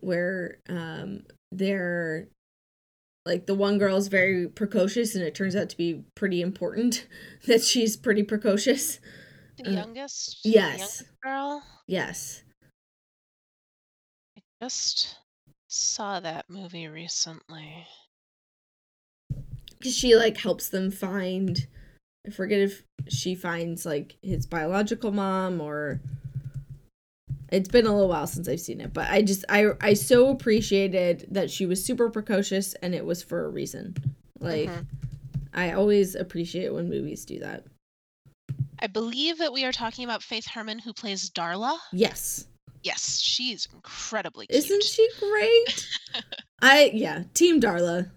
where 0.00 0.58
um 0.68 1.22
they're 1.52 2.28
like 3.24 3.46
the 3.46 3.54
one 3.54 3.78
girl 3.78 3.96
is 3.96 4.08
very 4.08 4.48
precocious 4.48 5.14
and 5.14 5.24
it 5.24 5.34
turns 5.34 5.54
out 5.54 5.68
to 5.70 5.76
be 5.76 6.04
pretty 6.16 6.42
important 6.42 7.06
that 7.46 7.62
she's 7.62 7.96
pretty 7.96 8.22
precocious. 8.22 8.98
The 9.58 9.68
Uh, 9.68 9.72
youngest, 9.72 10.42
the 10.42 10.50
yes. 10.50 10.78
youngest 10.78 11.04
girl. 11.22 11.62
Yes. 11.86 12.42
I 14.36 14.40
just 14.62 15.18
saw 15.68 16.20
that 16.20 16.50
movie 16.50 16.88
recently. 16.88 17.86
Cuz 19.82 19.96
she 19.96 20.16
like 20.16 20.36
helps 20.38 20.68
them 20.68 20.90
find 20.90 21.66
I 22.26 22.30
forget 22.30 22.60
if 22.60 22.84
she 23.08 23.34
finds 23.34 23.84
like 23.84 24.16
his 24.22 24.46
biological 24.46 25.10
mom 25.10 25.60
or 25.60 26.00
it's 27.50 27.68
been 27.68 27.86
a 27.86 27.92
little 27.92 28.08
while 28.08 28.26
since 28.26 28.48
I've 28.48 28.60
seen 28.60 28.80
it, 28.80 28.92
but 28.94 29.08
I 29.10 29.22
just 29.22 29.44
I 29.48 29.70
I 29.80 29.94
so 29.94 30.28
appreciated 30.30 31.26
that 31.30 31.50
she 31.50 31.66
was 31.66 31.84
super 31.84 32.08
precocious 32.10 32.74
and 32.74 32.94
it 32.94 33.04
was 33.04 33.22
for 33.22 33.44
a 33.44 33.48
reason. 33.48 33.96
Like 34.38 34.68
Mhm. 34.68 34.86
I 35.52 35.72
always 35.72 36.14
appreciate 36.14 36.72
when 36.72 36.88
movies 36.88 37.24
do 37.24 37.38
that. 37.40 37.64
I 38.78 38.86
believe 38.86 39.38
that 39.38 39.52
we 39.52 39.64
are 39.64 39.72
talking 39.72 40.04
about 40.04 40.22
Faith 40.22 40.46
Herman, 40.46 40.78
who 40.78 40.92
plays 40.92 41.28
Darla. 41.30 41.78
Yes. 41.92 42.46
Yes, 42.82 43.20
she's 43.20 43.68
incredibly 43.72 44.46
cute. 44.46 44.64
Isn't 44.64 44.82
she 44.82 45.08
great? 45.20 45.88
I 46.62 46.90
yeah, 46.94 47.24
Team 47.34 47.60
Darla. 47.60 48.10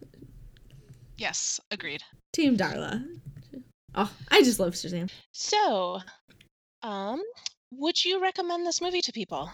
Yes, 1.17 1.59
agreed. 1.71 2.03
Team 2.33 2.55
Darla. 2.57 3.03
Oh, 3.95 4.11
I 4.29 4.43
just 4.43 4.59
love 4.59 4.73
Shazam. 4.73 5.09
So, 5.31 5.99
um, 6.83 7.21
would 7.71 8.03
you 8.03 8.21
recommend 8.21 8.65
this 8.65 8.81
movie 8.81 9.01
to 9.01 9.11
people? 9.11 9.49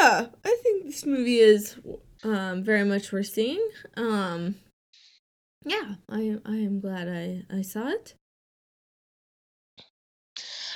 Yeah, 0.00 0.26
I 0.44 0.56
think 0.62 0.84
this 0.84 1.04
movie 1.06 1.38
is 1.38 1.76
um 2.24 2.62
very 2.62 2.84
much 2.84 3.12
worth 3.12 3.26
seeing. 3.26 3.66
Um 3.96 4.56
yeah, 5.64 5.94
I 6.08 6.38
I 6.44 6.56
am 6.56 6.80
glad 6.80 7.08
I 7.08 7.44
I 7.54 7.62
saw 7.62 7.88
it. 7.88 8.14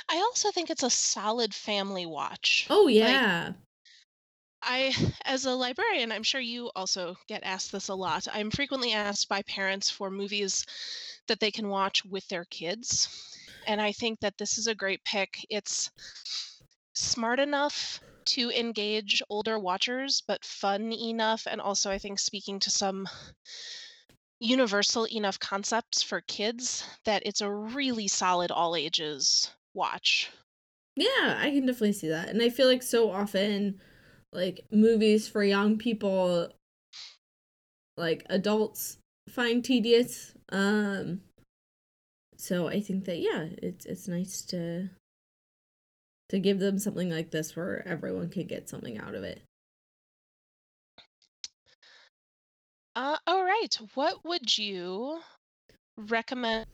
I 0.09 0.17
also 0.17 0.51
think 0.51 0.69
it's 0.69 0.83
a 0.83 0.89
solid 0.89 1.53
family 1.53 2.05
watch. 2.05 2.67
Oh 2.69 2.87
yeah. 2.87 3.53
I, 4.61 4.93
as 5.23 5.45
a 5.45 5.55
librarian, 5.55 6.11
I'm 6.11 6.23
sure 6.23 6.41
you 6.41 6.71
also 6.75 7.15
get 7.27 7.43
asked 7.43 7.71
this 7.71 7.89
a 7.89 7.95
lot. 7.95 8.27
I'm 8.31 8.51
frequently 8.51 8.93
asked 8.93 9.29
by 9.29 9.41
parents 9.43 9.89
for 9.89 10.09
movies 10.11 10.65
that 11.27 11.39
they 11.39 11.51
can 11.51 11.69
watch 11.69 12.03
with 12.05 12.27
their 12.27 12.45
kids. 12.45 13.07
And 13.65 13.81
I 13.81 13.91
think 13.91 14.19
that 14.21 14.37
this 14.37 14.57
is 14.57 14.67
a 14.67 14.75
great 14.75 15.03
pick. 15.03 15.45
It's 15.49 15.91
smart 16.93 17.39
enough 17.39 18.01
to 18.25 18.51
engage 18.51 19.21
older 19.29 19.57
watchers, 19.57 20.21
but 20.27 20.43
fun 20.43 20.91
enough. 20.91 21.47
And 21.47 21.61
also, 21.61 21.89
I 21.91 21.97
think, 21.97 22.19
speaking 22.19 22.59
to 22.59 22.69
some 22.69 23.07
universal 24.39 25.07
enough 25.07 25.39
concepts 25.39 26.01
for 26.01 26.21
kids 26.21 26.83
that 27.05 27.23
it's 27.25 27.41
a 27.41 27.51
really 27.51 28.07
solid 28.07 28.51
all 28.51 28.75
ages 28.75 29.51
watch. 29.73 30.31
Yeah, 30.95 31.37
I 31.39 31.51
can 31.51 31.65
definitely 31.65 31.93
see 31.93 32.07
that. 32.09 32.29
And 32.29 32.41
I 32.41 32.49
feel 32.49 32.67
like 32.67 32.81
so 32.83 33.11
often 33.11 33.79
like 34.33 34.65
movies 34.71 35.27
for 35.27 35.43
young 35.43 35.77
people 35.77 36.49
like 37.97 38.25
adults 38.29 38.97
find 39.29 39.63
tedious. 39.63 40.33
Um 40.49 41.21
so 42.37 42.67
I 42.67 42.81
think 42.81 43.05
that 43.05 43.17
yeah, 43.17 43.47
it's 43.61 43.85
it's 43.85 44.07
nice 44.07 44.41
to 44.43 44.89
to 46.29 46.39
give 46.39 46.59
them 46.59 46.77
something 46.77 47.09
like 47.09 47.31
this 47.31 47.55
where 47.55 47.87
everyone 47.87 48.29
can 48.29 48.47
get 48.47 48.69
something 48.69 48.97
out 48.97 49.15
of 49.15 49.23
it. 49.23 49.41
Uh, 52.95 53.17
all 53.27 53.43
right. 53.43 53.77
What 53.93 54.25
would 54.25 54.57
you 54.57 55.19
recommend 55.97 56.65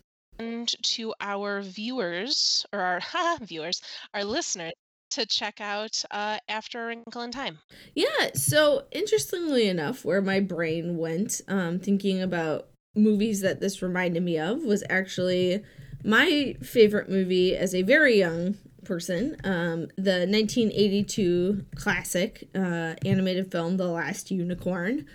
to 0.82 1.14
our 1.20 1.62
viewers 1.62 2.66
or 2.74 2.80
our 2.80 3.00
ha, 3.00 3.38
viewers, 3.42 3.82
our 4.14 4.24
listeners, 4.24 4.72
to 5.14 5.26
check 5.26 5.62
out 5.62 6.04
uh, 6.12 6.38
after 6.48 6.84
a 6.84 6.88
Wrinkle 6.88 7.22
in 7.22 7.32
Time? 7.32 7.60
Yeah, 7.96 8.32
so 8.34 8.84
interestingly 8.92 9.68
enough, 9.68 10.04
where 10.06 10.22
my 10.22 10.40
brain 10.40 10.98
went 10.98 11.42
um 11.48 11.80
thinking 11.80 12.22
about 12.22 12.68
movies 12.96 13.42
that 13.42 13.60
this 13.60 13.82
reminded 13.82 14.24
me 14.24 14.38
of 14.38 14.64
was 14.64 14.84
actually 14.90 15.64
my 16.04 16.56
favorite 16.62 17.10
movie 17.10 17.56
as 17.56 17.74
a 17.74 17.82
very 17.82 18.18
young 18.18 18.58
person, 18.84 19.38
um 19.44 19.88
the 19.98 20.26
1982 20.28 21.66
classic 21.76 22.50
uh 22.56 22.94
animated 23.06 23.52
film 23.52 23.78
The 23.78 23.88
Last 23.88 24.32
Unicorn, 24.32 25.06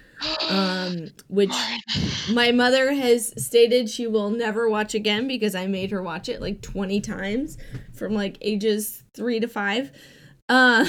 um 0.48 1.08
which 1.28 1.54
my 2.32 2.52
mother 2.52 2.92
has 2.92 3.32
stated 3.42 3.88
she 3.88 4.06
will 4.06 4.30
never 4.30 4.68
watch 4.68 4.94
again 4.94 5.28
because 5.28 5.54
I 5.54 5.66
made 5.66 5.90
her 5.90 6.02
watch 6.02 6.28
it 6.28 6.40
like 6.40 6.62
20 6.62 7.00
times 7.00 7.58
from 7.92 8.14
like 8.14 8.38
ages 8.40 9.02
3 9.14 9.40
to 9.40 9.48
5. 9.48 9.92
Uh, 10.48 10.86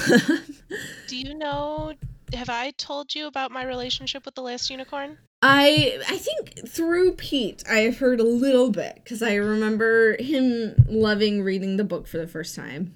Do 1.07 1.17
you 1.17 1.33
know? 1.33 1.93
Have 2.33 2.49
I 2.49 2.71
told 2.71 3.15
you 3.15 3.27
about 3.27 3.51
my 3.51 3.63
relationship 3.65 4.23
with 4.25 4.35
the 4.35 4.41
last 4.41 4.69
unicorn? 4.69 5.17
I 5.41 5.99
I 6.07 6.17
think 6.17 6.67
through 6.67 7.13
Pete 7.13 7.63
I've 7.69 7.97
heard 7.97 8.19
a 8.19 8.25
little 8.25 8.71
bit 8.71 8.95
because 8.95 9.21
I 9.21 9.35
remember 9.35 10.21
him 10.21 10.75
loving 10.87 11.41
reading 11.41 11.77
the 11.77 11.83
book 11.83 12.07
for 12.07 12.17
the 12.17 12.27
first 12.27 12.55
time. 12.55 12.93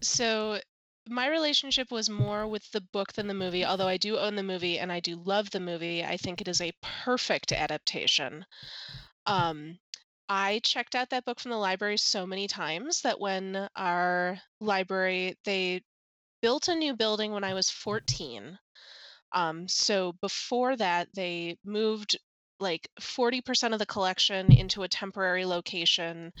So 0.00 0.60
my 1.08 1.28
relationship 1.28 1.90
was 1.90 2.10
more 2.10 2.46
with 2.46 2.70
the 2.72 2.80
book 2.80 3.12
than 3.12 3.26
the 3.26 3.34
movie, 3.34 3.64
although 3.64 3.88
I 3.88 3.96
do 3.96 4.18
own 4.18 4.36
the 4.36 4.42
movie 4.42 4.78
and 4.78 4.90
I 4.92 5.00
do 5.00 5.16
love 5.16 5.50
the 5.50 5.60
movie. 5.60 6.04
I 6.04 6.16
think 6.16 6.40
it 6.40 6.48
is 6.48 6.60
a 6.60 6.72
perfect 7.04 7.52
adaptation. 7.52 8.44
Um, 9.26 9.78
I 10.28 10.60
checked 10.64 10.94
out 10.94 11.10
that 11.10 11.24
book 11.24 11.38
from 11.38 11.52
the 11.52 11.56
library 11.56 11.98
so 11.98 12.26
many 12.26 12.48
times 12.48 13.02
that 13.02 13.20
when 13.20 13.68
our 13.76 14.40
library 14.60 15.36
they 15.44 15.82
built 16.42 16.68
a 16.68 16.74
new 16.74 16.94
building 16.96 17.32
when 17.32 17.44
I 17.44 17.54
was 17.54 17.70
14. 17.70 18.58
Um, 19.32 19.68
so 19.68 20.12
before 20.20 20.76
that, 20.76 21.08
they 21.14 21.58
moved 21.64 22.16
like 22.58 22.88
40% 23.00 23.72
of 23.72 23.78
the 23.78 23.86
collection 23.86 24.52
into 24.52 24.82
a 24.82 24.88
temporary 24.88 25.44
location, 25.44 26.32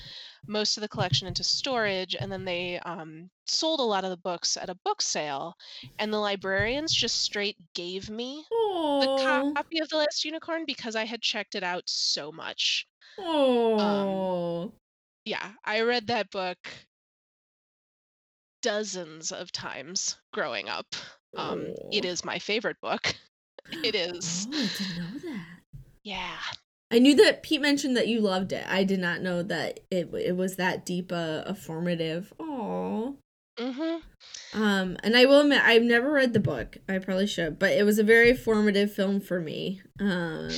most 0.46 0.76
of 0.76 0.80
the 0.80 0.88
collection 0.88 1.26
into 1.26 1.44
storage, 1.44 2.14
and 2.18 2.30
then 2.30 2.44
they 2.44 2.78
um, 2.80 3.30
sold 3.46 3.80
a 3.80 3.84
lot 3.84 4.04
of 4.04 4.10
the 4.10 4.16
books 4.16 4.56
at 4.56 4.70
a 4.70 4.78
book 4.84 5.02
sale. 5.02 5.54
And 5.98 6.12
the 6.12 6.18
librarians 6.18 6.92
just 6.92 7.22
straight 7.22 7.56
gave 7.74 8.08
me 8.10 8.44
the 8.50 8.56
Oh, 8.58 9.52
copy 9.54 9.80
of 9.80 9.88
The 9.88 9.96
Last 9.96 10.24
Unicorn 10.24 10.64
because 10.66 10.96
I 10.96 11.04
had 11.04 11.22
checked 11.22 11.54
it 11.54 11.62
out 11.62 11.82
so 11.86 12.32
much. 12.32 12.86
Um, 13.18 13.24
oh, 13.26 14.72
yeah, 15.24 15.52
I 15.64 15.82
read 15.82 16.06
that 16.08 16.30
book 16.30 16.58
dozens 18.62 19.32
of 19.32 19.52
times 19.52 20.16
growing 20.32 20.68
up. 20.68 20.86
Um, 21.36 21.66
it 21.92 22.04
oh. 22.06 22.08
my 22.24 22.38
favorite 22.38 22.80
book. 22.80 23.14
It 23.82 23.96
is. 23.96 24.46
Oh, 24.46 24.56
I 24.56 24.68
didn't 24.78 24.96
know 24.96 25.18
that. 25.32 25.55
Yeah. 26.06 26.38
I 26.92 27.00
knew 27.00 27.16
that 27.16 27.42
Pete 27.42 27.60
mentioned 27.60 27.96
that 27.96 28.06
you 28.06 28.20
loved 28.20 28.52
it. 28.52 28.64
I 28.68 28.84
did 28.84 29.00
not 29.00 29.22
know 29.22 29.42
that 29.42 29.80
it 29.90 30.08
it 30.14 30.36
was 30.36 30.54
that 30.54 30.86
deep 30.86 31.10
a, 31.10 31.42
a 31.44 31.52
formative. 31.52 32.32
Oh. 32.38 33.16
Mhm. 33.58 34.02
Um, 34.54 34.96
and 35.02 35.16
I 35.16 35.24
will 35.24 35.40
admit 35.40 35.62
I've 35.64 35.82
never 35.82 36.12
read 36.12 36.32
the 36.32 36.38
book. 36.38 36.76
I 36.88 36.98
probably 36.98 37.26
should, 37.26 37.58
but 37.58 37.72
it 37.72 37.84
was 37.84 37.98
a 37.98 38.04
very 38.04 38.34
formative 38.34 38.94
film 38.94 39.20
for 39.20 39.40
me. 39.40 39.82
Um, 39.98 40.48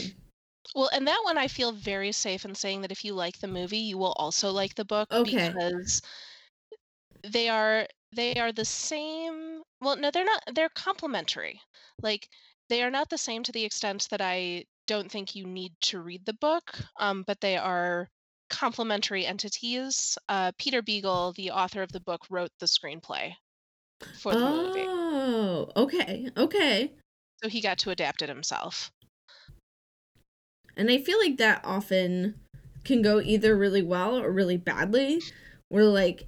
Well, 0.75 0.91
and 0.93 1.09
that 1.09 1.23
one 1.25 1.39
I 1.39 1.49
feel 1.49 1.73
very 1.73 2.13
safe 2.13 2.45
in 2.45 2.55
saying 2.55 2.83
that 2.83 2.93
if 2.93 3.03
you 3.03 3.15
like 3.15 3.39
the 3.39 3.49
movie, 3.49 3.79
you 3.79 3.97
will 3.97 4.13
also 4.19 4.51
like 4.51 4.75
the 4.75 4.85
book 4.85 5.09
okay. 5.11 5.49
because 5.49 6.03
they 7.27 7.49
are 7.49 7.87
they 8.13 8.35
are 8.35 8.53
the 8.53 8.67
same. 8.67 9.63
Well, 9.81 9.97
no, 9.97 10.11
they're 10.11 10.27
not. 10.27 10.43
They're 10.55 10.69
complementary. 10.69 11.63
Like 12.03 12.29
they 12.69 12.83
are 12.83 12.91
not 12.91 13.09
the 13.09 13.17
same 13.17 13.43
to 13.45 13.53
the 13.53 13.65
extent 13.65 14.09
that 14.11 14.21
I 14.21 14.67
don't 14.89 15.11
think 15.11 15.37
you 15.37 15.47
need 15.47 15.73
to 15.83 16.01
read 16.01 16.27
the 16.27 16.33
book, 16.33 16.75
um, 16.99 17.23
but 17.27 17.41
they 17.41 17.57
are 17.57 18.09
complementary 18.51 19.25
entities. 19.25 20.19
Uh, 20.29 20.51
Peter 20.59 20.83
Beagle, 20.83 21.35
the 21.37 21.53
author 21.53 21.83
of 21.83 21.93
the 21.93 22.01
book, 22.01 22.23
wrote 22.31 22.51
the 22.59 22.67
screenplay 22.67 23.35
for 24.15 24.35
the 24.35 24.43
movie, 24.43 24.87
Oh, 24.89 25.69
okay. 25.77 26.29
Okay. 26.37 26.93
so 27.43 27.49
he 27.49 27.61
got 27.61 27.79
to 27.79 27.91
adapt 27.91 28.23
it 28.23 28.29
himself. 28.29 28.91
And 30.77 30.91
I 30.91 30.99
feel 30.99 31.19
like 31.19 31.37
that 31.37 31.61
often 31.65 32.35
can 32.85 33.03
go 33.03 33.21
either 33.21 33.57
really 33.57 33.83
well 33.83 34.19
or 34.19 34.31
really 34.33 34.57
badly. 34.57 35.23
Where 35.69 35.85
like 35.85 36.27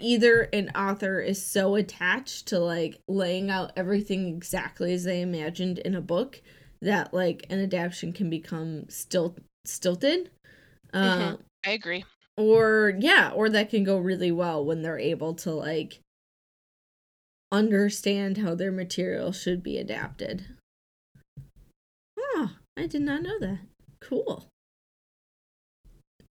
either 0.00 0.48
an 0.52 0.70
author 0.74 1.20
is 1.20 1.44
so 1.44 1.76
attached 1.76 2.48
to 2.48 2.58
like 2.58 3.00
laying 3.06 3.50
out 3.50 3.72
everything 3.76 4.26
exactly 4.28 4.92
as 4.92 5.04
they 5.04 5.20
imagined 5.20 5.78
in 5.78 5.94
a 5.94 6.00
book 6.00 6.42
that 6.82 7.14
like 7.14 7.46
an 7.48 7.60
adaptation 7.60 8.12
can 8.12 8.28
become 8.28 8.88
still 8.88 9.36
stilted. 9.64 10.30
Uh, 10.92 11.36
hmm 11.36 11.42
I 11.64 11.70
agree. 11.70 12.04
or 12.36 12.94
yeah, 12.98 13.30
or 13.34 13.48
that 13.48 13.70
can 13.70 13.84
go 13.84 13.96
really 13.98 14.32
well 14.32 14.64
when 14.64 14.82
they're 14.82 14.98
able 14.98 15.32
to 15.34 15.52
like 15.52 16.00
understand 17.50 18.38
how 18.38 18.54
their 18.54 18.72
material 18.72 19.32
should 19.32 19.62
be 19.62 19.78
adapted. 19.78 20.44
Oh, 22.18 22.56
I 22.76 22.86
did 22.86 23.02
not 23.02 23.22
know 23.22 23.38
that. 23.38 23.60
Cool. 24.00 24.46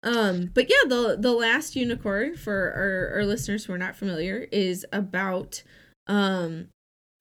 Um, 0.02 0.50
but 0.52 0.68
yeah, 0.68 0.88
the 0.88 1.16
the 1.18 1.32
last 1.32 1.76
unicorn 1.76 2.36
for 2.36 2.72
our, 2.72 3.20
our 3.20 3.24
listeners 3.24 3.64
who 3.66 3.72
are 3.72 3.78
not 3.78 3.94
familiar 3.94 4.48
is 4.50 4.84
about 4.92 5.62
um 6.08 6.68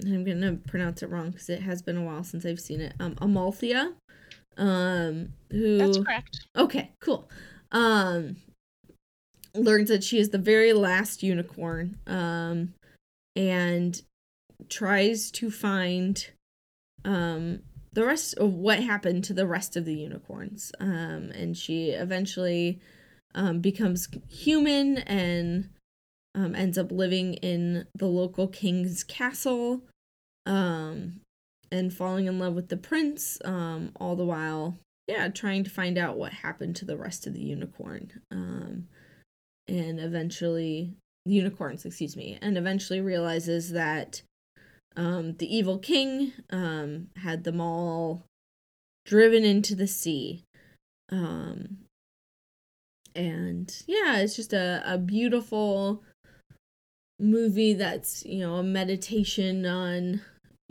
I'm 0.05 0.23
gonna 0.23 0.57
pronounce 0.67 1.03
it 1.03 1.09
wrong 1.09 1.31
because 1.31 1.49
it 1.49 1.61
has 1.61 1.81
been 1.81 1.97
a 1.97 2.03
while 2.03 2.23
since 2.23 2.45
I've 2.45 2.59
seen 2.59 2.81
it. 2.81 2.93
Um 2.99 3.15
Amalthea. 3.21 3.93
Um 4.57 5.33
That's 5.49 5.97
who 5.97 6.03
correct. 6.03 6.45
okay, 6.57 6.91
cool. 6.99 7.29
Um 7.71 8.37
learns 9.53 9.89
that 9.89 10.03
she 10.03 10.17
is 10.17 10.29
the 10.29 10.37
very 10.37 10.73
last 10.73 11.23
unicorn. 11.23 11.97
Um 12.07 12.73
and 13.35 14.01
tries 14.69 15.31
to 15.31 15.49
find 15.49 16.29
um 17.05 17.61
the 17.93 18.05
rest 18.05 18.35
of 18.37 18.53
what 18.53 18.79
happened 18.79 19.23
to 19.25 19.33
the 19.33 19.47
rest 19.47 19.75
of 19.75 19.85
the 19.85 19.95
unicorns 19.95 20.71
um 20.79 21.31
and 21.33 21.57
she 21.57 21.89
eventually 21.89 22.79
um 23.33 23.59
becomes 23.59 24.07
human 24.29 24.99
and 24.99 25.69
um 26.35 26.53
ends 26.55 26.77
up 26.77 26.91
living 26.91 27.33
in 27.35 27.85
the 27.95 28.05
local 28.05 28.47
king's 28.47 29.03
castle 29.03 29.81
um 30.45 31.19
and 31.71 31.93
falling 31.93 32.25
in 32.25 32.39
love 32.39 32.53
with 32.53 32.69
the 32.69 32.77
prince 32.77 33.37
um 33.45 33.91
all 33.99 34.15
the 34.15 34.25
while 34.25 34.77
yeah 35.07 35.27
trying 35.27 35.63
to 35.63 35.69
find 35.69 35.97
out 35.97 36.17
what 36.17 36.33
happened 36.33 36.75
to 36.75 36.85
the 36.85 36.97
rest 36.97 37.27
of 37.27 37.33
the 37.33 37.41
unicorn 37.41 38.11
um 38.31 38.87
and 39.67 39.99
eventually 39.99 40.93
the 41.25 41.33
unicorns 41.33 41.85
excuse 41.85 42.15
me 42.15 42.37
and 42.41 42.57
eventually 42.57 42.99
realizes 42.99 43.71
that 43.71 44.21
um, 44.95 45.35
the 45.37 45.55
evil 45.55 45.77
king 45.77 46.33
um, 46.49 47.07
had 47.17 47.43
them 47.43 47.61
all 47.61 48.25
driven 49.05 49.43
into 49.43 49.75
the 49.75 49.87
sea. 49.87 50.43
Um, 51.09 51.79
and 53.15 53.83
yeah, 53.87 54.17
it's 54.17 54.35
just 54.35 54.53
a, 54.53 54.81
a 54.85 54.97
beautiful 54.97 56.03
movie 57.19 57.73
that's, 57.73 58.25
you 58.25 58.39
know, 58.39 58.55
a 58.55 58.63
meditation 58.63 59.65
on, 59.65 60.21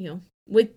you 0.01 0.09
know, 0.09 0.20
with 0.48 0.70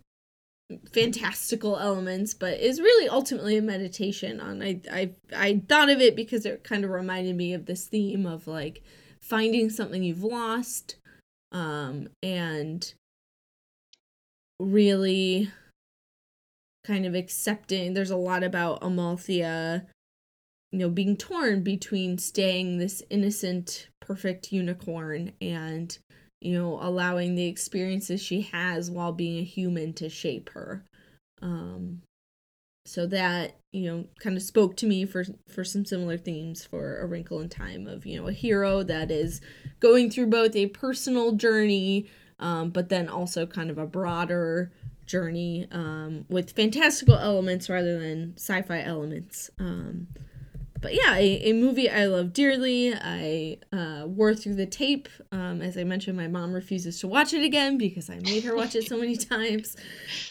fantastical 0.91 1.77
elements, 1.77 2.33
but 2.33 2.59
is 2.59 2.81
really 2.81 3.07
ultimately 3.07 3.55
a 3.55 3.61
meditation 3.61 4.41
on 4.41 4.61
I 4.61 4.81
I 4.91 5.11
I 5.33 5.61
thought 5.69 5.89
of 5.89 6.01
it 6.01 6.15
because 6.15 6.45
it 6.45 6.63
kind 6.65 6.83
of 6.83 6.89
reminded 6.89 7.37
me 7.37 7.53
of 7.53 7.65
this 7.65 7.87
theme 7.87 8.25
of 8.25 8.47
like 8.47 8.83
finding 9.21 9.69
something 9.69 10.03
you've 10.03 10.23
lost 10.23 10.97
um 11.53 12.09
and 12.21 12.93
really 14.59 15.49
kind 16.85 17.05
of 17.05 17.15
accepting 17.15 17.93
there's 17.93 18.11
a 18.11 18.17
lot 18.17 18.43
about 18.43 18.79
Amalthea 18.81 19.85
you 20.71 20.79
know 20.79 20.89
being 20.89 21.15
torn 21.15 21.63
between 21.63 22.17
staying 22.17 22.77
this 22.77 23.01
innocent 23.09 23.87
perfect 24.01 24.51
unicorn 24.51 25.31
and 25.39 25.99
you 26.43 26.59
know 26.59 26.79
allowing 26.81 27.35
the 27.35 27.45
experiences 27.45 28.21
she 28.21 28.41
has 28.41 28.91
while 28.91 29.11
being 29.11 29.39
a 29.39 29.43
human 29.43 29.93
to 29.93 30.09
shape 30.09 30.49
her. 30.51 30.83
Um 31.41 32.01
so 32.85 33.05
that 33.07 33.55
you 33.71 33.89
know 33.89 34.05
kind 34.19 34.35
of 34.35 34.43
spoke 34.43 34.75
to 34.75 34.85
me 34.85 35.05
for 35.05 35.23
for 35.47 35.63
some 35.63 35.85
similar 35.85 36.17
themes 36.17 36.65
for 36.65 36.99
a 36.99 37.05
wrinkle 37.05 37.39
in 37.39 37.47
time 37.47 37.87
of 37.87 38.05
you 38.05 38.19
know 38.19 38.27
a 38.27 38.33
hero 38.33 38.83
that 38.83 39.09
is 39.09 39.39
going 39.79 40.09
through 40.09 40.27
both 40.27 40.53
a 40.55 40.67
personal 40.67 41.31
journey 41.31 42.07
um, 42.39 42.71
but 42.71 42.89
then 42.89 43.07
also 43.07 43.45
kind 43.45 43.69
of 43.69 43.77
a 43.77 43.85
broader 43.85 44.71
journey 45.05 45.67
um, 45.71 46.25
with 46.29 46.51
fantastical 46.51 47.15
elements 47.15 47.69
rather 47.69 47.99
than 47.99 48.33
sci-fi 48.37 48.81
elements. 48.81 49.49
Um, 49.59 50.07
but 50.83 50.93
yeah 50.93 51.15
a, 51.15 51.49
a 51.49 51.53
movie 51.53 51.89
i 51.89 52.05
love 52.05 52.33
dearly. 52.33 52.93
I 52.93 53.57
uh, 53.71 54.03
wore 54.05 54.35
through 54.35 54.55
the 54.55 54.65
tape. 54.67 55.07
Um, 55.31 55.61
as 55.61 55.77
i 55.77 55.83
mentioned 55.83 56.17
my 56.17 56.27
mom 56.27 56.53
refuses 56.53 56.99
to 56.99 57.07
watch 57.07 57.33
it 57.33 57.43
again 57.43 57.77
because 57.77 58.09
i 58.09 58.19
made 58.19 58.43
her 58.43 58.55
watch 58.55 58.75
it 58.75 58.83
so 58.87 58.97
many 58.97 59.15
times. 59.33 59.75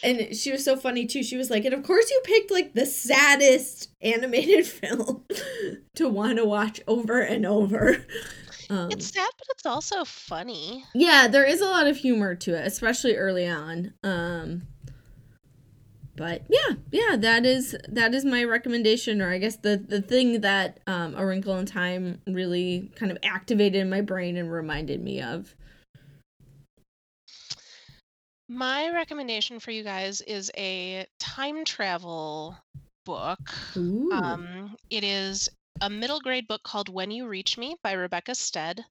And 0.03 0.37
she 0.37 0.53
was 0.53 0.65
so 0.65 0.77
funny 0.77 1.07
too. 1.07 1.23
She 1.23 1.37
was 1.37 1.51
like 1.51 1.65
and 1.65 1.75
of 1.75 1.83
course 1.83 2.11
you 2.11 2.21
picked 2.25 2.51
like 2.53 2.75
the 2.75 2.87
saddest 2.87 3.89
animated 4.03 4.67
film 4.79 5.25
to 5.97 6.09
want 6.09 6.37
to 6.39 6.45
watch 6.45 6.81
over 6.87 7.21
and 7.21 7.45
over. 7.47 8.05
Um, 8.71 8.91
It's 8.91 9.13
sad, 9.13 9.29
but 9.39 9.47
it's 9.51 9.67
also 9.67 10.05
funny. 10.05 10.85
yeah 10.95 11.29
there 11.29 11.45
is 11.45 11.61
a 11.61 11.67
lot 11.67 11.87
of 11.87 11.97
humor 11.97 12.35
to 12.37 12.55
it 12.55 12.67
especially 12.67 13.17
early 13.17 13.47
on. 13.49 13.95
Um 14.05 14.63
but 16.23 16.43
yeah 16.49 16.77
yeah 16.93 17.17
that 17.17 17.45
is 17.45 17.75
that 17.89 18.15
is 18.15 18.25
my 18.25 18.45
recommendation 18.45 19.21
or 19.21 19.33
i 19.33 19.39
guess 19.39 19.57
the 19.57 19.77
the 19.77 20.01
thing 20.01 20.41
that 20.41 20.79
um 20.87 21.17
a 21.17 21.27
wrinkle 21.27 21.59
in 21.59 21.67
time 21.67 22.21
really 22.29 22.93
kind 22.95 23.11
of 23.11 23.19
activated 23.25 23.81
in 23.81 23.91
my 23.91 24.01
brain 24.01 24.37
and 24.37 24.53
reminded 24.53 25.03
me 25.03 25.21
of 25.21 25.57
My 28.49 28.91
recommendation 28.91 29.59
for 29.61 29.71
you 29.71 29.83
guys 29.83 30.21
is 30.21 30.51
a 30.59 31.07
time 31.19 31.65
travel 31.65 32.55
book. 33.07 33.41
Um, 34.13 34.77
it 34.91 35.05
is 35.05 35.49
a 35.81 35.89
middle 35.89 36.21
grade 36.21 36.47
book 36.47 36.63
called 36.63 36.91
When 36.91 37.11
You 37.11 37.27
Reach 37.27 37.57
Me 37.57 37.77
by 37.83 37.93
Rebecca 37.93 38.35
Stead. 38.35 38.85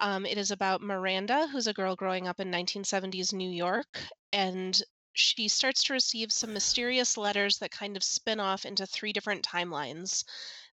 Um, 0.00 0.26
it 0.26 0.36
is 0.36 0.50
about 0.50 0.82
Miranda, 0.82 1.48
who's 1.48 1.66
a 1.66 1.72
girl 1.72 1.96
growing 1.96 2.28
up 2.28 2.40
in 2.40 2.50
1970s 2.50 3.32
New 3.32 3.48
York, 3.48 4.02
and 4.34 4.78
she 5.12 5.48
starts 5.48 5.84
to 5.84 5.92
receive 5.92 6.32
some 6.32 6.52
mysterious 6.52 7.16
letters 7.16 7.58
that 7.58 7.70
kind 7.70 7.96
of 7.96 8.02
spin 8.02 8.40
off 8.40 8.64
into 8.64 8.86
three 8.86 9.12
different 9.12 9.44
timelines 9.44 10.24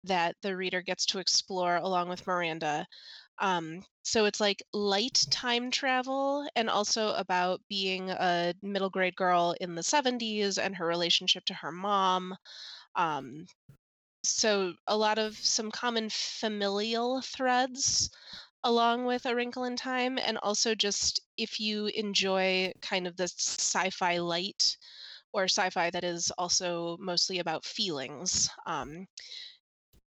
that 0.03 0.35
the 0.41 0.55
reader 0.55 0.81
gets 0.81 1.05
to 1.07 1.19
explore 1.19 1.77
along 1.77 2.09
with 2.09 2.27
Miranda. 2.27 2.85
Um, 3.39 3.83
so 4.03 4.25
it's 4.25 4.39
like 4.39 4.61
light 4.73 5.25
time 5.31 5.71
travel 5.71 6.47
and 6.55 6.69
also 6.69 7.13
about 7.13 7.61
being 7.69 8.09
a 8.09 8.53
middle 8.61 8.89
grade 8.89 9.15
girl 9.15 9.55
in 9.59 9.75
the 9.75 9.81
70s 9.81 10.57
and 10.57 10.75
her 10.75 10.85
relationship 10.85 11.45
to 11.45 11.53
her 11.53 11.71
mom. 11.71 12.35
Um, 12.95 13.45
so 14.23 14.73
a 14.87 14.95
lot 14.95 15.17
of 15.17 15.35
some 15.37 15.71
common 15.71 16.09
familial 16.09 17.21
threads 17.21 18.09
along 18.63 19.05
with 19.05 19.25
A 19.25 19.35
Wrinkle 19.35 19.65
in 19.65 19.75
Time, 19.75 20.17
and 20.17 20.37
also 20.41 20.75
just 20.75 21.21
if 21.37 21.59
you 21.59 21.87
enjoy 21.87 22.71
kind 22.81 23.07
of 23.07 23.17
the 23.17 23.25
sci-fi 23.25 24.17
light 24.17 24.77
or 25.33 25.45
sci-fi 25.45 25.89
that 25.89 26.03
is 26.03 26.31
also 26.37 26.97
mostly 26.99 27.39
about 27.39 27.65
feelings. 27.65 28.49
Um, 28.65 29.07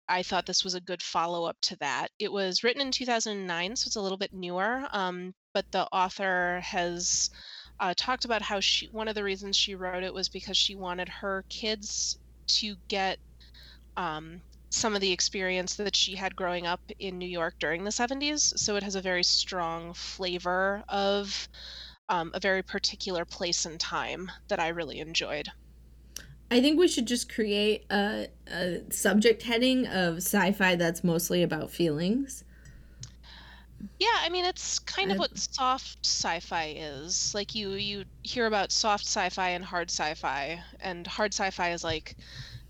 I 0.09 0.23
thought 0.23 0.47
this 0.47 0.65
was 0.65 0.75
a 0.75 0.81
good 0.81 1.03
follow 1.03 1.45
up 1.45 1.57
to 1.63 1.77
that. 1.77 2.09
It 2.19 2.31
was 2.31 2.65
written 2.65 2.83
in 2.83 2.91
2009, 2.91 3.77
so 3.77 3.87
it's 3.87 3.97
a 3.97 4.01
little 4.01 4.19
bit 4.19 4.33
newer, 4.33 4.87
um, 4.93 5.33
but 5.55 5.71
the 5.71 5.87
author 5.93 6.61
has 6.63 7.31
uh, 7.81 7.95
talked 7.97 8.25
about 8.25 8.43
how 8.43 8.61
she 8.61 8.89
one 8.89 9.09
of 9.09 9.15
the 9.15 9.25
reasons 9.25 9.57
she 9.57 9.75
wrote 9.75 10.03
it 10.03 10.13
was 10.13 10.29
because 10.29 10.57
she 10.57 10.75
wanted 10.75 11.09
her 11.09 11.45
kids 11.49 12.19
to 12.47 12.77
get 12.89 13.19
um, 13.97 14.41
some 14.73 14.95
of 14.95 15.01
the 15.01 15.13
experience 15.13 15.77
that 15.77 15.95
she 15.97 16.17
had 16.17 16.35
growing 16.37 16.67
up 16.67 16.81
in 16.99 17.19
New 17.19 17.29
York 17.29 17.55
during 17.61 17.85
the 17.85 17.93
70s. 17.93 18.53
So 18.57 18.77
it 18.77 18.83
has 18.83 18.95
a 18.97 19.01
very 19.03 19.23
strong 19.25 19.95
flavor 19.95 20.83
of 20.89 21.49
um, 22.09 22.31
a 22.35 22.41
very 22.41 22.63
particular 22.63 23.25
place 23.25 23.65
and 23.67 23.79
time 23.79 24.31
that 24.49 24.61
I 24.61 24.69
really 24.69 25.01
enjoyed. 25.01 25.49
I 26.51 26.61
think 26.61 26.79
we 26.79 26.89
should 26.89 27.07
just 27.07 27.33
create 27.33 27.87
a, 27.91 28.29
a 28.47 28.81
subject 28.91 29.43
heading 29.43 29.87
of 29.87 30.19
sci 30.19 30.53
fi 30.53 30.75
that's 30.77 31.03
mostly 31.03 31.43
about 31.43 31.71
feelings. 31.71 32.45
Yeah, 33.99 34.19
I 34.21 34.29
mean 34.29 34.45
it's 34.45 34.79
kind 34.79 35.11
of 35.11 35.19
what 35.19 35.37
soft 35.39 35.99
sci-fi 36.05 36.75
is. 36.77 37.35
Like 37.35 37.55
you 37.55 37.73
you 37.73 38.05
hear 38.23 38.47
about 38.47 38.73
soft 38.73 39.07
sci-fi 39.07 39.51
and 39.51 39.65
hard 39.65 39.91
sci-fi, 39.91 40.63
and 40.81 41.07
hard 41.07 41.33
sci-fi 41.35 41.73
is 41.73 41.85
like 41.85 42.17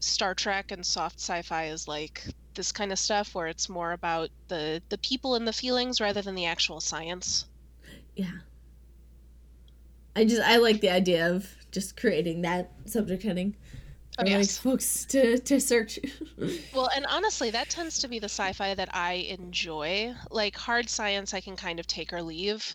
Star 0.02 0.34
Trek 0.34 0.72
and 0.72 0.84
soft 0.84 1.20
sci-fi 1.20 1.66
is 1.66 1.86
like 1.86 2.24
this 2.54 2.72
kind 2.72 2.92
of 2.92 2.98
stuff 2.98 3.34
where 3.34 3.46
it's 3.46 3.68
more 3.68 3.92
about 3.92 4.30
the 4.48 4.82
the 4.88 4.98
people 4.98 5.34
and 5.34 5.46
the 5.46 5.52
feelings 5.52 6.00
rather 6.00 6.22
than 6.22 6.34
the 6.34 6.46
actual 6.46 6.80
science. 6.80 7.46
Yeah. 8.16 8.32
I 10.14 10.24
just 10.24 10.42
I 10.42 10.56
like 10.58 10.80
the 10.80 10.90
idea 10.90 11.30
of 11.30 11.48
just 11.70 11.96
creating 11.96 12.42
that 12.42 12.70
subject 12.84 13.22
heading. 13.22 13.56
Oh, 14.18 14.24
yes. 14.26 14.58
folks 14.58 15.06
to, 15.06 15.38
to 15.38 15.58
search. 15.58 15.98
well, 16.74 16.90
and 16.94 17.06
honestly, 17.06 17.50
that 17.50 17.70
tends 17.70 17.98
to 18.00 18.08
be 18.08 18.18
the 18.18 18.26
sci-fi 18.26 18.74
that 18.74 18.90
I 18.94 19.26
enjoy. 19.30 20.14
Like 20.30 20.54
hard 20.54 20.90
science, 20.90 21.32
I 21.32 21.40
can 21.40 21.56
kind 21.56 21.80
of 21.80 21.86
take 21.86 22.12
or 22.12 22.22
leave. 22.22 22.74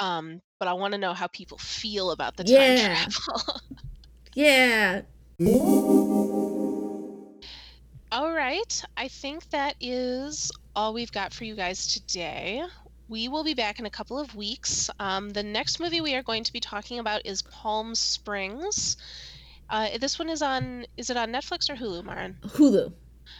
Um, 0.00 0.40
but 0.58 0.68
I 0.68 0.72
want 0.72 0.92
to 0.92 0.98
know 0.98 1.12
how 1.12 1.26
people 1.26 1.58
feel 1.58 2.12
about 2.12 2.38
the 2.38 2.44
time 2.44 2.54
yeah. 2.54 3.04
travel. 3.04 3.60
yeah. 4.34 5.02
All 8.12 8.30
right. 8.30 8.84
I 8.94 9.08
think 9.08 9.48
that 9.50 9.74
is 9.80 10.52
all 10.76 10.92
we've 10.92 11.10
got 11.12 11.32
for 11.32 11.44
you 11.44 11.54
guys 11.54 11.86
today. 11.86 12.62
We 13.08 13.28
will 13.28 13.42
be 13.42 13.54
back 13.54 13.78
in 13.78 13.86
a 13.86 13.90
couple 13.90 14.18
of 14.18 14.34
weeks. 14.34 14.90
Um, 15.00 15.30
the 15.30 15.42
next 15.42 15.80
movie 15.80 16.02
we 16.02 16.14
are 16.14 16.22
going 16.22 16.44
to 16.44 16.52
be 16.52 16.60
talking 16.60 16.98
about 16.98 17.24
is 17.24 17.40
Palm 17.40 17.94
Springs. 17.94 18.98
Uh, 19.70 19.96
this 19.98 20.18
one 20.18 20.28
is 20.28 20.42
on, 20.42 20.84
is 20.98 21.08
it 21.08 21.16
on 21.16 21.32
Netflix 21.32 21.70
or 21.70 21.74
Hulu, 21.74 22.04
Marin? 22.04 22.36
Hulu. 22.42 22.92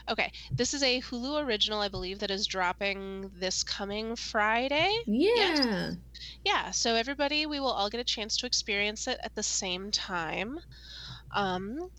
Okay. 0.09 0.33
This 0.51 0.73
is 0.73 0.83
a 0.83 1.03
Hulu 1.03 1.45
original, 1.45 1.81
I 1.81 1.89
believe, 1.89 2.21
that 2.21 2.31
is 2.31 2.47
dropping 2.47 3.31
this 3.39 3.63
coming 3.63 4.17
Friday. 4.17 4.91
Yeah. 5.05 5.35
Yes? 5.37 5.97
Yeah. 6.47 6.71
So, 6.71 6.95
everybody, 6.95 7.45
we 7.45 7.61
will 7.61 7.73
all 7.73 7.91
get 7.91 8.01
a 8.01 8.05
chance 8.05 8.39
to 8.39 8.47
experience 8.47 9.07
it 9.07 9.19
at 9.23 9.35
the 9.35 9.43
same 9.43 9.91
time. 9.91 10.59
Um, 11.35 11.91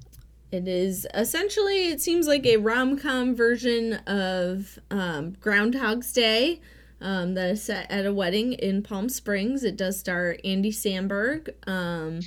it 0.53 0.67
is 0.67 1.07
essentially, 1.15 1.87
it 1.87 1.99
seems 1.99 2.27
like 2.27 2.45
a 2.45 2.57
rom 2.57 2.97
com 2.97 3.35
version 3.35 3.93
of 4.05 4.77
um, 4.91 5.35
Groundhog's 5.41 6.13
Day 6.13 6.61
um, 7.01 7.33
that 7.33 7.49
is 7.49 7.63
set 7.63 7.89
at 7.89 8.05
a 8.05 8.13
wedding 8.13 8.53
in 8.53 8.83
Palm 8.83 9.09
Springs. 9.09 9.63
It 9.63 9.75
does 9.75 9.99
star 9.99 10.37
Andy 10.45 10.71
Samberg 10.71 11.49
um, 11.67 12.19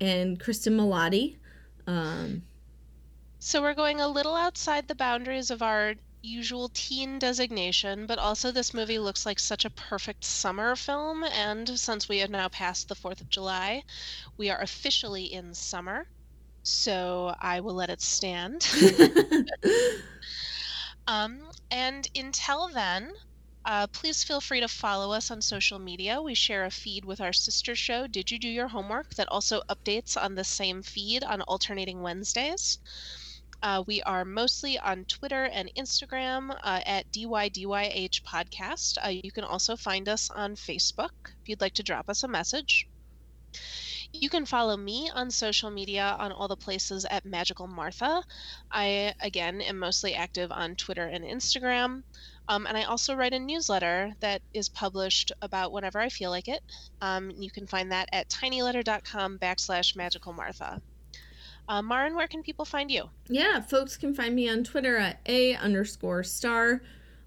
and 0.00 0.38
Cristin 0.38 0.76
Milioti. 0.76 1.36
Um, 1.88 2.42
so 3.40 3.60
we're 3.60 3.74
going 3.74 4.00
a 4.00 4.08
little 4.08 4.36
outside 4.36 4.86
the 4.86 4.94
boundaries 4.94 5.50
of 5.50 5.60
our 5.60 5.94
usual 6.22 6.70
teen 6.74 7.18
designation, 7.18 8.06
but 8.06 8.20
also 8.20 8.52
this 8.52 8.72
movie 8.72 9.00
looks 9.00 9.26
like 9.26 9.40
such 9.40 9.64
a 9.64 9.70
perfect 9.70 10.24
summer 10.24 10.76
film. 10.76 11.24
And 11.24 11.68
since 11.78 12.08
we 12.08 12.18
have 12.18 12.30
now 12.30 12.48
passed 12.48 12.88
the 12.88 12.94
4th 12.94 13.20
of 13.20 13.28
July, 13.28 13.82
we 14.36 14.48
are 14.48 14.60
officially 14.60 15.24
in 15.24 15.52
summer 15.52 16.06
so 16.64 17.34
I 17.40 17.60
will 17.60 17.74
let 17.74 17.90
it 17.90 18.00
stand. 18.00 18.66
um, 21.06 21.38
and 21.70 22.08
until 22.16 22.68
then, 22.68 23.12
uh, 23.66 23.86
please 23.88 24.24
feel 24.24 24.40
free 24.40 24.60
to 24.60 24.68
follow 24.68 25.12
us 25.12 25.30
on 25.30 25.40
social 25.40 25.78
media. 25.78 26.20
We 26.20 26.34
share 26.34 26.64
a 26.64 26.70
feed 26.70 27.04
with 27.04 27.20
our 27.20 27.32
sister 27.32 27.74
show, 27.74 28.06
Did 28.06 28.30
You 28.30 28.38
Do 28.38 28.48
Your 28.48 28.68
Homework, 28.68 29.14
that 29.14 29.28
also 29.28 29.62
updates 29.68 30.20
on 30.20 30.34
the 30.34 30.44
same 30.44 30.82
feed 30.82 31.22
on 31.22 31.42
alternating 31.42 32.00
Wednesdays. 32.00 32.78
Uh, 33.62 33.82
we 33.86 34.02
are 34.02 34.24
mostly 34.24 34.78
on 34.78 35.04
Twitter 35.04 35.44
and 35.44 35.70
Instagram 35.76 36.50
uh, 36.62 36.80
at 36.84 37.10
DYDYH 37.12 38.22
Podcast. 38.22 38.98
Uh, 39.04 39.08
you 39.08 39.32
can 39.32 39.44
also 39.44 39.76
find 39.76 40.08
us 40.08 40.30
on 40.30 40.54
Facebook 40.54 41.12
if 41.42 41.48
you'd 41.48 41.60
like 41.60 41.74
to 41.74 41.82
drop 41.82 42.08
us 42.10 42.22
a 42.22 42.28
message. 42.28 42.88
You 44.16 44.30
can 44.30 44.46
follow 44.46 44.76
me 44.76 45.10
on 45.12 45.28
social 45.28 45.70
media 45.70 46.14
on 46.20 46.30
all 46.30 46.46
the 46.46 46.56
places 46.56 47.04
at 47.04 47.24
Magical 47.24 47.66
Martha. 47.66 48.22
I, 48.70 49.12
again, 49.20 49.60
am 49.60 49.80
mostly 49.80 50.14
active 50.14 50.52
on 50.52 50.76
Twitter 50.76 51.06
and 51.06 51.24
Instagram. 51.24 52.04
Um, 52.48 52.66
and 52.66 52.76
I 52.76 52.84
also 52.84 53.16
write 53.16 53.32
a 53.32 53.40
newsletter 53.40 54.14
that 54.20 54.40
is 54.52 54.68
published 54.68 55.32
about 55.42 55.72
whenever 55.72 55.98
I 55.98 56.10
feel 56.10 56.30
like 56.30 56.46
it. 56.46 56.62
Um, 57.00 57.32
you 57.36 57.50
can 57.50 57.66
find 57.66 57.90
that 57.90 58.08
at 58.12 58.28
tinyletter.com 58.28 59.38
backslash 59.40 59.96
magical 59.96 60.32
Martha. 60.32 60.80
Uh, 61.68 61.82
Marin, 61.82 62.14
where 62.14 62.28
can 62.28 62.44
people 62.44 62.64
find 62.64 62.92
you? 62.92 63.10
Yeah, 63.28 63.62
folks 63.62 63.96
can 63.96 64.14
find 64.14 64.36
me 64.36 64.48
on 64.48 64.62
Twitter 64.62 64.96
at 64.96 65.18
a 65.26 65.56
underscore 65.56 66.22
star 66.22 66.82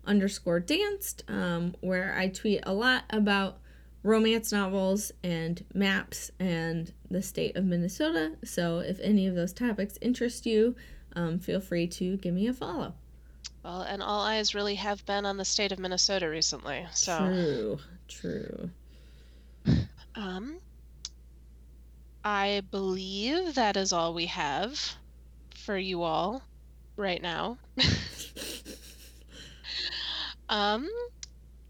underscore 0.05 0.61
danced, 0.61 1.25
um, 1.27 1.75
where 1.81 2.15
I 2.17 2.29
tweet 2.29 2.61
a 2.63 2.73
lot 2.73 3.03
about 3.09 3.59
romance 4.03 4.51
novels 4.51 5.11
and 5.23 5.63
maps 5.73 6.31
and 6.39 6.91
the 7.09 7.21
state 7.21 7.55
of 7.55 7.65
Minnesota. 7.65 8.33
So 8.43 8.79
if 8.79 8.99
any 9.01 9.27
of 9.27 9.35
those 9.35 9.53
topics 9.53 9.97
interest 10.01 10.45
you, 10.45 10.75
um, 11.15 11.39
feel 11.39 11.59
free 11.59 11.87
to 11.87 12.17
give 12.17 12.33
me 12.33 12.47
a 12.47 12.53
follow. 12.53 12.93
Well, 13.63 13.81
and 13.81 14.01
all 14.01 14.21
eyes 14.21 14.55
really 14.55 14.75
have 14.75 15.05
been 15.05 15.25
on 15.25 15.37
the 15.37 15.43
state 15.43 15.71
of 15.71 15.79
Minnesota 15.79 16.29
recently. 16.29 16.85
So 16.93 17.17
true, 17.17 17.79
true. 18.07 18.69
Um, 20.15 20.57
I 22.23 22.61
believe 22.71 23.55
that 23.55 23.77
is 23.77 23.93
all 23.93 24.13
we 24.13 24.27
have 24.27 24.79
for 25.55 25.77
you 25.77 26.03
all 26.03 26.43
right 26.95 27.21
now. 27.21 27.57
um, 30.49 30.87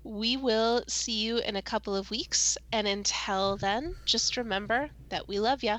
we 0.07 0.37
will 0.37 0.83
see 0.87 1.21
you 1.23 1.37
in 1.39 1.55
a 1.55 1.61
couple 1.61 1.95
of 1.95 2.09
weeks. 2.11 2.57
And 2.71 2.87
until 2.87 3.57
then, 3.57 3.93
just 4.05 4.37
remember 4.37 4.89
that 5.09 5.27
we 5.27 5.39
love 5.39 5.63
you. 5.63 5.77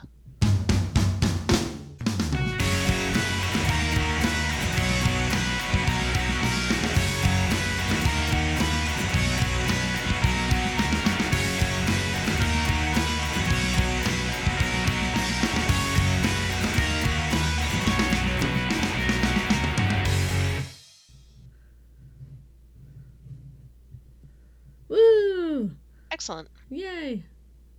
Excellent. 26.29 26.49
Yay. 26.68 27.24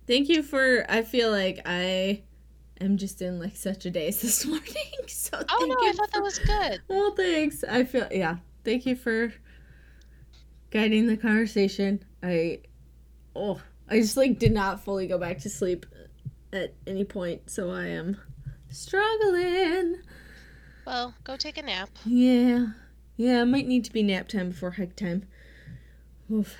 Thank 0.08 0.28
you 0.28 0.42
for. 0.42 0.84
I 0.88 1.02
feel 1.02 1.30
like 1.30 1.60
I 1.66 2.24
am 2.80 2.96
just 2.96 3.22
in 3.22 3.38
like 3.38 3.54
such 3.54 3.86
a 3.86 3.90
daze 3.90 4.22
this 4.22 4.44
morning. 4.46 4.66
So 5.06 5.40
oh 5.48 5.66
no, 5.68 5.76
I 5.88 5.92
thought 5.92 6.10
for, 6.10 6.14
that 6.14 6.22
was 6.22 6.38
good. 6.40 6.80
Well, 6.88 7.12
thanks. 7.12 7.62
I 7.62 7.84
feel 7.84 8.08
yeah. 8.10 8.38
Thank 8.64 8.86
you 8.86 8.96
for 8.96 9.32
guiding 10.72 11.06
the 11.06 11.16
conversation. 11.16 12.04
I 12.24 12.62
oh, 13.36 13.60
I 13.88 14.00
just 14.00 14.16
like 14.16 14.40
did 14.40 14.50
not 14.50 14.82
fully 14.82 15.06
go 15.06 15.16
back 15.16 15.38
to 15.42 15.48
sleep 15.48 15.86
at 16.52 16.74
any 16.88 17.04
point, 17.04 17.48
so 17.48 17.70
I 17.70 17.86
am 17.86 18.16
struggling. 18.68 19.94
Well, 20.84 21.14
go 21.22 21.36
take 21.36 21.56
a 21.56 21.62
nap. 21.62 21.90
Yeah. 22.04 22.66
Yeah, 23.16 23.42
it 23.42 23.46
might 23.46 23.68
need 23.68 23.84
to 23.84 23.92
be 23.92 24.02
nap 24.02 24.26
time 24.26 24.48
before 24.48 24.72
hike 24.72 24.96
time. 24.96 25.28
Oof. 26.32 26.56